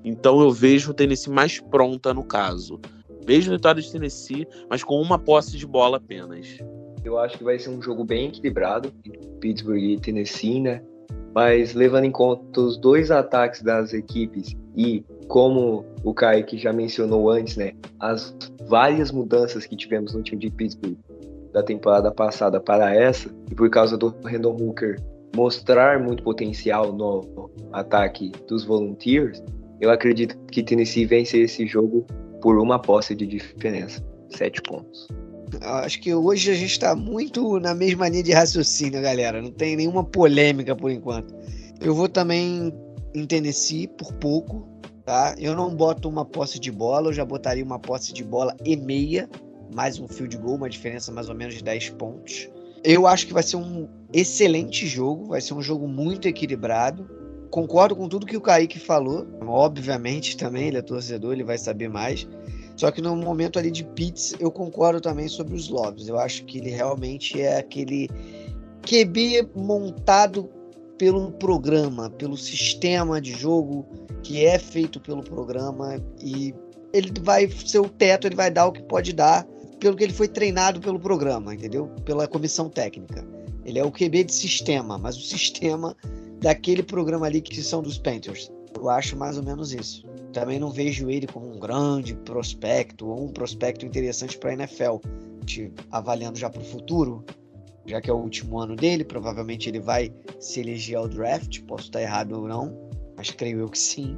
Então 0.03 0.39
eu 0.41 0.51
vejo 0.51 0.91
o 0.91 0.93
Tennessee 0.93 1.31
mais 1.31 1.59
pronta 1.59 2.13
no 2.13 2.23
caso. 2.23 2.79
Vejo 3.25 3.51
vitória 3.51 3.81
de 3.81 3.91
Tennessee, 3.91 4.47
mas 4.69 4.83
com 4.83 5.01
uma 5.01 5.17
posse 5.17 5.57
de 5.57 5.65
bola 5.65 5.97
apenas. 5.97 6.57
Eu 7.03 7.17
acho 7.17 7.37
que 7.37 7.43
vai 7.43 7.57
ser 7.57 7.69
um 7.69 7.81
jogo 7.81 8.03
bem 8.03 8.27
equilibrado 8.27 8.91
entre 9.05 9.25
Pittsburgh 9.39 9.81
e 9.81 9.99
Tennessee, 9.99 10.61
né? 10.61 10.83
Mas 11.33 11.73
levando 11.73 12.05
em 12.05 12.11
conta 12.11 12.59
os 12.59 12.77
dois 12.77 13.11
ataques 13.11 13.61
das 13.61 13.93
equipes 13.93 14.55
e 14.75 15.03
como 15.27 15.85
o 16.03 16.13
Kaique 16.13 16.57
já 16.57 16.73
mencionou 16.73 17.29
antes, 17.29 17.55
né? 17.55 17.73
As 17.99 18.35
várias 18.67 19.11
mudanças 19.11 19.65
que 19.65 19.75
tivemos 19.75 20.13
no 20.13 20.23
time 20.23 20.41
de 20.41 20.49
Pittsburgh 20.49 20.97
da 21.53 21.63
temporada 21.63 22.11
passada 22.11 22.59
para 22.59 22.93
essa, 22.93 23.29
e 23.49 23.55
por 23.55 23.69
causa 23.69 23.97
do 23.97 24.13
Randall 24.23 24.55
Hooker 24.55 24.99
mostrar 25.35 25.99
muito 25.99 26.23
potencial 26.23 26.91
no 26.93 27.49
ataque 27.71 28.31
dos 28.47 28.63
Volunteers, 28.65 29.41
eu 29.79 29.89
acredito 29.89 30.37
que 30.51 30.63
Tennessee 30.63 31.05
vence 31.05 31.37
esse 31.37 31.65
jogo 31.65 32.05
por 32.41 32.57
uma 32.57 32.79
posse 32.79 33.15
de 33.15 33.25
diferença. 33.25 34.03
Sete 34.29 34.61
pontos. 34.61 35.07
Acho 35.61 35.99
que 35.99 36.13
hoje 36.13 36.51
a 36.51 36.53
gente 36.53 36.71
está 36.71 36.95
muito 36.95 37.59
na 37.59 37.73
mesma 37.73 38.07
linha 38.07 38.23
de 38.23 38.31
raciocínio, 38.31 39.01
galera. 39.01 39.41
Não 39.41 39.51
tem 39.51 39.75
nenhuma 39.75 40.03
polêmica 40.03 40.75
por 40.75 40.91
enquanto. 40.91 41.33
Eu 41.81 41.95
vou 41.95 42.07
também 42.07 42.71
em 43.15 43.25
Tennessee 43.25 43.87
por 43.87 44.13
pouco, 44.13 44.67
tá? 45.05 45.35
Eu 45.39 45.55
não 45.55 45.73
boto 45.75 46.07
uma 46.07 46.23
posse 46.23 46.59
de 46.59 46.71
bola, 46.71 47.09
eu 47.09 47.13
já 47.13 47.25
botaria 47.25 47.63
uma 47.63 47.79
posse 47.79 48.13
de 48.13 48.23
bola 48.23 48.55
e 48.63 48.75
meia, 48.75 49.27
mais 49.73 49.99
um 49.99 50.07
field 50.07 50.37
goal, 50.37 50.55
uma 50.55 50.69
diferença 50.69 51.11
mais 51.11 51.29
ou 51.29 51.35
menos 51.35 51.55
de 51.55 51.63
10 51.63 51.91
pontos. 51.91 52.49
Eu 52.83 53.07
acho 53.07 53.25
que 53.25 53.33
vai 53.33 53.43
ser 53.43 53.57
um 53.57 53.87
excelente 54.13 54.87
jogo, 54.87 55.25
vai 55.25 55.41
ser 55.41 55.53
um 55.53 55.61
jogo 55.61 55.87
muito 55.87 56.27
equilibrado. 56.27 57.09
Concordo 57.49 57.95
com 57.95 58.07
tudo 58.07 58.25
que 58.25 58.37
o 58.37 58.41
Kaique 58.41 58.79
falou. 58.79 59.27
Obviamente 59.41 60.37
também, 60.37 60.67
ele 60.67 60.77
é 60.77 60.81
torcedor, 60.81 61.33
ele 61.33 61.43
vai 61.43 61.57
saber 61.57 61.89
mais. 61.89 62.27
Só 62.75 62.91
que 62.91 63.01
no 63.01 63.15
momento 63.15 63.59
ali 63.59 63.71
de 63.71 63.83
Pitts, 63.83 64.35
eu 64.39 64.51
concordo 64.51 65.01
também 65.01 65.27
sobre 65.27 65.55
os 65.55 65.67
Lobs. 65.67 66.07
Eu 66.07 66.17
acho 66.17 66.45
que 66.45 66.59
ele 66.59 66.69
realmente 66.69 67.41
é 67.41 67.57
aquele 67.57 68.07
QB 68.83 69.49
montado 69.55 70.49
pelo 70.97 71.31
programa, 71.31 72.09
pelo 72.09 72.37
sistema 72.37 73.19
de 73.19 73.31
jogo 73.31 73.85
que 74.23 74.45
é 74.45 74.59
feito 74.59 74.99
pelo 74.99 75.23
programa 75.23 76.01
e 76.21 76.53
ele 76.93 77.11
vai 77.21 77.49
ser 77.49 77.79
o 77.79 77.89
teto, 77.89 78.27
ele 78.27 78.35
vai 78.35 78.51
dar 78.51 78.67
o 78.67 78.71
que 78.71 78.83
pode 78.83 79.13
dar 79.13 79.47
pelo 79.79 79.95
que 79.95 80.03
ele 80.03 80.13
foi 80.13 80.27
treinado 80.27 80.81
pelo 80.81 80.99
programa, 80.99 81.53
entendeu? 81.53 81.87
Pela 82.03 82.27
comissão 82.27 82.69
técnica. 82.69 83.25
Ele 83.69 83.77
é 83.77 83.85
o 83.85 83.91
QB 83.91 84.23
de 84.23 84.33
sistema, 84.33 84.97
mas 84.97 85.15
o 85.15 85.21
sistema 85.21 85.95
daquele 86.41 86.81
programa 86.81 87.27
ali 87.27 87.39
que 87.39 87.61
são 87.61 87.83
dos 87.83 87.99
Panthers. 87.99 88.51
Eu 88.75 88.89
acho 88.89 89.15
mais 89.15 89.37
ou 89.37 89.43
menos 89.43 89.71
isso. 89.73 90.03
Também 90.33 90.59
não 90.59 90.71
vejo 90.71 91.09
ele 91.09 91.27
como 91.27 91.53
um 91.53 91.59
grande 91.59 92.15
prospecto 92.15 93.07
ou 93.07 93.25
um 93.25 93.27
prospecto 93.27 93.85
interessante 93.85 94.37
para 94.39 94.49
a 94.49 94.53
NFL. 94.53 94.97
Te 95.45 95.71
avaliando 95.91 96.39
já 96.39 96.49
para 96.49 96.61
o 96.61 96.65
futuro, 96.65 97.23
já 97.85 98.01
que 98.01 98.09
é 98.09 98.13
o 98.13 98.17
último 98.17 98.59
ano 98.59 98.75
dele, 98.75 99.03
provavelmente 99.03 99.69
ele 99.69 99.79
vai 99.79 100.11
se 100.39 100.61
eleger 100.61 100.97
ao 100.97 101.07
draft. 101.07 101.61
Posso 101.61 101.85
estar 101.85 102.01
errado 102.01 102.33
ou 102.33 102.47
não, 102.47 102.75
mas 103.15 103.29
creio 103.29 103.59
eu 103.59 103.69
que 103.69 103.77
sim. 103.77 104.17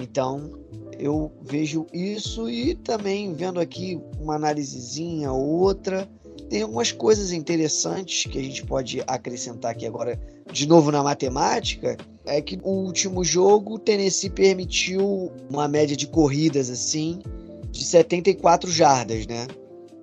Então, 0.00 0.50
eu 0.98 1.30
vejo 1.42 1.86
isso 1.92 2.50
e 2.50 2.74
também 2.74 3.34
vendo 3.34 3.60
aqui 3.60 4.00
uma 4.18 4.34
análisezinha 4.34 5.30
ou 5.30 5.60
outra, 5.60 6.08
tem 6.50 6.62
algumas 6.62 6.90
coisas 6.90 7.30
interessantes 7.30 8.30
que 8.30 8.36
a 8.36 8.42
gente 8.42 8.66
pode 8.66 9.00
acrescentar 9.06 9.70
aqui 9.70 9.86
agora, 9.86 10.20
de 10.52 10.66
novo 10.66 10.90
na 10.90 11.00
matemática, 11.00 11.96
é 12.26 12.42
que 12.42 12.58
o 12.64 12.70
último 12.70 13.24
jogo 13.24 13.74
o 13.74 13.78
Tennessee 13.78 14.28
permitiu 14.28 15.30
uma 15.48 15.68
média 15.68 15.96
de 15.96 16.08
corridas 16.08 16.68
assim 16.68 17.22
de 17.70 17.84
74 17.84 18.68
jardas, 18.68 19.28
né? 19.28 19.46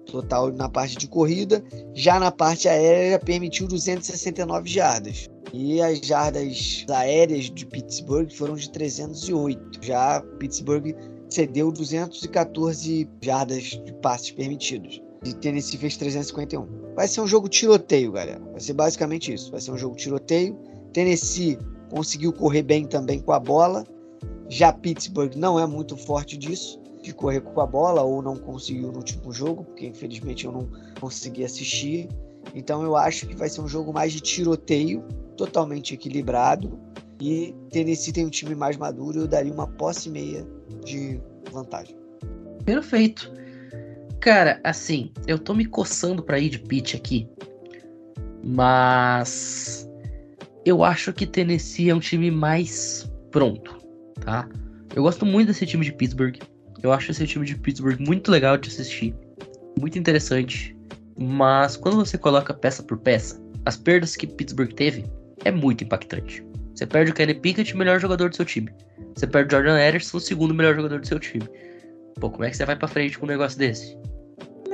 Total 0.06 0.50
na 0.54 0.70
parte 0.70 0.96
de 0.96 1.06
corrida, 1.06 1.62
já 1.94 2.18
na 2.18 2.32
parte 2.32 2.70
aérea 2.70 3.20
permitiu 3.20 3.68
269 3.68 4.70
jardas. 4.70 5.30
E 5.52 5.82
as 5.82 6.00
jardas 6.00 6.86
aéreas 6.90 7.52
de 7.52 7.66
Pittsburgh 7.66 8.32
foram 8.32 8.56
de 8.56 8.70
308. 8.72 9.86
Já 9.86 10.22
Pittsburgh 10.40 10.96
cedeu 11.30 11.74
214 11.74 13.10
jardas 13.22 13.64
de 13.64 13.94
passes 14.02 14.32
permitidos. 14.32 15.02
E 15.24 15.34
Tennessee 15.34 15.78
fez 15.78 15.98
351. 15.98 16.94
Vai 16.96 17.08
ser 17.08 17.22
um 17.22 17.28
jogo 17.28 17.48
tiroteio, 17.48 18.12
galera. 18.12 18.40
Vai 18.52 18.60
ser 18.60 18.74
basicamente 18.74 19.34
isso. 19.34 19.52
Vai 19.52 19.62
ser 19.62 19.72
um 19.72 19.78
jogo 19.78 19.96
tiroteio. 19.96 20.58
Tennessee 20.94 21.58
conseguiu 21.90 22.34
correr 22.34 22.64
bem 22.64 22.86
também 22.86 23.20
com 23.20 23.32
a 23.32 23.40
bola. 23.40 23.84
Já 24.50 24.72
Pittsburgh 24.72 25.36
não 25.36 25.60
é 25.60 25.68
muito 25.68 25.98
forte 25.98 26.38
disso, 26.38 26.80
de 27.02 27.14
correr 27.14 27.42
com 27.42 27.60
a 27.60 27.66
bola, 27.66 28.02
ou 28.02 28.22
não 28.22 28.36
conseguiu 28.38 28.92
no 28.92 28.98
último 28.98 29.32
jogo, 29.32 29.66
porque 29.66 29.86
infelizmente 29.86 30.46
eu 30.46 30.52
não 30.52 30.70
consegui 31.00 31.44
assistir. 31.44 32.08
Então 32.56 32.82
eu 32.84 32.96
acho 32.96 33.28
que 33.28 33.36
vai 33.36 33.50
ser 33.50 33.62
um 33.62 33.68
jogo 33.68 33.92
mais 33.92 34.14
de 34.14 34.22
tiroteio 34.22 35.04
totalmente 35.36 35.94
equilibrado. 35.94 36.80
E 37.20 37.54
Tennessee 37.72 38.14
tem 38.14 38.26
um 38.26 38.30
time 38.30 38.56
mais 38.56 38.78
maduro, 38.78 39.22
eu 39.22 39.28
daria 39.28 39.52
uma 39.52 39.68
posse 39.68 40.10
meia 40.10 40.48
de 40.86 41.20
vantagem. 41.52 41.98
Perfeito. 42.64 43.32
Cara, 44.28 44.60
assim, 44.62 45.10
eu 45.26 45.40
tô 45.40 45.54
me 45.54 45.66
coçando 45.66 46.22
pra 46.22 46.38
ir 46.38 46.50
de 46.50 46.60
pitch 46.60 46.96
aqui. 46.96 47.30
Mas 48.44 49.90
eu 50.66 50.84
acho 50.84 51.14
que 51.14 51.26
Tennessee 51.26 51.90
é 51.90 51.96
um 51.96 52.00
time 52.02 52.30
mais 52.30 53.10
pronto, 53.32 53.78
tá? 54.20 54.46
Eu 54.94 55.04
gosto 55.04 55.26
muito 55.26 55.48
desse 55.48 55.66
time 55.66 55.86
de 55.86 55.94
Pittsburgh. 55.94 56.36
Eu 56.84 56.92
acho 56.92 57.12
esse 57.12 57.26
time 57.26 57.46
de 57.46 57.56
Pittsburgh 57.56 58.02
muito 58.02 58.30
legal 58.30 58.58
de 58.58 58.68
assistir, 58.68 59.16
muito 59.80 59.98
interessante. 59.98 60.76
Mas 61.18 61.78
quando 61.78 61.96
você 61.96 62.18
coloca 62.18 62.54
peça 62.54 62.84
por 62.84 62.98
peça, 62.98 63.42
as 63.66 63.78
perdas 63.78 64.18
que 64.18 64.28
Pittsburgh 64.28 64.74
teve 64.74 65.06
é 65.46 65.52
muito 65.52 65.86
impactante. 65.86 66.46
Você 66.76 66.86
perde 66.86 67.12
o 67.12 67.14
Kenny 67.14 67.34
Pickett, 67.34 67.78
melhor 67.78 67.98
jogador 67.98 68.30
do 68.30 68.36
seu 68.36 68.44
time. 68.44 68.70
Você 69.16 69.26
perde 69.26 69.56
o 69.56 69.58
Jordan 69.58 69.78
Anderson, 69.78 70.18
o 70.18 70.20
segundo 70.20 70.54
melhor 70.54 70.76
jogador 70.76 71.00
do 71.00 71.08
seu 71.08 71.18
time. 71.18 71.48
Pô, 72.20 72.30
como 72.30 72.44
é 72.44 72.50
que 72.50 72.58
você 72.58 72.66
vai 72.66 72.76
para 72.76 72.90
frente 72.90 73.18
com 73.18 73.26
um 73.26 73.30
negócio 73.30 73.58
desse? 73.58 73.98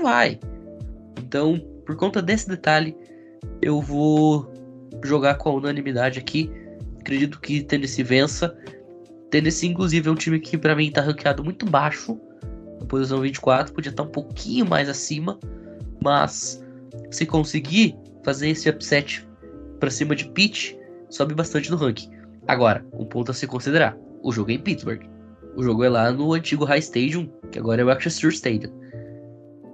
Vai. 0.03 0.37
Então, 1.17 1.57
por 1.85 1.95
conta 1.95 2.21
desse 2.21 2.49
detalhe, 2.49 2.93
eu 3.61 3.79
vou 3.79 4.51
jogar 5.01 5.35
com 5.35 5.49
a 5.49 5.53
unanimidade 5.53 6.19
aqui. 6.19 6.51
Acredito 6.99 7.39
que 7.39 7.63
Tennessee 7.63 8.03
vença. 8.03 8.53
Tennessee, 9.31 9.69
inclusive, 9.69 10.09
é 10.09 10.11
um 10.11 10.15
time 10.15 10.41
que 10.41 10.57
para 10.57 10.75
mim 10.75 10.91
tá 10.91 10.99
ranqueado 10.99 11.41
muito 11.41 11.65
baixo. 11.65 12.19
Na 12.81 12.85
posição 12.85 13.21
24, 13.21 13.73
podia 13.73 13.91
estar 13.91 14.03
tá 14.03 14.09
um 14.09 14.11
pouquinho 14.11 14.65
mais 14.65 14.89
acima. 14.89 15.39
Mas 16.03 16.61
se 17.09 17.25
conseguir 17.25 17.95
fazer 18.25 18.49
esse 18.49 18.69
upset 18.69 19.25
para 19.79 19.89
cima 19.89 20.17
de 20.17 20.27
Pitt, 20.31 20.77
sobe 21.09 21.33
bastante 21.33 21.71
no 21.71 21.77
ranking. 21.77 22.11
Agora, 22.45 22.85
um 22.91 23.05
ponto 23.05 23.31
a 23.31 23.33
se 23.33 23.47
considerar: 23.47 23.97
o 24.21 24.33
jogo 24.33 24.51
é 24.51 24.55
em 24.55 24.59
Pittsburgh. 24.59 25.03
O 25.55 25.63
jogo 25.63 25.81
é 25.85 25.89
lá 25.89 26.11
no 26.11 26.33
antigo 26.33 26.65
High 26.65 26.79
Stadium, 26.79 27.31
que 27.49 27.57
agora 27.57 27.81
é 27.81 27.85
o 27.85 27.89
Acrisure 27.89 28.33
Stadium. 28.33 28.82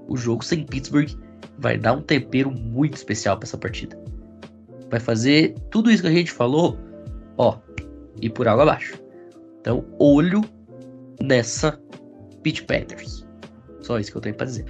O 0.10 0.18
jogo 0.18 0.43
sem 0.43 0.66
Pittsburgh 0.66 1.10
vai 1.57 1.78
dar 1.78 1.93
um 1.93 2.01
tempero 2.01 2.51
muito 2.51 2.95
especial 2.95 3.38
para 3.38 3.47
essa 3.47 3.57
partida. 3.57 3.97
Vai 4.89 4.99
fazer 4.99 5.53
tudo 5.70 5.91
isso 5.91 6.01
que 6.01 6.10
a 6.10 6.12
gente 6.12 6.32
falou, 6.32 6.78
ó, 7.38 7.57
e 8.22 8.30
por 8.30 8.47
água 8.47 8.64
abaixo. 8.64 8.99
Então, 9.62 9.86
olho 9.99 10.41
nessa 11.22 11.80
Pitch 12.41 12.64
Panthers. 12.66 13.26
Só 13.82 13.99
isso 13.99 14.12
que 14.12 14.18
eu 14.18 14.22
tenho 14.22 14.36
para 14.36 14.47
dizer. 14.47 14.66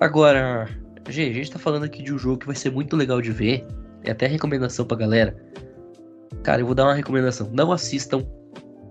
Agora, 0.00 0.68
gente, 1.08 1.30
a 1.30 1.34
gente 1.34 1.50
tá 1.50 1.58
falando 1.58 1.84
aqui 1.84 2.02
de 2.02 2.14
um 2.14 2.18
jogo 2.18 2.38
que 2.38 2.46
vai 2.46 2.56
ser 2.56 2.70
muito 2.70 2.96
legal 2.96 3.20
de 3.20 3.30
ver 3.30 3.66
é 4.04 4.10
até 4.10 4.26
recomendação 4.26 4.84
pra 4.84 4.96
galera. 4.96 5.36
Cara, 6.42 6.60
eu 6.60 6.66
vou 6.66 6.74
dar 6.74 6.84
uma 6.84 6.94
recomendação. 6.94 7.48
Não 7.52 7.70
assistam 7.70 8.26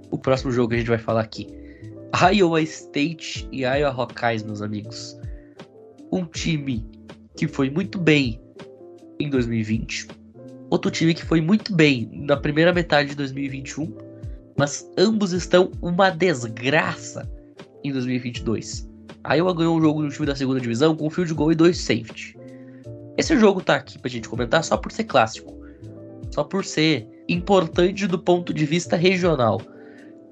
o 0.10 0.18
próximo 0.18 0.52
jogo 0.52 0.70
que 0.70 0.76
a 0.76 0.78
gente 0.78 0.88
vai 0.88 0.98
falar 0.98 1.22
aqui. 1.22 1.48
Iowa 2.34 2.62
State 2.62 3.48
e 3.52 3.62
Iowa 3.62 3.94
Hawkeyes, 3.94 4.44
meus 4.44 4.62
amigos. 4.62 5.20
Um 6.12 6.26
time 6.26 6.86
que 7.36 7.48
foi 7.48 7.70
muito 7.70 7.98
bem 7.98 8.42
em 9.20 9.30
2020. 9.30 10.08
Outro 10.70 10.92
time 10.92 11.14
que 11.14 11.26
foi 11.26 11.42
muito 11.42 11.76
bem 11.76 12.10
na 12.14 12.38
primeira 12.38 12.74
metade 12.74 13.10
de 13.10 13.16
2021. 13.16 13.96
Mas 14.58 14.90
ambos 14.98 15.32
estão 15.32 15.72
uma 15.82 16.10
desgraça 16.10 17.30
em 17.84 17.92
2022. 17.92 18.90
A 19.24 19.36
Iowa 19.36 19.56
ganhou 19.56 19.78
um 19.78 19.82
jogo 19.82 20.02
no 20.02 20.10
time 20.10 20.26
da 20.26 20.36
segunda 20.36 20.60
divisão 20.60 20.96
com 20.96 21.08
um 21.08 21.10
field 21.10 21.34
goal 21.34 21.52
e 21.52 21.56
dois 21.56 21.78
safety. 21.78 22.38
Esse 23.18 23.38
jogo 23.38 23.62
tá 23.62 23.76
aqui 23.76 24.00
pra 24.00 24.10
gente 24.10 24.28
comentar 24.28 24.64
só 24.64 24.78
por 24.78 24.92
ser 24.92 25.06
clássico. 25.06 25.60
Só 26.32 26.44
por 26.44 26.66
ser 26.66 27.08
importante 27.28 28.08
do 28.08 28.18
ponto 28.18 28.54
de 28.54 28.66
vista 28.66 28.96
regional. 28.96 29.62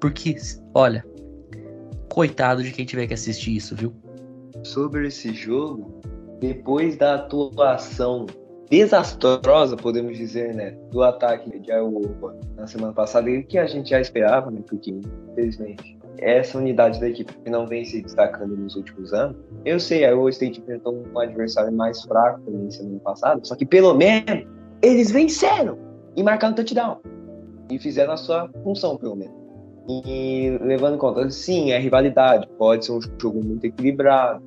Porque, 0.00 0.36
olha, 0.74 1.04
coitado 2.08 2.62
de 2.62 2.72
quem 2.72 2.84
tiver 2.84 3.06
que 3.06 3.14
assistir 3.14 3.54
isso, 3.54 3.76
viu? 3.76 3.94
Sobre 4.62 5.08
esse 5.08 5.32
jogo, 5.32 6.00
depois 6.40 6.96
da 6.96 7.14
atuação 7.14 8.26
desastrosa, 8.70 9.76
podemos 9.76 10.16
dizer, 10.16 10.54
né, 10.54 10.70
do 10.90 11.02
ataque 11.02 11.58
de 11.58 11.70
Iowa 11.70 12.36
na 12.56 12.66
semana 12.66 12.92
passada, 12.92 13.28
e 13.28 13.42
que 13.42 13.58
a 13.58 13.66
gente 13.66 13.90
já 13.90 14.00
esperava, 14.00 14.50
né, 14.50 14.60
porque 14.66 14.90
infelizmente 14.90 15.98
essa 16.18 16.58
unidade 16.58 17.00
da 17.00 17.08
equipe 17.08 17.32
que 17.32 17.50
não 17.50 17.66
vem 17.66 17.84
se 17.84 18.02
destacando 18.02 18.56
nos 18.56 18.76
últimos 18.76 19.12
anos. 19.12 19.36
Eu 19.64 19.80
sei, 19.80 20.04
a 20.04 20.10
Iowa 20.10 20.30
State 20.30 20.60
enfrentou 20.60 21.02
um 21.12 21.18
adversário 21.18 21.72
mais 21.72 22.02
fraco 22.02 22.40
também 22.42 22.70
semana 22.70 23.00
passada, 23.00 23.40
só 23.42 23.56
que 23.56 23.64
pelo 23.64 23.94
menos 23.94 24.46
eles 24.82 25.10
venceram 25.10 25.78
e 26.14 26.22
marcaram 26.22 26.54
touchdown 26.54 27.00
e 27.70 27.78
fizeram 27.78 28.12
a 28.12 28.16
sua 28.16 28.50
função, 28.62 28.96
pelo 28.96 29.16
menos. 29.16 29.39
E 29.88 30.58
levando 30.62 30.94
em 30.94 30.98
conta, 30.98 31.28
sim, 31.30 31.72
é 31.72 31.78
rivalidade, 31.78 32.48
pode 32.58 32.84
ser 32.84 32.92
um 32.92 33.00
jogo 33.00 33.42
muito 33.44 33.64
equilibrado. 33.64 34.42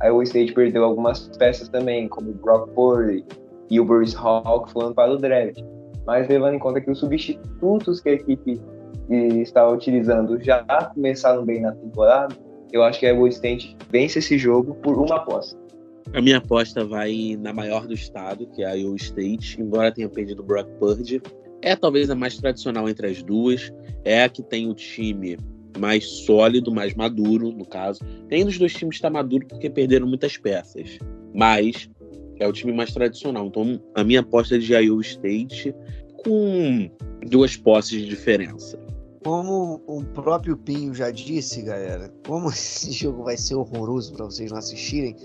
A 0.00 0.06
Iowa 0.06 0.24
State 0.24 0.52
perdeu 0.52 0.84
algumas 0.84 1.28
peças 1.38 1.68
também, 1.68 2.08
como 2.08 2.30
o 2.30 2.34
Brock 2.34 2.70
Purdy 2.70 3.24
e 3.70 3.80
o 3.80 3.84
Bruce 3.84 4.16
que 4.16 4.72
foram 4.72 4.92
para 4.92 5.12
o 5.12 5.16
draft. 5.16 5.60
Mas 6.06 6.28
levando 6.28 6.54
em 6.54 6.58
conta 6.58 6.80
que 6.80 6.90
os 6.90 6.98
substitutos 6.98 8.00
que 8.00 8.08
a 8.08 8.12
equipe 8.12 8.60
está 9.08 9.68
utilizando 9.68 10.42
já 10.42 10.64
começaram 10.94 11.44
bem 11.44 11.60
na 11.60 11.72
temporada, 11.72 12.34
eu 12.72 12.82
acho 12.82 12.98
que 12.98 13.06
a 13.06 13.10
Iowa 13.10 13.28
State 13.28 13.76
vence 13.90 14.18
esse 14.18 14.36
jogo 14.36 14.74
por 14.76 14.98
uma 14.98 15.16
aposta. 15.16 15.60
A 16.12 16.20
minha 16.20 16.38
aposta 16.38 16.84
vai 16.84 17.38
na 17.38 17.52
maior 17.52 17.86
do 17.86 17.94
estado, 17.94 18.46
que 18.48 18.62
é 18.62 18.66
a 18.66 18.72
Iowa 18.72 18.96
State, 18.96 19.60
embora 19.60 19.92
tenha 19.92 20.08
perdido 20.08 20.42
o 20.42 20.44
Brock 20.44 20.68
Purdy. 20.78 21.22
É 21.62 21.76
talvez 21.76 22.10
a 22.10 22.14
mais 22.14 22.36
tradicional 22.36 22.88
entre 22.88 23.06
as 23.06 23.22
duas, 23.22 23.72
é 24.04 24.24
a 24.24 24.28
que 24.28 24.42
tem 24.42 24.68
o 24.68 24.74
time 24.74 25.38
mais 25.78 26.06
sólido, 26.06 26.72
mais 26.72 26.94
maduro, 26.94 27.50
no 27.52 27.64
caso. 27.64 28.00
Tem 28.28 28.44
dos 28.44 28.58
dois 28.58 28.74
times 28.74 28.96
está 28.96 29.08
maduro 29.08 29.46
porque 29.46 29.70
perderam 29.70 30.06
muitas 30.06 30.36
peças, 30.36 30.98
mas 31.32 31.88
é 32.38 32.46
o 32.46 32.52
time 32.52 32.72
mais 32.72 32.92
tradicional. 32.92 33.46
Então, 33.46 33.80
a 33.94 34.04
minha 34.04 34.20
aposta 34.20 34.56
é 34.56 34.58
de 34.58 34.74
Iowa 34.74 35.00
State 35.00 35.74
com 36.24 36.90
duas 37.28 37.56
posses 37.56 38.02
de 38.02 38.08
diferença. 38.08 38.78
Como 39.24 39.80
o 39.86 40.02
próprio 40.04 40.56
Pinho 40.56 40.92
já 40.92 41.10
disse, 41.10 41.62
galera, 41.62 42.12
como 42.26 42.48
esse 42.50 42.90
jogo 42.90 43.24
vai 43.24 43.36
ser 43.36 43.54
horroroso 43.54 44.12
para 44.14 44.24
vocês 44.24 44.50
não 44.50 44.58
assistirem, 44.58 45.16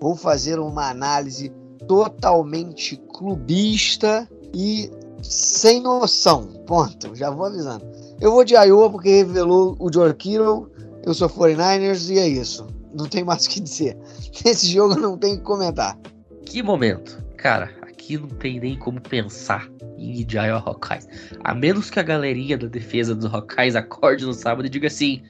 vou 0.00 0.16
fazer 0.16 0.58
uma 0.58 0.90
análise 0.90 1.52
totalmente 1.86 2.96
clubista 3.12 4.28
e 4.54 4.90
sem 5.22 5.80
noção. 5.80 6.46
Ponto. 6.66 7.14
Já 7.14 7.30
vou 7.30 7.46
avisando. 7.46 7.84
Eu 8.20 8.32
vou 8.32 8.44
de 8.44 8.54
Iowa 8.54 8.90
porque 8.90 9.08
revelou 9.08 9.76
o 9.78 9.92
George 9.92 10.14
Kittle. 10.16 10.70
Eu 11.04 11.14
sou 11.14 11.28
49ers 11.28 12.10
e 12.10 12.18
é 12.18 12.28
isso. 12.28 12.66
Não 12.94 13.06
tem 13.06 13.24
mais 13.24 13.46
o 13.46 13.50
que 13.50 13.60
dizer. 13.60 13.96
Nesse 14.44 14.66
jogo 14.66 14.94
não 14.96 15.16
tem 15.16 15.34
o 15.34 15.38
que 15.38 15.44
comentar. 15.44 15.98
Que 16.44 16.62
momento. 16.62 17.22
Cara, 17.36 17.70
aqui 17.82 18.18
não 18.18 18.28
tem 18.28 18.60
nem 18.60 18.78
como 18.78 19.00
pensar 19.00 19.68
em 19.98 20.26
Iowa 20.30 20.62
Hawkeyes. 20.64 21.08
A 21.42 21.54
menos 21.54 21.90
que 21.90 21.98
a 21.98 22.02
galerinha 22.02 22.58
da 22.58 22.66
defesa 22.66 23.14
dos 23.14 23.32
Hawkeyes 23.32 23.74
acorde 23.74 24.26
no 24.26 24.34
sábado 24.34 24.66
e 24.66 24.70
diga 24.70 24.88
assim: 24.88 25.22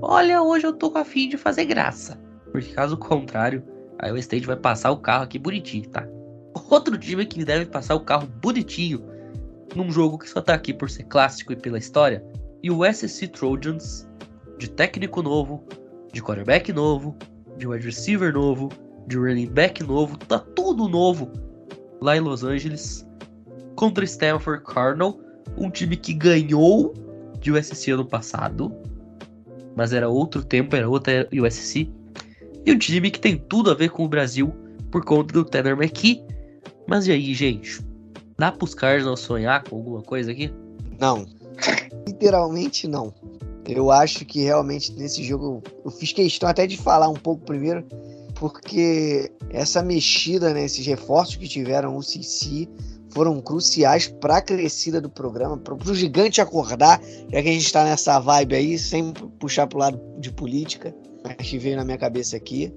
Olha, 0.00 0.42
hoje 0.42 0.66
eu 0.66 0.72
tô 0.72 0.90
com 0.90 0.98
a 0.98 1.04
fim 1.04 1.28
de 1.28 1.36
fazer 1.36 1.64
graça. 1.64 2.20
Porque 2.52 2.72
caso 2.72 2.96
contrário, 2.96 3.62
a 3.98 4.06
Iowa 4.06 4.18
State 4.20 4.46
vai 4.46 4.56
passar 4.56 4.90
o 4.90 4.98
carro 4.98 5.24
aqui 5.24 5.38
bonitinho, 5.38 5.88
tá? 5.88 6.06
Outro 6.70 6.96
time 6.98 7.24
que 7.26 7.44
deve 7.44 7.66
passar 7.66 7.94
o 7.94 8.00
carro 8.00 8.26
bonitinho 8.26 9.17
num 9.74 9.90
jogo 9.90 10.18
que 10.18 10.28
só 10.28 10.40
tá 10.40 10.54
aqui 10.54 10.72
por 10.72 10.90
ser 10.90 11.04
clássico 11.04 11.52
e 11.52 11.56
pela 11.56 11.78
história. 11.78 12.24
E 12.62 12.70
o 12.70 12.84
SSC 12.84 13.28
Trojans, 13.28 14.08
de 14.58 14.68
técnico 14.68 15.22
novo, 15.22 15.64
de 16.12 16.22
quarterback 16.22 16.72
novo, 16.72 17.16
de 17.56 17.66
wide 17.66 17.84
receiver 17.84 18.32
novo, 18.32 18.68
de 19.06 19.16
running 19.16 19.46
back 19.46 19.82
novo, 19.82 20.16
tá 20.16 20.38
tudo 20.38 20.88
novo 20.88 21.30
lá 22.00 22.16
em 22.16 22.20
Los 22.20 22.44
Angeles 22.44 23.06
contra 23.74 24.04
Stanford 24.04 24.64
Cardinal, 24.64 25.18
um 25.56 25.70
time 25.70 25.96
que 25.96 26.12
ganhou 26.12 26.92
de 27.40 27.52
USC 27.52 27.92
ano 27.92 28.04
passado, 28.04 28.72
mas 29.76 29.92
era 29.92 30.08
outro 30.08 30.42
tempo, 30.42 30.74
era 30.74 30.88
outra 30.88 31.28
USC, 31.32 31.88
e 32.66 32.72
um 32.72 32.78
time 32.78 33.10
que 33.10 33.20
tem 33.20 33.36
tudo 33.36 33.70
a 33.70 33.74
ver 33.74 33.90
com 33.90 34.04
o 34.04 34.08
Brasil 34.08 34.52
por 34.90 35.04
conta 35.04 35.32
do 35.32 35.44
Tanner 35.44 35.74
McKee. 35.74 36.22
Mas 36.86 37.06
e 37.06 37.12
aí, 37.12 37.32
gente? 37.32 37.80
Dá 38.38 38.52
pros 38.52 38.72
Cardinals 38.72 39.20
sonhar 39.20 39.64
com 39.64 39.76
alguma 39.76 40.00
coisa 40.00 40.30
aqui? 40.30 40.52
Não. 41.00 41.26
Literalmente 42.06 42.86
não. 42.86 43.12
Eu 43.66 43.90
acho 43.90 44.24
que 44.24 44.44
realmente 44.44 44.92
nesse 44.92 45.24
jogo 45.24 45.62
eu 45.84 45.90
fiz 45.90 46.12
questão 46.12 46.48
até 46.48 46.66
de 46.66 46.76
falar 46.76 47.08
um 47.08 47.14
pouco 47.14 47.44
primeiro, 47.44 47.84
porque 48.36 49.30
essa 49.50 49.82
mexida, 49.82 50.54
né, 50.54 50.64
esses 50.64 50.86
reforços 50.86 51.34
que 51.34 51.48
tiveram 51.48 51.96
o 51.96 52.02
CC 52.02 52.68
foram 53.10 53.40
cruciais 53.40 54.06
para 54.06 54.36
a 54.36 54.42
crescida 54.42 55.00
do 55.00 55.10
programa, 55.10 55.56
para 55.58 55.74
o 55.74 55.94
gigante 55.94 56.40
acordar, 56.40 57.00
já 57.02 57.42
que 57.42 57.48
a 57.48 57.52
gente 57.52 57.66
está 57.66 57.84
nessa 57.84 58.20
vibe 58.20 58.54
aí, 58.54 58.78
sem 58.78 59.12
puxar 59.40 59.66
para 59.66 59.76
o 59.76 59.80
lado 59.80 60.00
de 60.18 60.30
política, 60.30 60.94
que 61.38 61.58
veio 61.58 61.76
na 61.76 61.84
minha 61.84 61.98
cabeça 61.98 62.36
aqui. 62.36 62.72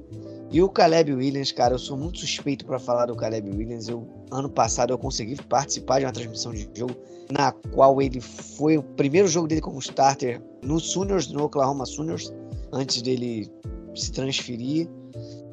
E 0.52 0.62
o 0.62 0.68
Caleb 0.68 1.14
Williams, 1.14 1.54
cara, 1.54 1.76
eu 1.76 1.80
sou 1.80 1.96
muito 1.96 2.20
suspeito 2.20 2.66
para 2.66 2.78
falar 2.78 3.06
do 3.06 3.16
Caleb 3.16 3.50
Williams. 3.56 3.88
Eu, 3.88 4.06
ano 4.30 4.50
passado 4.50 4.92
eu 4.92 4.98
consegui 4.98 5.42
participar 5.44 6.00
de 6.00 6.06
uma 6.06 6.12
transmissão 6.12 6.52
de 6.52 6.68
jogo 6.76 6.94
na 7.32 7.54
qual 7.54 8.02
ele 8.02 8.20
foi 8.20 8.78
o 8.78 8.84
primeiro 8.84 9.30
jogo 9.30 9.48
dele 9.48 9.62
como 9.62 9.80
starter 9.80 10.42
no 10.62 10.78
Sooners, 10.78 11.32
no 11.32 11.46
Oklahoma 11.46 11.86
Sooners, 11.86 12.34
antes 12.74 13.02
dele 13.02 13.50
se 13.96 14.12
transferir. 14.12 14.90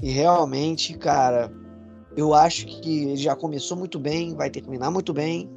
E 0.02 0.10
realmente, 0.10 0.98
cara, 0.98 1.52
eu 2.16 2.34
acho 2.34 2.66
que 2.66 3.04
ele 3.04 3.16
já 3.16 3.36
começou 3.36 3.76
muito 3.76 4.00
bem, 4.00 4.34
vai 4.34 4.50
terminar 4.50 4.90
muito 4.90 5.12
bem. 5.12 5.48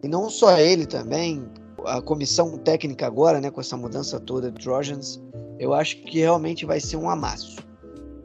E 0.00 0.06
não 0.06 0.30
só 0.30 0.56
ele 0.56 0.86
também, 0.86 1.44
a 1.86 2.00
comissão 2.00 2.56
técnica 2.56 3.04
agora, 3.04 3.40
né, 3.40 3.50
com 3.50 3.60
essa 3.60 3.76
mudança 3.76 4.20
toda 4.20 4.48
de 4.48 4.62
Trojans, 4.62 5.20
eu 5.58 5.74
acho 5.74 5.96
que 6.04 6.20
realmente 6.20 6.64
vai 6.64 6.78
ser 6.78 6.96
um 6.96 7.10
amasso 7.10 7.68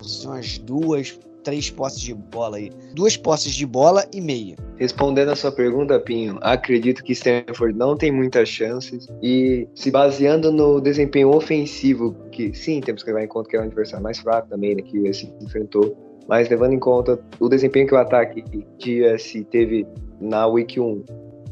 são 0.08 0.32
umas 0.32 0.58
duas, 0.58 1.20
três 1.44 1.70
posses 1.70 2.02
de 2.02 2.14
bola 2.14 2.58
aí. 2.58 2.72
Duas 2.94 3.16
posses 3.16 3.54
de 3.54 3.66
bola 3.66 4.06
e 4.14 4.20
meia. 4.20 4.56
Respondendo 4.78 5.30
a 5.30 5.36
sua 5.36 5.52
pergunta, 5.52 6.00
Pinho, 6.00 6.38
acredito 6.42 7.04
que 7.04 7.14
Stanford 7.14 7.78
não 7.78 7.96
tem 7.96 8.12
muitas 8.12 8.50
chances 8.50 9.08
e 9.22 9.68
se 9.74 9.92
baseando 9.92 10.52
no 10.52 10.82
desempenho 10.82 11.30
ofensivo, 11.30 12.16
que 12.32 12.54
sim, 12.54 12.82
temos 12.82 13.04
que 13.04 13.10
levar 13.10 13.24
em 13.24 13.28
conta 13.28 13.50
que 13.50 13.56
é 13.56 13.62
um 13.62 13.64
adversário 13.64 14.04
mais 14.04 14.18
fraco 14.20 14.50
também, 14.50 14.76
né, 14.76 14.82
que 14.82 15.00
US 15.00 15.24
enfrentou, 15.42 15.96
mas 16.28 16.50
levando 16.50 16.74
em 16.74 16.80
conta 16.80 17.20
o 17.40 17.48
desempenho 17.48 17.88
que 17.88 17.94
o 17.94 17.98
ataque 17.98 18.44
de 18.78 19.04
US 19.04 19.34
teve 19.50 19.88
na 20.20 20.48
Week 20.48 20.80
1, 20.80 21.04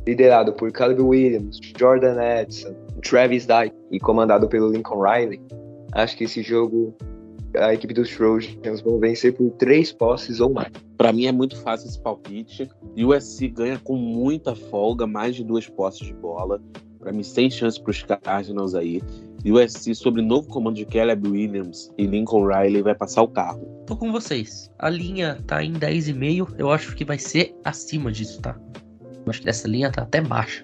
liderado 0.05 0.51
por 0.53 0.71
Caleb 0.71 1.01
Williams, 1.01 1.59
Jordan 1.77 2.17
Edson, 2.21 2.75
Travis 3.01 3.45
Dyke 3.45 3.75
e 3.91 3.99
comandado 3.99 4.47
pelo 4.47 4.71
Lincoln 4.71 5.01
Riley, 5.01 5.39
acho 5.93 6.17
que 6.17 6.25
esse 6.25 6.41
jogo 6.41 6.93
a 7.57 7.73
equipe 7.73 7.93
dos 7.93 8.09
Trojans 8.09 8.81
vão 8.81 8.99
vencer 8.99 9.33
por 9.35 9.51
três 9.51 9.91
posses 9.91 10.39
ou 10.39 10.51
mais. 10.51 10.71
Para 10.97 11.11
mim 11.13 11.25
é 11.25 11.31
muito 11.31 11.55
fácil 11.57 11.87
esse 11.87 11.99
palpite. 11.99 12.69
O 12.97 13.07
USC 13.07 13.49
ganha 13.49 13.79
com 13.79 13.95
muita 13.95 14.55
folga, 14.55 15.05
mais 15.05 15.35
de 15.35 15.43
duas 15.43 15.67
posses 15.67 16.07
de 16.07 16.13
bola. 16.13 16.61
Para 16.99 17.11
mim, 17.11 17.23
sem 17.23 17.51
chance 17.51 17.81
para 17.81 17.91
os 17.91 18.01
Cardinals 18.01 18.73
aí. 18.73 19.01
E 19.43 19.51
o 19.51 19.61
USC, 19.61 19.93
sobre 19.93 20.21
novo 20.21 20.47
comando 20.47 20.77
de 20.77 20.85
Caleb 20.85 21.27
Williams 21.27 21.91
e 21.97 22.05
Lincoln 22.05 22.47
Riley, 22.47 22.81
vai 22.81 22.95
passar 22.95 23.23
o 23.23 23.27
carro. 23.27 23.67
Tô 23.85 23.97
com 23.97 24.09
vocês. 24.09 24.71
A 24.79 24.89
linha 24.89 25.37
tá 25.45 25.61
em 25.61 25.73
10,5. 25.73 26.55
Eu 26.57 26.71
acho 26.71 26.95
que 26.95 27.03
vai 27.03 27.19
ser 27.19 27.53
acima 27.65 28.09
disso, 28.09 28.41
tá? 28.41 28.57
Eu 29.25 29.29
acho 29.29 29.41
que 29.41 29.49
essa 29.49 29.67
linha 29.67 29.91
tá 29.91 30.03
até 30.03 30.21
baixa. 30.21 30.63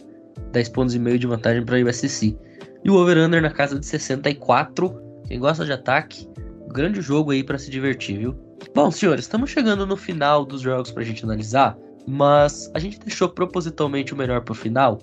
10 0.54 0.70
pontos 0.70 0.96
e 0.96 1.00
meio 1.00 1.20
de 1.20 1.28
vantagem 1.28 1.66
para 1.66 1.76
o 1.76 1.90
USC. 1.90 2.38
E 2.86 2.90
o 2.90 2.96
over-under 2.96 3.42
na 3.42 3.52
casa 3.52 3.78
de 3.78 3.86
64. 3.86 5.10
Quem 5.28 5.40
gosta 5.40 5.66
de 5.66 5.74
ataque, 5.74 6.26
grande 6.74 7.02
jogo 7.02 7.32
aí 7.32 7.44
para 7.44 7.58
se 7.58 7.70
divertir, 7.70 8.20
viu? 8.20 8.36
Bom, 8.74 8.92
senhores, 8.92 9.26
estamos 9.26 9.50
chegando 9.50 9.86
no 9.86 9.98
final 9.98 10.46
dos 10.46 10.62
jogos 10.62 10.92
para 10.92 11.04
a 11.04 11.06
gente 11.06 11.24
analisar, 11.24 11.78
mas 12.08 12.72
a 12.74 12.80
gente 12.80 13.00
deixou 13.00 13.30
propositalmente 13.30 14.14
o 14.14 14.18
melhor 14.18 14.42
para 14.42 14.52
o 14.52 14.56
final. 14.56 15.00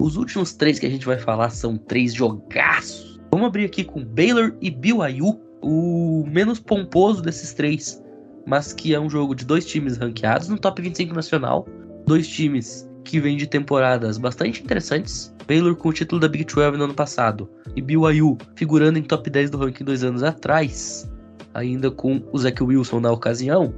Os 0.00 0.16
últimos 0.16 0.54
três 0.54 0.78
que 0.78 0.86
a 0.86 0.90
gente 0.90 1.06
vai 1.06 1.18
falar 1.18 1.50
são 1.50 1.76
três 1.76 2.14
jogaços. 2.14 3.20
Vamos 3.30 3.48
abrir 3.48 3.64
aqui 3.64 3.84
com 3.84 4.04
Baylor 4.04 4.56
e 4.60 4.70
BYU, 4.70 5.40
o 5.62 6.24
menos 6.26 6.58
pomposo 6.58 7.22
desses 7.22 7.52
três, 7.52 8.02
mas 8.46 8.72
que 8.72 8.94
é 8.94 9.00
um 9.00 9.10
jogo 9.10 9.34
de 9.34 9.44
dois 9.44 9.66
times 9.66 9.98
ranqueados 9.98 10.48
no 10.48 10.58
top 10.58 10.80
25 10.80 11.14
nacional, 11.14 11.66
dois 12.06 12.26
times 12.26 12.87
que 13.08 13.18
vêm 13.18 13.36
de 13.36 13.46
temporadas 13.46 14.18
bastante 14.18 14.62
interessantes. 14.62 15.34
Baylor 15.46 15.74
com 15.74 15.88
o 15.88 15.92
título 15.92 16.20
da 16.20 16.28
Big 16.28 16.44
12 16.44 16.76
no 16.76 16.84
ano 16.84 16.94
passado 16.94 17.48
e 17.74 17.80
BYU 17.80 18.36
figurando 18.54 18.98
em 18.98 19.02
top 19.02 19.30
10 19.30 19.50
do 19.50 19.58
ranking 19.58 19.84
dois 19.84 20.04
anos 20.04 20.22
atrás, 20.22 21.10
ainda 21.54 21.90
com 21.90 22.22
o 22.30 22.38
Zach 22.38 22.62
Wilson 22.62 23.00
na 23.00 23.10
ocasião. 23.10 23.74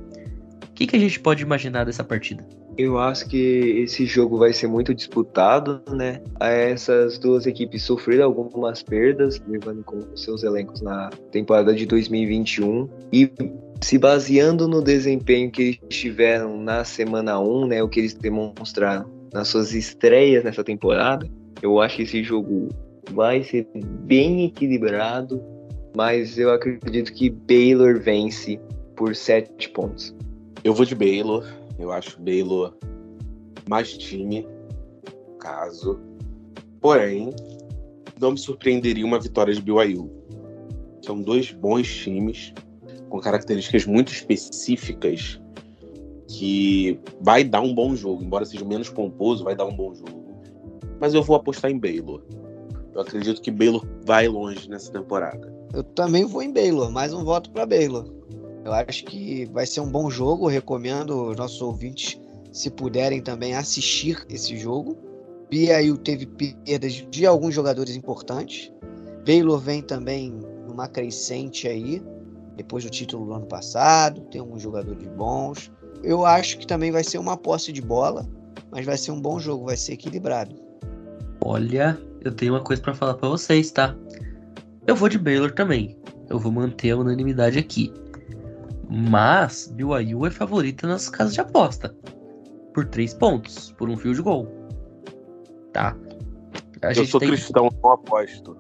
O 0.65 0.73
que, 0.75 0.87
que 0.87 0.97
a 0.97 0.99
gente 0.99 1.21
pode 1.21 1.45
imaginar 1.45 1.85
dessa 1.85 2.03
partida? 2.03 2.45
Eu 2.77 2.99
acho 2.99 3.29
que 3.29 3.37
esse 3.37 4.07
jogo 4.07 4.39
vai 4.39 4.53
ser 4.53 4.67
muito 4.67 4.95
disputado, 4.95 5.83
né? 5.93 6.23
Essas 6.41 7.19
duas 7.19 7.47
equipes 7.47 7.83
sofreram 7.83 8.25
algumas 8.25 8.83
perdas, 8.83 9.41
levando 9.47 9.85
com 9.85 10.17
seus 10.17 10.43
elencos 10.43 10.81
na 10.81 11.11
temporada 11.31 11.75
de 11.75 11.85
2021 11.85 12.89
e 13.13 13.31
se 13.83 13.99
baseando 13.99 14.67
no 14.67 14.83
desempenho 14.83 15.51
que 15.51 15.63
eles 15.63 15.79
tiveram 15.89 16.61
na 16.61 16.83
semana 16.85 17.39
1, 17.39 17.67
né, 17.67 17.83
o 17.83 17.89
que 17.89 18.01
eles 18.01 18.15
demonstraram 18.15 19.20
nas 19.33 19.49
suas 19.49 19.73
estreias 19.73 20.45
nessa 20.45 20.65
temporada, 20.65 21.29
eu 21.63 21.81
acho 21.81 21.97
que 21.97 22.03
esse 22.03 22.23
jogo 22.23 22.69
vai 23.13 23.43
ser 23.43 23.67
bem 23.75 24.45
equilibrado, 24.45 25.43
mas 25.97 26.39
eu 26.39 26.53
acredito 26.53 27.13
que 27.13 27.31
Baylor 27.31 28.01
vence 28.01 28.61
por 28.97 29.15
7 29.15 29.69
pontos. 29.71 30.15
Eu 30.63 30.75
vou 30.75 30.85
de 30.85 30.95
Baylor. 30.95 31.45
Eu 31.79 31.91
acho 31.91 32.21
Baylor 32.21 32.75
mais 33.69 33.97
time, 33.97 34.47
caso. 35.39 35.99
Porém, 36.81 37.31
não 38.21 38.33
me 38.33 38.39
surpreenderia 38.39 39.05
uma 39.05 39.19
vitória 39.19 39.55
de 39.55 39.63
BYU. 39.63 40.11
São 41.03 41.21
dois 41.21 41.51
bons 41.51 41.89
times 41.89 42.53
com 43.09 43.19
características 43.19 43.87
muito 43.87 44.13
específicas 44.13 45.41
que 46.31 47.01
vai 47.21 47.43
dar 47.43 47.61
um 47.61 47.75
bom 47.75 47.95
jogo, 47.97 48.23
embora 48.23 48.45
seja 48.45 48.65
menos 48.65 48.89
pomposo, 48.89 49.43
vai 49.43 49.57
dar 49.57 49.67
um 49.67 49.75
bom 49.75 49.93
jogo. 49.93 50.31
Mas 51.01 51.13
eu 51.13 51.23
vou 51.23 51.35
apostar 51.35 51.71
em 51.71 51.79
Baylor. 51.79 52.23
Eu 52.95 53.01
acredito 53.01 53.43
que 53.43 53.51
Baylor 53.51 53.85
vai 54.05 54.29
longe 54.29 54.69
nessa 54.69 54.93
temporada. 54.93 55.53
Eu 55.75 55.83
também 55.83 56.25
vou 56.25 56.43
em 56.43 56.53
Baylor, 56.53 56.91
mais 56.91 57.13
um 57.13 57.25
voto 57.25 57.51
para 57.51 57.67
Baylor. 57.67 58.07
Eu 58.65 58.73
acho 58.73 59.05
que 59.05 59.47
vai 59.47 59.67
ser 59.67 59.81
um 59.81 59.91
bom 59.91 60.09
jogo. 60.09 60.47
recomendo 60.47 61.35
nossos 61.35 61.61
ouvintes, 61.61 62.21
se 62.53 62.71
puderem 62.71 63.21
também, 63.21 63.55
assistir 63.55 64.25
esse 64.29 64.57
jogo. 64.57 64.97
BYU 65.51 65.99
teve 65.99 66.27
perdas 66.27 67.05
de 67.11 67.27
alguns 67.27 67.55
jogadores 67.55 67.97
importantes. 67.97 68.73
Baylor 69.27 69.59
vem 69.59 69.83
também 69.83 70.33
numa 70.69 70.87
crescente 70.87 71.67
aí, 71.67 72.01
depois 72.57 72.85
do 72.85 72.91
título 72.91 73.27
do 73.27 73.33
ano 73.33 73.47
passado. 73.47 74.21
Tem 74.31 74.41
alguns 74.41 74.63
jogadores 74.63 75.09
bons. 75.09 75.73
Eu 76.03 76.25
acho 76.25 76.59
que 76.59 76.67
também 76.67 76.91
vai 76.91 77.05
ser 77.05 77.19
uma 77.19 77.37
posse 77.37 77.73
de 77.73 77.83
bola, 77.83 78.27
mas 78.71 78.87
vai 78.87 78.97
ser 78.97 79.11
um 79.13 79.21
bom 79.21 79.39
jogo, 79.39 79.67
vai 79.67 79.77
ser 79.77 79.95
equilibrado. 79.95 80.55
Olha, 81.43 81.99
eu 82.23 82.33
tenho 82.33 82.55
uma 82.55 82.63
coisa 82.63 82.81
para 82.83 82.95
falar 82.95 83.15
para 83.15 83.29
vocês, 83.29 83.71
tá? 83.71 83.95
Eu 84.87 84.97
vou 84.97 85.09
de 85.09 85.19
Baylor 85.19 85.53
também. 85.53 85.97
Eu 86.29 86.39
vou 86.39 86.53
manter 86.53 86.91
a 86.91 86.97
unanimidade 86.97 87.59
aqui. 87.59 87.93
Mas 88.89 89.73
BYU 89.75 90.27
é 90.27 90.31
favorita 90.31 90.87
nas 90.87 91.09
casas 91.09 91.35
de 91.35 91.41
aposta. 91.41 91.95
Por 92.75 92.87
três 92.87 93.15
pontos, 93.15 93.73
por 93.73 93.89
um 93.89 93.97
fio 93.97 94.15
de 94.15 94.23
gol. 94.23 94.49
Tá? 95.73 95.97
A 96.83 96.93
eu 96.93 97.07
sou 97.07 97.21
tem... 97.21 97.31
cristão, 97.31 97.69
não 97.83 97.91
aposto. 97.93 98.57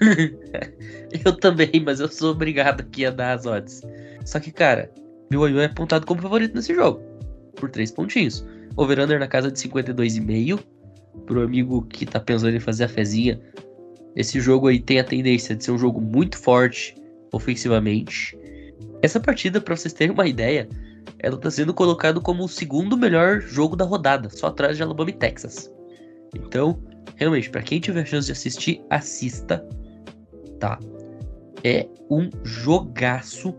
eu 1.24 1.36
também, 1.36 1.82
mas 1.84 2.00
eu 2.00 2.08
sou 2.08 2.32
obrigado 2.32 2.80
aqui 2.80 3.06
a 3.06 3.10
dar 3.10 3.34
as 3.34 3.46
odds. 3.46 3.82
Só 4.24 4.40
que, 4.40 4.50
cara, 4.50 4.90
BYU 5.30 5.60
é 5.60 5.66
apontado 5.66 6.06
como 6.06 6.22
favorito 6.22 6.54
nesse 6.54 6.74
jogo. 6.74 7.00
Por 7.56 7.70
três 7.70 7.90
pontinhos. 7.90 8.44
Over-under 8.76 9.18
na 9.18 9.26
casa 9.26 9.50
de 9.50 9.58
52,5. 9.58 10.60
Pro 11.26 11.42
amigo 11.42 11.82
que 11.82 12.06
tá 12.06 12.20
pensando 12.20 12.56
em 12.56 12.60
fazer 12.60 12.84
a 12.84 12.88
fezinha. 12.88 13.40
Esse 14.14 14.40
jogo 14.40 14.68
aí 14.68 14.80
tem 14.80 14.98
a 14.98 15.04
tendência 15.04 15.54
de 15.54 15.64
ser 15.64 15.72
um 15.72 15.78
jogo 15.78 16.00
muito 16.00 16.38
forte 16.38 16.94
ofensivamente. 17.32 18.38
Essa 19.02 19.20
partida, 19.20 19.60
para 19.60 19.76
vocês 19.76 19.92
terem 19.92 20.14
uma 20.14 20.26
ideia, 20.26 20.68
ela 21.18 21.36
está 21.36 21.50
sendo 21.50 21.74
colocada 21.74 22.20
como 22.20 22.44
o 22.44 22.48
segundo 22.48 22.96
melhor 22.96 23.40
jogo 23.40 23.76
da 23.76 23.84
rodada, 23.84 24.30
só 24.30 24.48
atrás 24.48 24.76
de 24.76 24.82
Alabama 24.82 25.10
e 25.10 25.14
Texas. 25.14 25.70
Então, 26.34 26.82
realmente, 27.16 27.50
para 27.50 27.62
quem 27.62 27.80
tiver 27.80 28.06
chance 28.06 28.26
de 28.26 28.32
assistir, 28.32 28.82
assista, 28.90 29.66
tá? 30.58 30.78
É 31.64 31.86
um 32.10 32.30
jogaço 32.44 33.54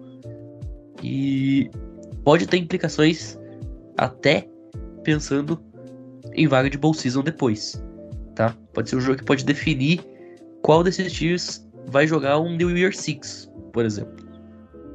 e 1.04 1.70
pode 2.24 2.48
ter 2.48 2.58
implicações 2.58 3.38
até 3.98 4.48
pensando 5.04 5.62
em 6.34 6.48
vaga 6.48 6.70
de 6.70 6.78
bowl 6.78 6.93
season 6.93 7.24
depois, 7.24 7.84
tá? 8.36 8.56
Pode 8.74 8.89
ser 8.89 8.98
um 8.98 9.02
jogo 9.02 9.18
que 9.18 9.26
pode 9.26 9.43
definir 9.43 10.02
qual 10.62 10.84
desses 10.84 11.12
times 11.14 11.68
vai 11.88 12.06
jogar 12.06 12.39
um 12.39 12.56
New 12.56 12.76
Year 12.78 12.95
Six, 12.95 13.52
por 13.72 13.86
exemplo. 13.86 14.26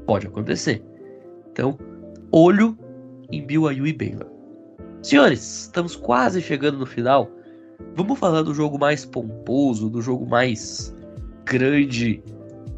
Pode 0.06 0.26
acontecer. 0.26 0.84
Então, 1.50 1.78
olho 2.30 2.78
em 3.30 3.44
BYU 3.44 3.86
e 3.86 3.92
Baylor. 3.92 4.30
Senhores, 5.02 5.64
estamos 5.64 5.96
quase 5.96 6.40
chegando 6.40 6.78
no 6.78 6.86
final. 6.86 7.30
Vamos 7.96 8.18
falar 8.18 8.42
do 8.42 8.54
jogo 8.54 8.78
mais 8.78 9.04
pomposo, 9.04 9.90
do 9.90 10.00
jogo 10.00 10.26
mais 10.26 10.94
grande 11.44 12.22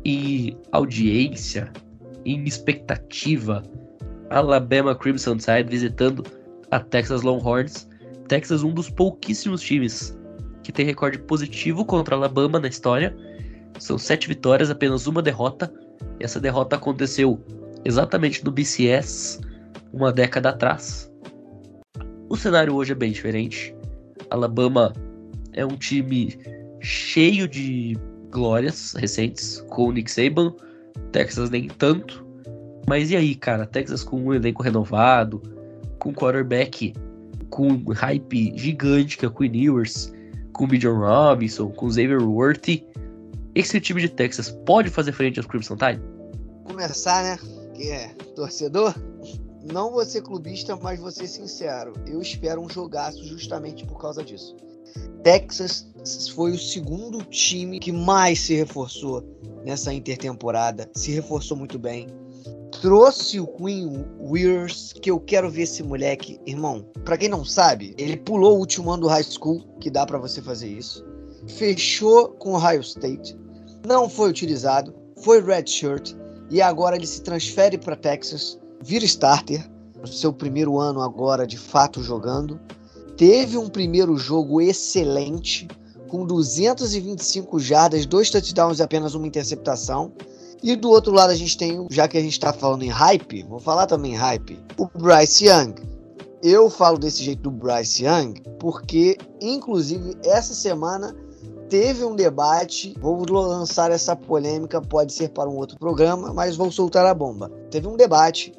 em 0.04 0.56
audiência, 0.72 1.70
em 2.24 2.44
expectativa. 2.44 3.62
Alabama 4.30 4.94
Crimson 4.94 5.36
Tide 5.36 5.68
visitando 5.68 6.24
a 6.70 6.80
Texas 6.80 7.22
Longhorns. 7.22 7.88
Texas, 8.28 8.62
um 8.62 8.72
dos 8.72 8.88
pouquíssimos 8.88 9.60
times 9.60 10.16
que 10.62 10.72
tem 10.72 10.86
recorde 10.86 11.18
positivo 11.18 11.84
contra 11.84 12.16
Alabama 12.16 12.58
na 12.58 12.68
história. 12.68 13.14
São 13.78 13.98
sete 13.98 14.26
vitórias, 14.26 14.70
apenas 14.70 15.06
uma 15.06 15.20
derrota. 15.20 15.72
Essa 16.18 16.40
derrota 16.40 16.76
aconteceu 16.76 17.40
exatamente 17.84 18.44
no 18.44 18.50
BCS, 18.50 19.40
uma 19.92 20.12
década 20.12 20.50
atrás. 20.50 21.12
O 22.28 22.36
cenário 22.36 22.74
hoje 22.74 22.92
é 22.92 22.94
bem 22.94 23.12
diferente. 23.12 23.74
Alabama 24.30 24.92
é 25.52 25.64
um 25.64 25.76
time 25.76 26.36
cheio 26.80 27.46
de 27.46 27.96
glórias 28.30 28.94
recentes, 28.94 29.64
com 29.68 29.88
o 29.88 29.92
Nick 29.92 30.10
Saban, 30.10 30.54
Texas 31.12 31.50
nem 31.50 31.68
tanto. 31.68 32.24
Mas 32.86 33.10
e 33.10 33.16
aí, 33.16 33.34
cara? 33.34 33.66
Texas 33.66 34.04
com 34.04 34.16
um 34.20 34.34
elenco 34.34 34.62
renovado, 34.62 35.42
com 35.98 36.12
quarterback 36.12 36.92
com 37.54 37.84
hype 37.92 38.52
gigante, 38.56 39.16
que 39.16 39.24
é 39.24 39.28
o 39.28 39.44
Ewers, 39.44 40.12
com 40.52 40.64
o 40.64 40.98
Robinson, 40.98 41.70
com 41.70 41.86
o 41.86 41.90
Xavier 41.90 42.20
Worthy. 42.20 42.84
Esse 43.54 43.80
time 43.80 44.00
de 44.00 44.08
Texas 44.08 44.50
pode 44.66 44.90
fazer 44.90 45.12
frente 45.12 45.38
aos 45.38 45.46
Crimson 45.46 45.76
Tide? 45.76 46.02
Começar, 46.64 47.22
né? 47.22 47.38
Que 47.74 47.90
é 47.90 48.08
torcedor. 48.34 48.92
Não 49.72 49.92
vou 49.92 50.04
ser 50.04 50.22
clubista, 50.22 50.74
mas 50.74 50.98
vou 50.98 51.12
ser 51.12 51.28
sincero. 51.28 51.92
Eu 52.08 52.20
espero 52.20 52.60
um 52.60 52.68
jogaço 52.68 53.24
justamente 53.24 53.86
por 53.86 54.00
causa 54.00 54.24
disso. 54.24 54.56
Texas 55.22 55.88
foi 56.34 56.52
o 56.52 56.58
segundo 56.58 57.22
time 57.24 57.78
que 57.78 57.92
mais 57.92 58.40
se 58.40 58.54
reforçou 58.54 59.24
nessa 59.64 59.92
intertemporada. 59.92 60.88
Se 60.94 61.12
reforçou 61.12 61.56
muito 61.56 61.78
bem. 61.78 62.08
Trouxe 62.80 63.40
o 63.40 63.46
Queen 63.46 64.04
Weirs, 64.20 64.92
que 64.92 65.10
eu 65.10 65.18
quero 65.18 65.50
ver 65.50 65.62
esse 65.62 65.82
moleque. 65.82 66.38
Irmão, 66.46 66.84
para 67.04 67.16
quem 67.16 67.28
não 67.28 67.44
sabe, 67.44 67.94
ele 67.96 68.16
pulou 68.16 68.56
o 68.56 68.58
último 68.58 68.90
ano 68.90 69.02
do 69.02 69.08
high 69.08 69.24
school, 69.24 69.64
que 69.80 69.90
dá 69.90 70.04
para 70.04 70.18
você 70.18 70.42
fazer 70.42 70.68
isso. 70.68 71.04
Fechou 71.46 72.28
com 72.30 72.50
o 72.50 72.54
Ohio 72.54 72.80
State 72.80 73.36
não 73.86 74.08
foi 74.08 74.30
utilizado, 74.30 74.94
foi 75.16 75.42
redshirt 75.42 76.14
e 76.50 76.60
agora 76.60 76.96
ele 76.96 77.06
se 77.06 77.22
transfere 77.22 77.76
para 77.76 77.94
Texas, 77.94 78.58
vira 78.82 79.04
starter, 79.04 79.70
no 80.00 80.06
seu 80.06 80.32
primeiro 80.32 80.78
ano 80.78 81.02
agora 81.02 81.46
de 81.46 81.58
fato 81.58 82.02
jogando. 82.02 82.58
Teve 83.16 83.56
um 83.56 83.68
primeiro 83.68 84.16
jogo 84.16 84.60
excelente, 84.60 85.68
com 86.14 86.24
225 86.24 87.58
jardas, 87.58 88.06
dois 88.06 88.30
touchdowns 88.30 88.78
e 88.78 88.82
apenas 88.84 89.16
uma 89.16 89.26
interceptação. 89.26 90.12
E 90.62 90.76
do 90.76 90.88
outro 90.88 91.12
lado 91.12 91.30
a 91.30 91.34
gente 91.34 91.58
tem, 91.58 91.84
já 91.90 92.06
que 92.06 92.16
a 92.16 92.20
gente 92.20 92.34
está 92.34 92.52
falando 92.52 92.84
em 92.84 92.88
hype, 92.88 93.42
vou 93.42 93.58
falar 93.58 93.86
também 93.86 94.12
em 94.12 94.16
hype, 94.16 94.56
o 94.78 94.86
Bryce 94.96 95.46
Young. 95.46 95.74
Eu 96.40 96.70
falo 96.70 96.98
desse 96.98 97.20
jeito 97.20 97.42
do 97.42 97.50
Bryce 97.50 98.04
Young 98.04 98.34
porque, 98.60 99.18
inclusive, 99.40 100.16
essa 100.22 100.54
semana 100.54 101.16
teve 101.68 102.04
um 102.04 102.14
debate, 102.14 102.94
vou 103.00 103.24
lançar 103.28 103.90
essa 103.90 104.14
polêmica, 104.14 104.80
pode 104.80 105.12
ser 105.12 105.30
para 105.30 105.50
um 105.50 105.56
outro 105.56 105.76
programa, 105.76 106.32
mas 106.32 106.54
vou 106.54 106.70
soltar 106.70 107.04
a 107.06 107.12
bomba. 107.12 107.50
Teve 107.72 107.88
um 107.88 107.96
debate 107.96 108.54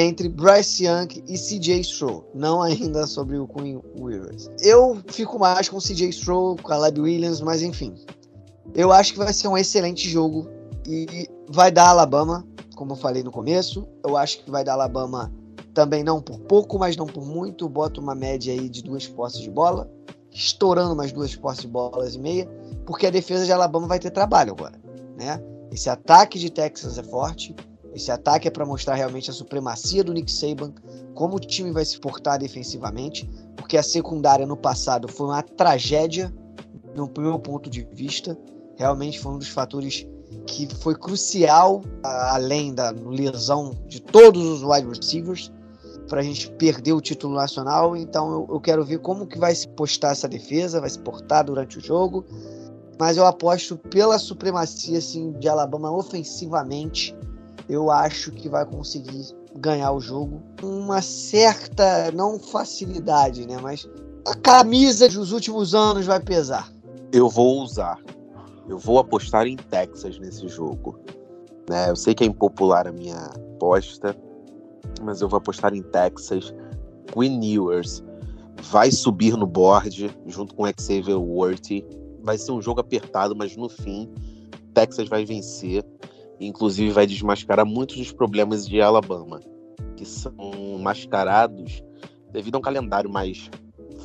entre 0.00 0.28
Bryce 0.28 0.84
Young 0.84 1.08
e 1.26 1.36
CJ 1.36 1.82
Stroll, 1.82 2.24
não 2.34 2.62
ainda 2.62 3.06
sobre 3.06 3.38
o 3.38 3.46
Queen 3.48 3.80
Williams. 3.98 4.50
Eu 4.60 4.98
fico 5.08 5.38
mais 5.38 5.68
com 5.68 5.78
CJ 5.78 6.12
Stroll, 6.12 6.56
com 6.56 6.72
a 6.72 6.76
Lab 6.76 7.00
Williams, 7.00 7.40
mas 7.40 7.62
enfim. 7.62 7.94
Eu 8.74 8.92
acho 8.92 9.12
que 9.12 9.18
vai 9.18 9.32
ser 9.32 9.48
um 9.48 9.56
excelente 9.56 10.08
jogo 10.08 10.48
e 10.86 11.28
vai 11.48 11.70
dar 11.70 11.88
Alabama, 11.88 12.46
como 12.76 12.92
eu 12.92 12.96
falei 12.96 13.22
no 13.22 13.30
começo. 13.30 13.88
Eu 14.06 14.16
acho 14.16 14.44
que 14.44 14.50
vai 14.50 14.62
dar 14.62 14.74
Alabama 14.74 15.32
também 15.74 16.04
não 16.04 16.20
por 16.20 16.38
pouco, 16.40 16.78
mas 16.78 16.96
não 16.96 17.06
por 17.06 17.24
muito. 17.24 17.68
Bota 17.68 18.00
uma 18.00 18.14
média 18.14 18.52
aí 18.52 18.68
de 18.68 18.82
duas 18.82 19.06
posses 19.06 19.40
de 19.40 19.50
bola 19.50 19.90
estourando 20.30 20.94
mais 20.94 21.12
duas 21.12 21.34
postes 21.34 21.62
de 21.62 21.68
bolas 21.68 22.14
e 22.14 22.18
meia, 22.18 22.48
porque 22.86 23.06
a 23.06 23.10
defesa 23.10 23.44
de 23.44 23.52
Alabama 23.52 23.86
vai 23.86 23.98
ter 23.98 24.10
trabalho 24.10 24.52
agora, 24.52 24.78
né? 25.16 25.42
Esse 25.70 25.90
ataque 25.90 26.38
de 26.38 26.50
Texas 26.50 26.96
é 26.98 27.02
forte, 27.02 27.54
Esse 27.98 28.12
ataque 28.12 28.46
é 28.46 28.50
para 28.50 28.64
mostrar 28.64 28.94
realmente 28.94 29.28
a 29.28 29.34
supremacia 29.34 30.04
do 30.04 30.12
Nick 30.12 30.30
Saban, 30.30 30.72
como 31.16 31.34
o 31.34 31.40
time 31.40 31.72
vai 31.72 31.84
se 31.84 31.98
portar 31.98 32.38
defensivamente, 32.38 33.28
porque 33.56 33.76
a 33.76 33.82
secundária 33.82 34.46
no 34.46 34.56
passado 34.56 35.08
foi 35.08 35.26
uma 35.26 35.42
tragédia, 35.42 36.32
no 36.94 37.10
meu 37.18 37.40
ponto 37.40 37.68
de 37.68 37.82
vista. 37.92 38.38
Realmente 38.76 39.18
foi 39.18 39.32
um 39.32 39.38
dos 39.38 39.48
fatores 39.48 40.06
que 40.46 40.72
foi 40.76 40.94
crucial, 40.94 41.82
além 42.04 42.72
da 42.72 42.92
lesão 42.92 43.72
de 43.88 44.00
todos 44.00 44.46
os 44.46 44.62
wide 44.62 44.86
receivers, 44.86 45.52
para 46.08 46.20
a 46.20 46.22
gente 46.22 46.48
perder 46.52 46.92
o 46.92 47.00
título 47.00 47.34
nacional. 47.34 47.96
Então 47.96 48.30
eu, 48.30 48.46
eu, 48.48 48.60
quero 48.60 48.84
ver 48.84 49.00
como 49.00 49.26
que 49.26 49.40
vai 49.40 49.52
se 49.56 49.66
postar 49.66 50.12
essa 50.12 50.28
defesa, 50.28 50.80
vai 50.80 50.88
se 50.88 51.00
portar 51.00 51.44
durante 51.44 51.78
o 51.78 51.80
jogo. 51.80 52.24
Mas 52.96 53.16
eu 53.16 53.26
aposto 53.26 53.76
pela 53.76 54.20
supremacia 54.20 54.98
assim, 54.98 55.32
de 55.32 55.48
Alabama 55.48 55.90
ofensivamente. 55.90 57.12
Eu 57.68 57.90
acho 57.90 58.32
que 58.32 58.48
vai 58.48 58.64
conseguir 58.64 59.26
ganhar 59.56 59.92
o 59.92 60.00
jogo 60.00 60.42
uma 60.62 61.02
certa, 61.02 62.10
não 62.12 62.38
facilidade, 62.38 63.46
né? 63.46 63.58
Mas 63.60 63.88
a 64.26 64.34
camisa 64.34 65.08
dos 65.08 65.32
últimos 65.32 65.74
anos 65.74 66.06
vai 66.06 66.20
pesar. 66.20 66.72
Eu 67.12 67.28
vou 67.28 67.62
usar. 67.62 67.98
Eu 68.68 68.78
vou 68.78 68.98
apostar 68.98 69.46
em 69.46 69.56
Texas 69.56 70.18
nesse 70.18 70.46
jogo. 70.48 70.98
Né? 71.68 71.90
Eu 71.90 71.96
sei 71.96 72.14
que 72.14 72.24
é 72.24 72.26
impopular 72.26 72.86
a 72.86 72.92
minha 72.92 73.16
aposta, 73.16 74.16
mas 75.02 75.20
eu 75.20 75.28
vou 75.28 75.38
apostar 75.38 75.74
em 75.74 75.82
Texas. 75.82 76.54
Queen 77.12 77.54
Ewers 77.54 78.02
vai 78.62 78.90
subir 78.90 79.36
no 79.36 79.46
board 79.46 80.10
junto 80.26 80.54
com 80.54 80.64
Xavier 80.66 81.18
Worthy. 81.18 81.84
Vai 82.22 82.36
ser 82.36 82.52
um 82.52 82.60
jogo 82.60 82.80
apertado, 82.80 83.34
mas 83.34 83.56
no 83.56 83.68
fim, 83.68 84.10
Texas 84.74 85.08
vai 85.08 85.24
vencer. 85.24 85.84
Inclusive, 86.40 86.90
vai 86.90 87.06
desmascarar 87.06 87.66
muitos 87.66 87.96
dos 87.96 88.12
problemas 88.12 88.66
de 88.66 88.80
Alabama, 88.80 89.40
que 89.96 90.04
são 90.04 90.32
mascarados 90.80 91.82
devido 92.30 92.56
a 92.56 92.58
um 92.58 92.62
calendário 92.62 93.10
mais 93.10 93.50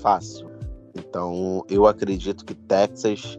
fácil. 0.01 0.49
Então, 0.95 1.63
eu 1.69 1.85
acredito 1.85 2.45
que 2.45 2.53
Texas 2.53 3.37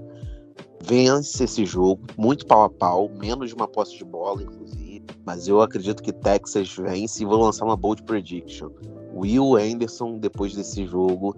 vence 0.82 1.44
esse 1.44 1.64
jogo, 1.64 2.02
muito 2.16 2.46
pau 2.46 2.62
a 2.62 2.70
pau, 2.70 3.10
menos 3.18 3.48
de 3.48 3.54
uma 3.54 3.66
posse 3.66 3.96
de 3.96 4.04
bola, 4.04 4.42
inclusive. 4.42 5.04
Mas 5.24 5.48
eu 5.48 5.60
acredito 5.62 6.02
que 6.02 6.12
Texas 6.12 6.74
vence 6.76 7.22
e 7.22 7.26
vou 7.26 7.40
lançar 7.40 7.64
uma 7.64 7.76
bold 7.76 8.02
prediction. 8.02 8.70
Will 9.14 9.56
Anderson, 9.56 10.18
depois 10.18 10.54
desse 10.54 10.84
jogo, 10.86 11.36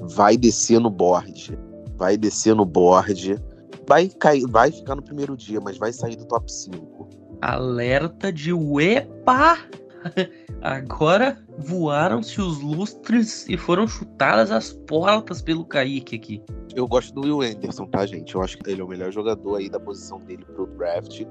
vai 0.00 0.36
descer 0.36 0.80
no 0.80 0.90
board. 0.90 1.56
Vai 1.96 2.16
descer 2.16 2.54
no 2.54 2.64
board. 2.64 3.40
Vai, 3.88 4.06
cair, 4.08 4.46
vai 4.46 4.70
ficar 4.70 4.96
no 4.96 5.02
primeiro 5.02 5.34
dia, 5.34 5.58
mas 5.62 5.78
vai 5.78 5.90
sair 5.94 6.14
do 6.14 6.26
top 6.26 6.52
5. 6.52 7.08
Alerta 7.40 8.30
de 8.30 8.52
UEPA! 8.52 9.56
Agora 10.60 11.38
voaram-se 11.56 12.38
os 12.38 12.60
lustres 12.60 13.48
e 13.48 13.56
foram 13.56 13.88
chutadas 13.88 14.50
as 14.50 14.74
portas 14.74 15.40
pelo 15.40 15.64
Kaique 15.64 16.16
aqui. 16.16 16.42
Eu 16.74 16.86
gosto 16.86 17.14
do 17.14 17.22
Will 17.22 17.40
Anderson, 17.40 17.86
tá, 17.86 18.04
gente? 18.04 18.34
Eu 18.34 18.42
acho 18.42 18.58
que 18.58 18.70
ele 18.70 18.82
é 18.82 18.84
o 18.84 18.88
melhor 18.88 19.10
jogador 19.10 19.56
aí 19.56 19.70
da 19.70 19.80
posição 19.80 20.20
dele 20.20 20.44
pro 20.44 20.66
draft. 20.66 21.22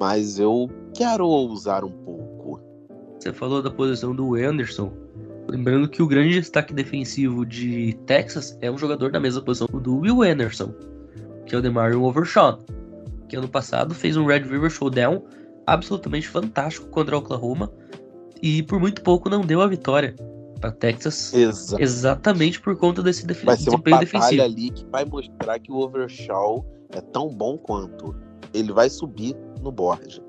Mas 0.00 0.38
eu 0.38 0.70
quero 0.94 1.26
ousar 1.26 1.84
um 1.84 1.90
pouco. 1.90 2.60
Você 3.18 3.34
falou 3.34 3.60
da 3.60 3.70
posição 3.70 4.14
do 4.14 4.34
Anderson. 4.34 4.90
Lembrando 5.46 5.88
que 5.88 6.02
o 6.02 6.06
grande 6.06 6.34
destaque 6.34 6.72
defensivo 6.72 7.44
de 7.44 7.94
Texas 8.06 8.56
é 8.62 8.70
um 8.70 8.78
jogador 8.78 9.10
da 9.10 9.20
mesma 9.20 9.42
posição 9.42 9.66
do 9.66 9.98
Will 9.98 10.22
Anderson, 10.22 10.72
que 11.48 11.54
é 11.54 11.58
o 11.58 11.62
Demarion 11.62 12.02
Overshawn, 12.02 12.58
que 13.28 13.36
ano 13.36 13.48
passado 13.48 13.94
fez 13.94 14.16
um 14.16 14.26
Red 14.26 14.40
River 14.40 14.70
Showdown 14.70 15.24
absolutamente 15.66 16.28
fantástico 16.28 16.86
contra 16.88 17.16
o 17.16 17.18
Oklahoma 17.18 17.72
e 18.42 18.62
por 18.62 18.78
muito 18.78 19.02
pouco 19.02 19.28
não 19.28 19.40
deu 19.40 19.60
a 19.60 19.66
vitória 19.66 20.14
para 20.60 20.70
Texas. 20.72 21.32
Exato. 21.32 21.82
Exatamente 21.82 22.60
por 22.60 22.76
conta 22.76 23.02
desse 23.02 23.26
desempenho 23.26 23.46
vai 23.46 23.56
ser 23.56 23.70
uma 23.70 24.00
defensivo. 24.00 24.42
ali 24.42 24.70
que 24.70 24.84
vai 24.86 25.04
mostrar 25.04 25.58
que 25.58 25.72
o 25.72 25.76
Overshaw 25.76 26.64
é 26.90 27.00
tão 27.00 27.28
bom 27.28 27.56
quanto. 27.56 28.14
Ele 28.52 28.72
vai 28.72 28.88
subir 28.88 29.36
no 29.62 29.70
board. 29.70 30.22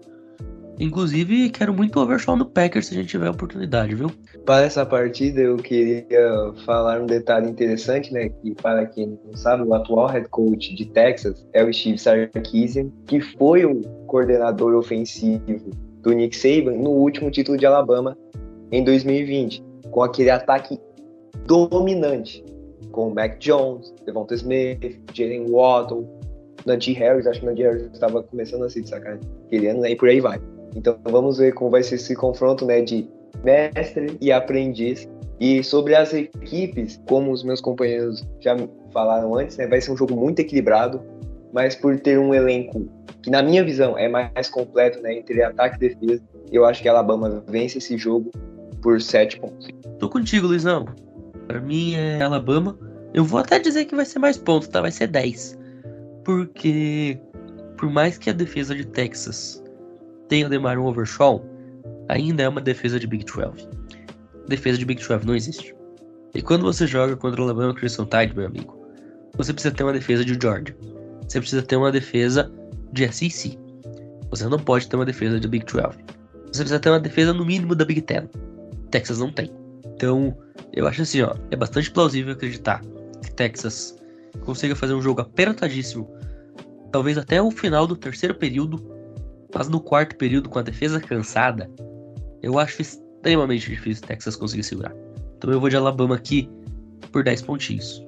Inclusive, 0.79 1.49
quero 1.49 1.73
muito 1.73 1.99
o 1.99 2.01
Overshaw 2.01 2.37
no 2.37 2.45
Packers 2.45 2.87
se 2.87 2.93
a 2.93 2.97
gente 2.97 3.09
tiver 3.09 3.27
a 3.27 3.31
oportunidade, 3.31 3.93
viu? 3.93 4.09
Para 4.45 4.65
essa 4.65 4.85
partida, 4.85 5.41
eu 5.41 5.57
queria 5.57 6.53
falar 6.65 7.01
um 7.01 7.05
detalhe 7.05 7.49
interessante, 7.49 8.13
né? 8.13 8.29
Que 8.29 8.55
para 8.55 8.85
quem 8.85 9.19
não 9.25 9.35
sabe, 9.35 9.63
o 9.63 9.73
atual 9.73 10.07
head 10.07 10.27
coach 10.29 10.73
de 10.73 10.85
Texas 10.85 11.45
é 11.53 11.63
o 11.63 11.73
Steve 11.73 11.97
Sarkisian, 11.97 12.89
que 13.07 13.19
foi 13.19 13.65
o 13.65 13.81
coordenador 14.07 14.73
ofensivo 14.75 15.69
do 16.01 16.13
Nick 16.13 16.35
Saban 16.35 16.77
no 16.77 16.91
último 16.91 17.29
título 17.29 17.57
de 17.57 17.65
Alabama 17.65 18.17
em 18.71 18.81
2020, 18.83 19.61
com 19.91 20.01
aquele 20.01 20.29
ataque 20.29 20.79
dominante, 21.45 22.43
com 22.91 23.13
Mac 23.13 23.37
Jones, 23.39 23.93
Devonta 24.05 24.33
Smith, 24.35 24.97
Jalen 25.13 25.49
Waddle, 25.49 26.07
Najee 26.65 26.93
Harris, 26.93 27.27
acho 27.27 27.41
que 27.41 27.45
Najee 27.45 27.63
Harris 27.63 27.89
estava 27.91 28.23
começando 28.23 28.63
a 28.63 28.69
se 28.69 28.81
destacar 28.81 29.19
aquele 29.45 29.67
ano, 29.67 29.81
né, 29.81 29.91
e 29.91 29.95
por 29.95 30.07
aí 30.07 30.21
vai. 30.21 30.39
Então 30.75 30.97
vamos 31.03 31.37
ver 31.37 31.53
como 31.53 31.69
vai 31.69 31.83
ser 31.83 31.95
esse 31.95 32.15
confronto 32.15 32.65
né, 32.65 32.81
de 32.81 33.07
mestre 33.43 34.17
e 34.21 34.31
aprendiz. 34.31 35.07
E 35.39 35.63
sobre 35.63 35.95
as 35.95 36.13
equipes, 36.13 37.01
como 37.07 37.31
os 37.31 37.43
meus 37.43 37.61
companheiros 37.61 38.27
já 38.41 38.57
falaram 38.91 39.35
antes, 39.35 39.57
né, 39.57 39.67
vai 39.67 39.79
ser 39.79 39.91
um 39.91 39.97
jogo 39.97 40.15
muito 40.15 40.39
equilibrado, 40.39 41.01
mas 41.53 41.75
por 41.75 41.97
ter 41.99 42.19
um 42.19 42.33
elenco 42.33 42.87
que, 43.21 43.29
na 43.29 43.41
minha 43.41 43.63
visão, 43.63 43.97
é 43.97 44.07
mais 44.07 44.49
completo 44.49 45.01
né, 45.01 45.17
entre 45.17 45.41
ataque 45.41 45.77
e 45.77 45.89
defesa, 45.89 46.21
eu 46.51 46.65
acho 46.65 46.81
que 46.81 46.89
a 46.89 46.91
Alabama 46.91 47.43
vence 47.47 47.77
esse 47.77 47.97
jogo 47.97 48.31
por 48.81 49.01
7 49.01 49.39
pontos. 49.39 49.67
Tô 49.97 50.09
contigo, 50.09 50.47
Luizão. 50.47 50.85
Para 51.47 51.59
mim 51.59 51.95
é 51.95 52.21
Alabama. 52.21 52.77
Eu 53.13 53.23
vou 53.23 53.39
até 53.39 53.59
dizer 53.59 53.85
que 53.85 53.95
vai 53.95 54.05
ser 54.05 54.19
mais 54.19 54.37
pontos, 54.37 54.67
tá? 54.67 54.81
Vai 54.81 54.91
ser 54.91 55.07
10. 55.07 55.57
Porque, 56.23 57.19
por 57.77 57.89
mais 57.89 58.17
que 58.17 58.29
a 58.29 58.33
defesa 58.33 58.75
de 58.75 58.85
Texas 58.85 59.63
tenha 60.29 60.47
Demar 60.47 60.77
um 60.77 60.85
Overshaw, 60.85 61.43
ainda 62.07 62.43
é 62.43 62.47
uma 62.47 62.61
defesa 62.61 62.97
de 62.99 63.05
Big 63.05 63.25
12. 63.25 63.67
Defesa 64.47 64.77
de 64.77 64.85
Big 64.85 65.05
12 65.05 65.25
não 65.25 65.35
existe. 65.35 65.75
E 66.33 66.41
quando 66.41 66.63
você 66.63 66.87
joga 66.87 67.17
contra 67.17 67.41
o 67.41 67.43
Alabama 67.43 67.73
Crimson 67.73 68.05
Tide, 68.05 68.35
meu 68.35 68.45
amigo, 68.45 68.79
você 69.35 69.51
precisa 69.51 69.73
ter 69.73 69.83
uma 69.83 69.93
defesa 69.93 70.23
de 70.23 70.37
Georgia. 70.39 70.75
Você 71.27 71.39
precisa 71.39 71.61
ter 71.61 71.75
uma 71.75 71.91
defesa 71.91 72.51
de 72.93 73.11
SEC. 73.11 73.57
Você 74.29 74.47
não 74.47 74.59
pode 74.59 74.87
ter 74.87 74.95
uma 74.95 75.05
defesa 75.05 75.39
de 75.39 75.47
Big 75.47 75.65
12. 75.65 75.97
Você 76.51 76.61
precisa 76.61 76.79
ter 76.79 76.89
uma 76.89 76.99
defesa 76.99 77.33
no 77.33 77.45
mínimo 77.45 77.75
da 77.75 77.83
Big 77.83 78.01
Ten. 78.01 78.29
Texas 78.91 79.19
não 79.19 79.31
tem. 79.31 79.51
Então, 79.95 80.35
eu 80.73 80.87
acho 80.87 81.01
assim, 81.01 81.21
ó, 81.21 81.35
é 81.51 81.55
bastante 81.55 81.91
plausível 81.91 82.33
acreditar 82.33 82.81
que 83.21 83.31
Texas 83.31 83.95
consiga 84.41 84.75
fazer 84.75 84.93
um 84.93 85.01
jogo 85.01 85.21
apertadíssimo, 85.21 86.09
talvez 86.91 87.17
até 87.17 87.41
o 87.41 87.51
final 87.51 87.85
do 87.85 87.95
terceiro 87.95 88.35
período, 88.35 88.77
mas 89.53 89.67
no 89.67 89.79
quarto 89.79 90.15
período, 90.15 90.49
com 90.49 90.59
a 90.59 90.63
defesa 90.63 90.99
cansada, 90.99 91.69
eu 92.41 92.57
acho 92.59 92.81
extremamente 92.81 93.69
difícil 93.69 94.05
Texas 94.05 94.35
conseguir 94.35 94.63
segurar. 94.63 94.93
Então 95.37 95.51
eu 95.51 95.59
vou 95.59 95.69
de 95.69 95.75
Alabama 95.75 96.15
aqui 96.15 96.49
por 97.11 97.23
10 97.23 97.41
pontinhos. 97.43 98.05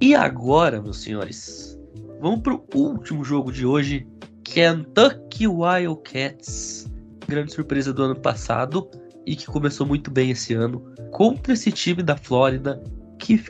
E 0.00 0.14
agora, 0.14 0.80
meus 0.80 1.02
senhores, 1.02 1.78
vamos 2.20 2.40
pro 2.40 2.64
último 2.74 3.24
jogo 3.24 3.50
de 3.50 3.66
hoje, 3.66 4.06
Kentucky 4.44 5.46
Wildcats. 5.46 6.86
Grande 7.26 7.52
surpresa 7.52 7.92
do 7.92 8.02
ano 8.02 8.16
passado 8.16 8.88
e 9.26 9.36
que 9.36 9.46
começou 9.46 9.86
muito 9.86 10.10
bem 10.10 10.30
esse 10.30 10.54
ano 10.54 10.82
contra 11.10 11.52
esse 11.52 11.70
time 11.70 12.02
da 12.02 12.16
Flórida 12.16 12.82
que 13.18 13.42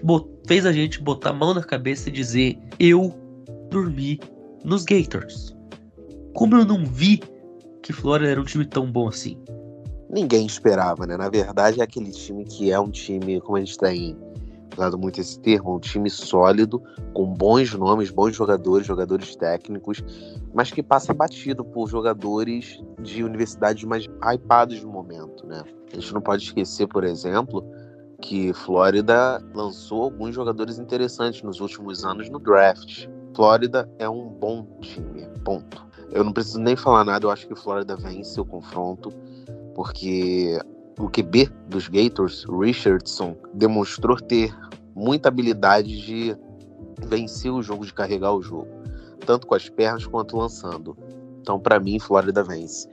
fez 0.46 0.66
a 0.66 0.72
gente 0.72 1.00
botar 1.00 1.30
a 1.30 1.34
mão 1.34 1.54
na 1.54 1.62
cabeça 1.62 2.08
e 2.08 2.12
dizer: 2.12 2.58
Eu 2.78 3.14
dormi 3.70 4.18
nos 4.64 4.84
Gators. 4.84 5.57
Como 6.34 6.56
eu 6.56 6.64
não 6.64 6.84
vi 6.84 7.20
que 7.82 7.92
Flórida 7.92 8.30
era 8.30 8.40
um 8.40 8.44
time 8.44 8.64
tão 8.64 8.90
bom 8.90 9.08
assim? 9.08 9.36
Ninguém 10.10 10.46
esperava, 10.46 11.06
né? 11.06 11.16
Na 11.16 11.28
verdade, 11.28 11.80
é 11.80 11.84
aquele 11.84 12.10
time 12.10 12.44
que 12.44 12.70
é 12.70 12.80
um 12.80 12.90
time, 12.90 13.40
como 13.40 13.56
a 13.56 13.60
gente 13.60 13.76
tem 13.76 14.16
usado 14.78 14.96
muito 14.96 15.20
esse 15.20 15.38
termo, 15.40 15.76
um 15.76 15.80
time 15.80 16.08
sólido, 16.08 16.80
com 17.12 17.26
bons 17.26 17.74
nomes, 17.74 18.10
bons 18.10 18.34
jogadores, 18.34 18.86
jogadores 18.86 19.34
técnicos, 19.34 20.02
mas 20.54 20.70
que 20.70 20.82
passa 20.82 21.12
batido 21.12 21.64
por 21.64 21.88
jogadores 21.88 22.80
de 23.02 23.24
universidades 23.24 23.84
mais 23.84 24.06
hypados 24.22 24.82
no 24.82 24.90
momento, 24.90 25.46
né? 25.46 25.62
A 25.92 25.96
gente 25.96 26.14
não 26.14 26.20
pode 26.20 26.44
esquecer, 26.44 26.86
por 26.86 27.02
exemplo, 27.02 27.64
que 28.20 28.52
Flórida 28.52 29.42
lançou 29.54 30.04
alguns 30.04 30.34
jogadores 30.34 30.78
interessantes 30.78 31.42
nos 31.42 31.60
últimos 31.60 32.04
anos 32.04 32.30
no 32.30 32.38
draft. 32.38 33.08
Flórida 33.34 33.88
é 33.98 34.08
um 34.08 34.28
bom 34.28 34.66
time, 34.80 35.26
ponto. 35.44 35.87
Eu 36.12 36.24
não 36.24 36.32
preciso 36.32 36.60
nem 36.60 36.76
falar 36.76 37.04
nada, 37.04 37.26
eu 37.26 37.30
acho 37.30 37.46
que 37.46 37.54
Flórida 37.54 37.96
vence 37.96 38.40
o 38.40 38.44
confronto, 38.44 39.12
porque 39.74 40.58
o 40.98 41.08
QB 41.08 41.50
dos 41.68 41.88
Gators, 41.88 42.44
Richardson, 42.48 43.36
demonstrou 43.54 44.16
ter 44.16 44.54
muita 44.94 45.28
habilidade 45.28 46.00
de 46.00 46.36
vencer 47.06 47.52
o 47.52 47.62
jogo, 47.62 47.86
de 47.86 47.94
carregar 47.94 48.32
o 48.32 48.42
jogo, 48.42 48.68
tanto 49.24 49.46
com 49.46 49.54
as 49.54 49.68
pernas 49.68 50.06
quanto 50.06 50.36
lançando. 50.36 50.96
Então, 51.40 51.58
para 51.60 51.78
mim, 51.78 51.98
Flórida 51.98 52.42
vence. 52.42 52.88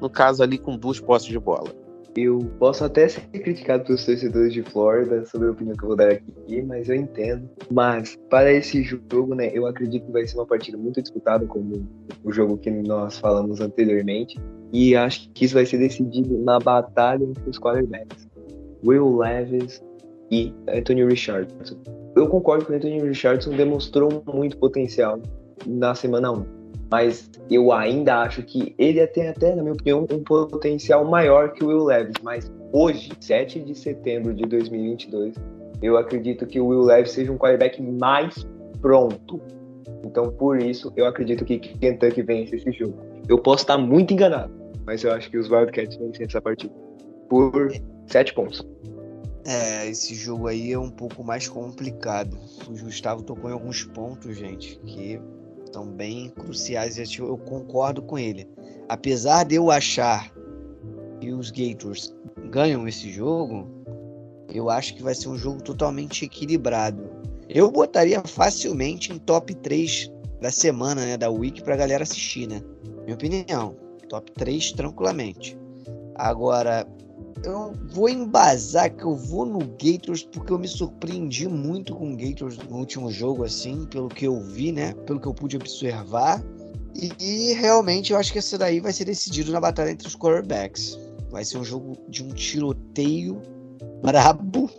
no 0.00 0.10
caso 0.10 0.42
ali 0.42 0.58
com 0.58 0.76
duas 0.76 1.00
posses 1.00 1.28
de 1.28 1.38
bola. 1.38 1.81
Eu 2.14 2.40
posso 2.58 2.84
até 2.84 3.08
ser 3.08 3.22
criticado 3.30 3.84
pelos 3.84 4.04
torcedores 4.04 4.52
de 4.52 4.62
Flórida 4.62 5.24
sobre 5.24 5.48
a 5.48 5.50
opinião 5.52 5.74
que 5.74 5.82
eu 5.82 5.88
vou 5.88 5.96
dar 5.96 6.10
aqui, 6.10 6.60
mas 6.62 6.88
eu 6.88 6.94
entendo. 6.94 7.48
Mas 7.70 8.18
para 8.28 8.52
esse 8.52 8.82
jogo, 8.82 9.34
né, 9.34 9.50
eu 9.54 9.66
acredito 9.66 10.04
que 10.04 10.12
vai 10.12 10.26
ser 10.26 10.36
uma 10.36 10.46
partida 10.46 10.76
muito 10.76 11.00
disputada, 11.00 11.46
como 11.46 11.88
o 12.22 12.30
jogo 12.30 12.58
que 12.58 12.70
nós 12.70 13.18
falamos 13.18 13.60
anteriormente. 13.60 14.38
E 14.72 14.94
acho 14.94 15.30
que 15.30 15.46
isso 15.46 15.54
vai 15.54 15.64
ser 15.64 15.78
decidido 15.78 16.38
na 16.38 16.58
batalha 16.58 17.24
entre 17.24 17.48
os 17.48 17.58
quarterbacks. 17.58 18.28
Will 18.84 19.16
Levis 19.16 19.82
e 20.30 20.52
Anthony 20.68 21.06
Richardson. 21.06 21.76
Eu 22.14 22.28
concordo 22.28 22.66
que 22.66 22.72
o 22.72 22.74
Anthony 22.74 23.00
Richardson 23.00 23.50
demonstrou 23.50 24.22
muito 24.26 24.58
potencial 24.58 25.20
na 25.66 25.94
semana 25.94 26.30
1 26.30 26.61
mas 26.92 27.30
eu 27.50 27.72
ainda 27.72 28.20
acho 28.20 28.42
que 28.42 28.74
ele 28.76 29.06
tem 29.06 29.28
até, 29.28 29.56
na 29.56 29.62
minha 29.62 29.72
opinião, 29.72 30.06
um 30.12 30.22
potencial 30.22 31.06
maior 31.06 31.54
que 31.54 31.64
o 31.64 31.68
Will 31.68 31.84
Levis. 31.84 32.16
Mas 32.22 32.52
hoje, 32.70 33.10
7 33.18 33.60
de 33.60 33.74
setembro 33.74 34.34
de 34.34 34.42
2022, 34.42 35.34
eu 35.80 35.96
acredito 35.96 36.46
que 36.46 36.60
o 36.60 36.66
Will 36.66 36.82
Levis 36.82 37.12
seja 37.12 37.32
um 37.32 37.38
quarterback 37.38 37.80
mais 37.80 38.46
pronto. 38.82 39.40
Então, 40.04 40.30
por 40.32 40.58
isso, 40.58 40.92
eu 40.94 41.06
acredito 41.06 41.46
que 41.46 41.58
Kentucky 41.58 42.20
vence 42.20 42.56
esse 42.56 42.70
jogo. 42.72 42.98
Eu 43.26 43.38
posso 43.38 43.62
estar 43.62 43.78
muito 43.78 44.12
enganado, 44.12 44.52
mas 44.84 45.02
eu 45.02 45.12
acho 45.12 45.30
que 45.30 45.38
os 45.38 45.50
Wildcats 45.50 45.96
vencem 45.96 46.26
essa 46.26 46.42
partida 46.42 46.74
por 47.26 47.72
7 48.06 48.34
pontos. 48.34 48.68
É, 49.46 49.88
esse 49.88 50.14
jogo 50.14 50.46
aí 50.46 50.72
é 50.72 50.78
um 50.78 50.90
pouco 50.90 51.24
mais 51.24 51.48
complicado. 51.48 52.36
O 52.68 52.72
Gustavo 52.72 53.22
tocou 53.22 53.48
em 53.48 53.54
alguns 53.54 53.82
pontos, 53.82 54.36
gente, 54.36 54.78
que 54.80 55.18
estão 55.72 55.86
bem 55.86 56.28
cruciais 56.28 56.98
e 56.98 57.18
eu 57.18 57.38
concordo 57.38 58.02
com 58.02 58.18
ele. 58.18 58.46
Apesar 58.88 59.44
de 59.44 59.54
eu 59.54 59.70
achar 59.70 60.30
que 61.18 61.32
os 61.32 61.50
Gators 61.50 62.14
ganham 62.50 62.86
esse 62.86 63.10
jogo, 63.10 63.66
eu 64.52 64.68
acho 64.68 64.94
que 64.94 65.02
vai 65.02 65.14
ser 65.14 65.28
um 65.28 65.36
jogo 65.36 65.62
totalmente 65.62 66.26
equilibrado. 66.26 67.02
Eu 67.48 67.70
botaria 67.70 68.20
facilmente 68.20 69.12
em 69.12 69.18
top 69.18 69.54
3 69.54 70.12
da 70.40 70.50
semana, 70.50 71.06
né, 71.06 71.16
da 71.16 71.30
week 71.30 71.62
pra 71.62 71.76
galera 71.76 72.02
assistir, 72.02 72.46
né? 72.46 72.60
Minha 73.04 73.14
opinião, 73.14 73.74
top 74.08 74.30
3 74.32 74.72
tranquilamente. 74.72 75.56
Agora, 76.14 76.86
eu 77.44 77.72
vou 77.90 78.08
embasar 78.08 78.94
que 78.94 79.04
eu 79.04 79.16
vou 79.16 79.44
no 79.44 79.58
Gators 79.58 80.22
porque 80.22 80.52
eu 80.52 80.58
me 80.58 80.68
surpreendi 80.68 81.48
muito 81.48 81.94
com 81.94 82.12
o 82.12 82.16
Gators 82.16 82.58
no 82.58 82.78
último 82.78 83.10
jogo, 83.10 83.44
assim, 83.44 83.86
pelo 83.86 84.08
que 84.08 84.26
eu 84.26 84.40
vi, 84.40 84.72
né? 84.72 84.94
Pelo 85.06 85.20
que 85.20 85.26
eu 85.26 85.34
pude 85.34 85.56
observar. 85.56 86.42
E, 86.94 87.10
e 87.18 87.52
realmente 87.54 88.12
eu 88.12 88.18
acho 88.18 88.32
que 88.32 88.38
esse 88.38 88.56
daí 88.58 88.80
vai 88.80 88.92
ser 88.92 89.04
decidido 89.04 89.50
na 89.52 89.60
batalha 89.60 89.90
entre 89.90 90.06
os 90.06 90.16
quarterbacks. 90.16 90.98
Vai 91.30 91.44
ser 91.44 91.58
um 91.58 91.64
jogo 91.64 91.96
de 92.08 92.22
um 92.22 92.28
tiroteio 92.28 93.40
brabo. 94.02 94.70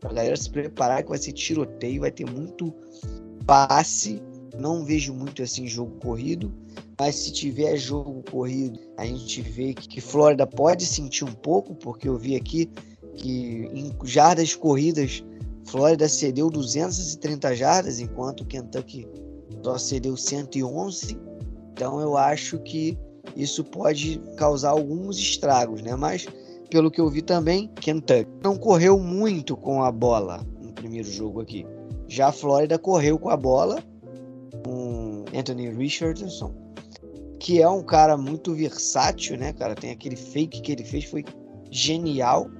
Pra 0.00 0.12
galera 0.12 0.36
se 0.36 0.50
preparar 0.50 1.02
que 1.02 1.08
vai 1.08 1.18
ser 1.18 1.32
tiroteio, 1.32 2.02
vai 2.02 2.10
ter 2.10 2.30
muito 2.30 2.72
passe. 3.46 4.22
Não 4.58 4.84
vejo 4.84 5.14
muito 5.14 5.42
assim 5.42 5.66
jogo 5.66 5.96
corrido. 6.00 6.52
Mas 6.98 7.16
se 7.16 7.32
tiver 7.32 7.76
jogo 7.76 8.22
corrido, 8.30 8.78
a 8.96 9.04
gente 9.04 9.42
vê 9.42 9.74
que, 9.74 10.00
Flórida 10.00 10.46
pode 10.46 10.86
sentir 10.86 11.24
um 11.24 11.32
pouco, 11.32 11.74
porque 11.74 12.08
eu 12.08 12.16
vi 12.16 12.36
aqui 12.36 12.70
que 13.16 13.68
em 13.72 13.92
jardas 14.04 14.54
corridas, 14.54 15.24
Flórida 15.64 16.08
cedeu 16.08 16.50
230 16.50 17.56
jardas, 17.56 17.98
enquanto 17.98 18.44
Kentucky 18.44 19.08
só 19.62 19.76
cedeu 19.76 20.16
111. 20.16 21.18
Então 21.72 22.00
eu 22.00 22.16
acho 22.16 22.58
que 22.60 22.96
isso 23.34 23.64
pode 23.64 24.20
causar 24.36 24.70
alguns 24.70 25.18
estragos, 25.18 25.82
né? 25.82 25.96
Mas 25.96 26.26
pelo 26.70 26.90
que 26.90 27.00
eu 27.00 27.08
vi 27.08 27.22
também, 27.22 27.68
Kentucky 27.80 28.30
não 28.42 28.56
correu 28.56 28.98
muito 29.00 29.56
com 29.56 29.82
a 29.82 29.90
bola 29.90 30.46
no 30.62 30.72
primeiro 30.72 31.10
jogo 31.10 31.40
aqui. 31.40 31.66
Já 32.06 32.28
a 32.28 32.32
Flórida 32.32 32.78
correu 32.78 33.18
com 33.18 33.30
a 33.30 33.36
bola 33.36 33.82
com 34.64 35.24
Anthony 35.34 35.70
Richardson 35.70 36.63
que 37.44 37.60
é 37.60 37.68
um 37.68 37.82
cara 37.82 38.16
muito 38.16 38.54
versátil, 38.54 39.36
né, 39.36 39.52
cara? 39.52 39.74
Tem 39.74 39.90
aquele 39.90 40.16
fake 40.16 40.62
que 40.62 40.72
ele 40.72 40.82
fez, 40.82 41.04
foi 41.04 41.22
genial. 41.70 42.50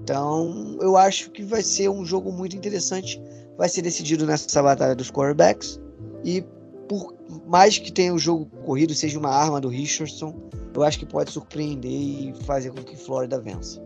Então, 0.00 0.76
eu 0.80 0.96
acho 0.96 1.30
que 1.30 1.44
vai 1.44 1.62
ser 1.62 1.88
um 1.88 2.04
jogo 2.04 2.32
muito 2.32 2.56
interessante. 2.56 3.22
Vai 3.56 3.68
ser 3.68 3.82
decidido 3.82 4.26
nessa 4.26 4.60
batalha 4.60 4.96
dos 4.96 5.12
quarterbacks. 5.12 5.80
E 6.24 6.44
por 6.88 7.14
mais 7.46 7.78
que 7.78 7.92
tenha 7.92 8.12
o 8.12 8.18
jogo 8.18 8.46
corrido, 8.64 8.92
seja 8.92 9.16
uma 9.16 9.30
arma 9.30 9.60
do 9.60 9.68
Richardson, 9.68 10.34
eu 10.74 10.82
acho 10.82 10.98
que 10.98 11.06
pode 11.06 11.30
surpreender 11.30 11.88
e 11.88 12.34
fazer 12.46 12.72
com 12.72 12.82
que 12.82 12.96
Flórida 12.96 13.40
vença. 13.40 13.80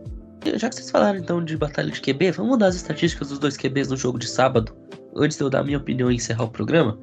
Já 0.55 0.69
que 0.69 0.75
vocês 0.75 0.89
falaram 0.89 1.19
então 1.19 1.45
de 1.45 1.55
batalha 1.55 1.91
de 1.91 2.01
QB, 2.01 2.31
vamos 2.31 2.53
mudar 2.53 2.67
as 2.69 2.75
estatísticas 2.75 3.29
dos 3.29 3.37
dois 3.37 3.55
QBs 3.55 3.89
no 3.89 3.95
jogo 3.95 4.17
de 4.17 4.27
sábado, 4.27 4.75
antes 5.15 5.37
de 5.37 5.43
eu 5.43 5.51
dar 5.51 5.59
a 5.59 5.63
minha 5.63 5.77
opinião 5.77 6.11
e 6.11 6.15
encerrar 6.15 6.45
o 6.45 6.49
programa. 6.49 6.97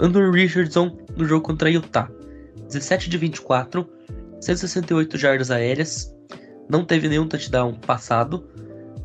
Andrew 0.00 0.32
Richardson 0.32 0.98
no 1.16 1.24
jogo 1.24 1.46
contra 1.46 1.70
Utah. 1.70 2.10
17 2.70 3.10
de 3.10 3.18
24, 3.18 3.88
168 4.40 5.18
jardas 5.18 5.50
aéreas, 5.50 6.14
não 6.68 6.84
teve 6.84 7.08
nenhum 7.08 7.26
touchdown 7.26 7.74
passado, 7.74 8.48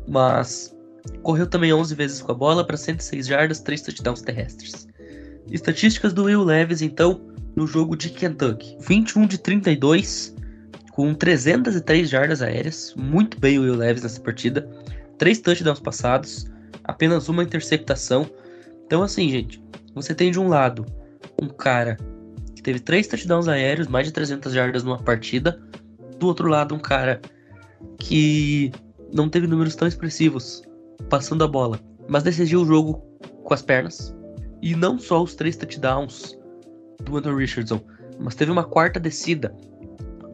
mas 0.08 0.74
correu 1.22 1.46
também 1.46 1.72
11 1.72 1.94
vezes 1.94 2.22
com 2.22 2.32
a 2.32 2.34
bola 2.34 2.64
para 2.64 2.76
106 2.76 3.26
jardas, 3.26 3.60
3 3.60 3.82
touchdowns 3.82 4.22
terrestres. 4.22 4.86
Estatísticas 5.50 6.12
do 6.12 6.24
Will 6.24 6.42
Levis, 6.42 6.80
então, 6.80 7.20
no 7.54 7.66
jogo 7.66 7.96
de 7.96 8.10
Kentucky: 8.10 8.76
21 8.80 9.26
de 9.26 9.38
32, 9.38 10.34
com 10.92 11.12
303 11.12 12.08
jardas 12.08 12.40
aéreas, 12.40 12.94
muito 12.96 13.38
bem 13.38 13.58
o 13.58 13.62
Will 13.62 13.76
Levis 13.76 14.02
nessa 14.02 14.20
partida, 14.20 14.68
3 15.18 15.40
touchdowns 15.40 15.80
passados, 15.80 16.46
apenas 16.84 17.28
uma 17.28 17.42
interceptação. 17.42 18.30
Então, 18.86 19.02
assim, 19.02 19.28
gente, 19.28 19.62
você 19.94 20.14
tem 20.14 20.30
de 20.30 20.38
um 20.38 20.48
lado 20.48 20.86
um 21.40 21.48
cara 21.48 21.96
teve 22.66 22.80
três 22.80 23.06
touchdowns 23.06 23.46
aéreos, 23.46 23.86
mais 23.86 24.08
de 24.08 24.12
300 24.12 24.52
jardas 24.52 24.82
numa 24.82 24.98
partida. 24.98 25.62
Do 26.18 26.26
outro 26.26 26.48
lado, 26.48 26.74
um 26.74 26.80
cara 26.80 27.20
que 27.96 28.72
não 29.12 29.28
teve 29.28 29.46
números 29.46 29.76
tão 29.76 29.86
expressivos 29.86 30.62
passando 31.08 31.44
a 31.44 31.46
bola, 31.46 31.78
mas 32.08 32.24
decidiu 32.24 32.62
o 32.62 32.66
jogo 32.66 32.94
com 33.44 33.54
as 33.54 33.62
pernas. 33.62 34.12
E 34.60 34.74
não 34.74 34.98
só 34.98 35.22
os 35.22 35.36
três 35.36 35.56
touchdowns 35.56 36.36
do 37.04 37.16
Anthony 37.16 37.38
Richardson, 37.38 37.80
mas 38.18 38.34
teve 38.34 38.50
uma 38.50 38.64
quarta 38.64 38.98
descida 38.98 39.54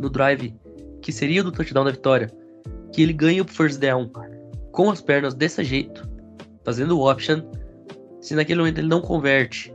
no 0.01 0.09
drive 0.09 0.55
que 1.03 1.12
seria 1.12 1.43
do 1.43 1.53
touchdown 1.53 1.85
da 1.85 1.91
vitória, 1.91 2.30
que 2.93 3.03
ele 3.03 3.12
ganha 3.12 3.43
o 3.43 3.47
first 3.47 3.78
down 3.78 4.11
com 4.70 4.91
as 4.91 5.03
pernas 5.03 5.35
desse 5.35 5.62
jeito, 5.64 6.09
fazendo 6.64 6.99
o 6.99 7.11
option. 7.11 7.43
Se 8.22 8.35
naquele 8.35 8.61
momento 8.61 8.78
ele 8.78 8.89
não 8.89 9.03
converte 9.03 9.70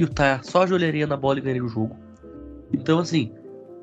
e 0.00 0.04
o 0.04 0.08
Tá 0.08 0.40
só 0.42 0.62
ajoelharia 0.62 1.06
na 1.06 1.16
bola 1.16 1.38
e 1.38 1.42
ganharia 1.42 1.62
o 1.62 1.68
jogo. 1.68 1.94
Então, 2.72 3.00
assim, 3.00 3.30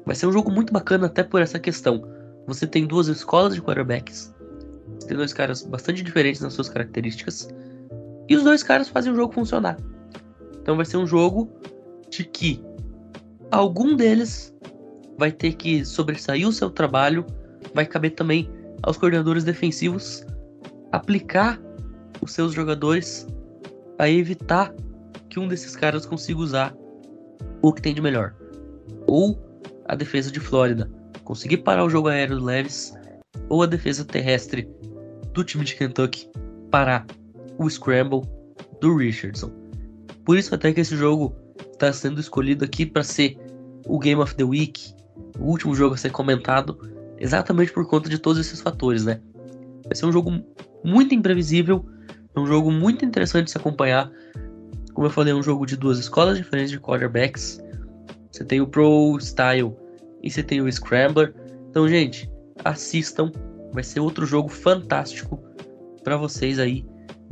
vai 0.03 0.15
ser 0.15 0.25
um 0.25 0.31
jogo 0.31 0.51
muito 0.51 0.73
bacana 0.73 1.05
até 1.05 1.21
por 1.21 1.43
essa 1.43 1.59
questão. 1.59 2.03
Você 2.47 2.65
tem 2.65 2.87
duas 2.87 3.07
escolas 3.07 3.53
de 3.53 3.61
quarterbacks, 3.61 4.33
você 4.95 5.09
tem 5.09 5.17
dois 5.17 5.31
caras 5.31 5.61
bastante 5.61 6.01
diferentes 6.01 6.41
nas 6.41 6.53
suas 6.53 6.69
características, 6.69 7.53
e 8.27 8.35
os 8.35 8.43
dois 8.43 8.63
caras 8.63 8.89
fazem 8.89 9.13
o 9.13 9.15
jogo 9.15 9.31
funcionar. 9.31 9.77
Então 10.59 10.75
vai 10.75 10.85
ser 10.85 10.97
um 10.97 11.05
jogo 11.05 11.51
de 12.09 12.23
que 12.23 12.63
algum 13.51 13.95
deles 13.95 14.55
vai 15.19 15.31
ter 15.31 15.53
que 15.53 15.85
sobressair 15.85 16.47
o 16.47 16.51
seu 16.51 16.71
trabalho, 16.71 17.23
vai 17.75 17.85
caber 17.85 18.15
também 18.15 18.49
aos 18.81 18.97
coordenadores 18.97 19.43
defensivos 19.43 20.25
aplicar 20.91 21.61
os 22.23 22.31
seus 22.31 22.53
jogadores 22.53 23.27
a 23.99 24.09
evitar 24.09 24.73
que 25.37 25.39
um 25.39 25.47
desses 25.47 25.75
caras 25.75 26.03
consiga 26.03 26.39
usar 26.39 26.75
o 27.61 27.71
que 27.71 27.79
tem 27.79 27.93
de 27.93 28.01
melhor. 28.01 28.33
Ou 29.05 29.39
a 29.85 29.93
defesa 29.93 30.31
de 30.31 30.39
Flórida 30.39 30.89
conseguir 31.23 31.57
parar 31.57 31.85
o 31.85 31.89
jogo 31.91 32.07
aéreo 32.07 32.39
do 32.39 32.45
Leves, 32.45 32.91
ou 33.47 33.61
a 33.61 33.67
defesa 33.67 34.03
terrestre 34.03 34.67
do 35.33 35.43
time 35.43 35.63
de 35.63 35.75
Kentucky 35.75 36.27
parar 36.71 37.05
o 37.59 37.69
scramble 37.69 38.21
do 38.81 38.97
Richardson. 38.97 39.51
Por 40.25 40.39
isso 40.39 40.55
até 40.55 40.73
que 40.73 40.81
esse 40.81 40.97
jogo 40.97 41.35
está 41.71 41.93
sendo 41.93 42.19
escolhido 42.19 42.65
aqui 42.65 42.83
para 42.83 43.03
ser 43.03 43.37
o 43.85 43.99
Game 43.99 44.19
of 44.19 44.33
the 44.33 44.43
Week, 44.43 44.91
o 45.37 45.51
último 45.51 45.75
jogo 45.75 45.93
a 45.93 45.97
ser 45.97 46.11
comentado, 46.11 46.79
exatamente 47.19 47.71
por 47.71 47.87
conta 47.87 48.09
de 48.09 48.17
todos 48.17 48.39
esses 48.39 48.59
fatores, 48.59 49.05
né? 49.05 49.21
Vai 49.85 49.95
ser 49.95 50.07
um 50.07 50.11
jogo 50.11 50.31
muito 50.83 51.13
imprevisível, 51.13 51.85
um 52.35 52.47
jogo 52.47 52.71
muito 52.71 53.05
interessante 53.05 53.45
de 53.45 53.51
se 53.51 53.57
acompanhar, 53.59 54.11
como 54.97 55.05
eu 55.05 55.11
falei, 55.11 55.31
é 55.31 55.35
um 55.35 55.43
jogo 55.43 55.63
de 55.63 55.77
duas 55.77 55.99
escolas 55.99 56.39
diferentes 56.39 56.71
de 56.71 56.79
quarterbacks. 56.79 57.61
Você 58.31 58.43
tem 58.43 58.61
o 58.61 58.65
Pro 58.65 59.15
Style 59.21 59.71
e 60.23 60.31
você 60.31 60.41
tem 60.41 60.59
o 60.59 60.71
Scrambler. 60.71 61.35
Então, 61.69 61.87
gente, 61.87 62.27
assistam. 62.65 63.31
Vai 63.73 63.83
ser 63.83 63.99
outro 63.99 64.25
jogo 64.25 64.49
fantástico 64.49 65.39
para 66.03 66.17
vocês 66.17 66.57
aí 66.57 66.83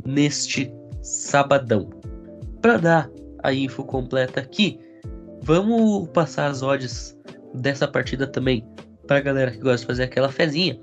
neste 0.04 0.72
sabadão. 1.02 1.90
Para 2.62 2.76
dar 2.76 3.10
a 3.42 3.52
info 3.52 3.82
completa 3.82 4.38
aqui, 4.38 4.78
vamos 5.42 6.08
passar 6.10 6.46
as 6.46 6.62
odds 6.62 7.18
dessa 7.52 7.88
partida 7.88 8.28
também, 8.28 8.64
para 9.08 9.18
galera 9.18 9.50
que 9.50 9.58
gosta 9.58 9.78
de 9.78 9.86
fazer 9.86 10.02
aquela 10.04 10.30
fezinha, 10.30 10.78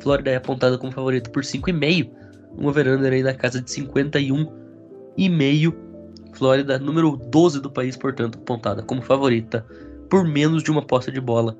Flórida 0.00 0.30
é 0.30 0.36
apontada 0.36 0.78
como 0.78 0.92
favorito 0.92 1.30
por 1.30 1.42
5,5, 1.42 2.10
um 2.56 2.68
over-under 2.68 3.12
aí 3.12 3.22
na 3.22 3.34
casa 3.34 3.60
de 3.60 3.70
51,5. 3.70 5.91
Flórida, 6.32 6.78
número 6.78 7.16
12 7.16 7.60
do 7.60 7.70
país, 7.70 7.96
portanto, 7.96 8.38
apontada 8.38 8.82
como 8.82 9.02
favorita 9.02 9.64
por 10.08 10.24
menos 10.24 10.62
de 10.62 10.70
uma 10.70 10.82
posse 10.82 11.10
de 11.10 11.20
bola 11.20 11.56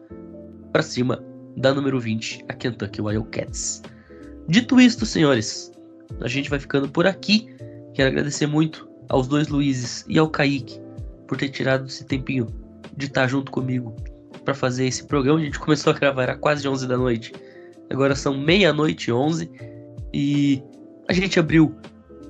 para 0.72 0.82
cima 0.82 1.22
da 1.56 1.74
número 1.74 2.00
20, 2.00 2.44
a 2.48 2.54
Kentucky 2.54 3.00
Wildcats. 3.00 3.82
Dito 4.48 4.80
isto, 4.80 5.06
senhores, 5.06 5.72
a 6.20 6.28
gente 6.28 6.50
vai 6.50 6.58
ficando 6.58 6.88
por 6.88 7.06
aqui. 7.06 7.48
Quero 7.94 8.10
agradecer 8.10 8.46
muito 8.46 8.88
aos 9.08 9.28
dois 9.28 9.48
Luizes 9.48 10.04
e 10.08 10.18
ao 10.18 10.28
Kaique 10.28 10.80
por 11.26 11.36
ter 11.36 11.50
tirado 11.50 11.86
esse 11.86 12.04
tempinho 12.04 12.46
de 12.96 13.06
estar 13.06 13.26
junto 13.28 13.50
comigo 13.50 13.94
para 14.44 14.54
fazer 14.54 14.86
esse 14.86 15.04
programa. 15.04 15.40
A 15.40 15.44
gente 15.44 15.58
começou 15.58 15.92
a 15.92 15.98
gravar 15.98 16.24
era 16.24 16.36
quase 16.36 16.66
11 16.66 16.86
da 16.86 16.96
noite. 16.96 17.32
Agora 17.90 18.14
são 18.14 18.36
meia-noite 18.36 19.10
e 19.10 19.12
11 19.12 19.50
e 20.12 20.62
a 21.08 21.12
gente 21.12 21.38
abriu 21.38 21.74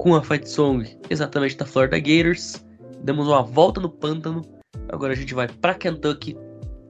com 0.03 0.16
a 0.16 0.22
fight 0.22 0.50
song 0.50 0.84
exatamente 1.11 1.57
da 1.57 1.64
Florida 1.64 1.96
Gators. 1.96 2.66
Demos 3.05 3.28
uma 3.28 3.40
volta 3.40 3.80
no 3.80 3.88
pântano. 3.88 4.42
Agora 4.88 5.12
a 5.12 5.16
gente 5.16 5.32
vai 5.32 5.46
para 5.46 5.74
Kentucky, 5.74 6.36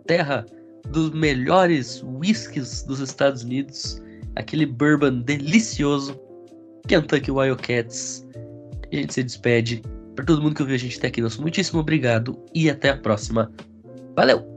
terra 0.06 0.46
dos 0.88 1.10
melhores 1.10 2.02
whiskies 2.02 2.82
dos 2.84 3.00
Estados 3.00 3.44
Unidos, 3.44 4.02
aquele 4.34 4.64
bourbon 4.64 5.20
delicioso, 5.20 6.18
Kentucky 6.88 7.30
Wildcats. 7.30 8.26
A 8.90 8.96
gente 8.96 9.12
se 9.12 9.22
despede. 9.22 9.82
Para 10.16 10.24
todo 10.24 10.40
mundo 10.40 10.54
que 10.54 10.62
ouviu 10.62 10.76
a 10.76 10.78
gente 10.78 10.96
até 10.96 11.08
aqui, 11.08 11.20
nosso 11.20 11.40
muitíssimo 11.42 11.80
obrigado 11.80 12.38
e 12.54 12.70
até 12.70 12.88
a 12.90 12.96
próxima. 12.96 13.52
Valeu! 14.16 14.51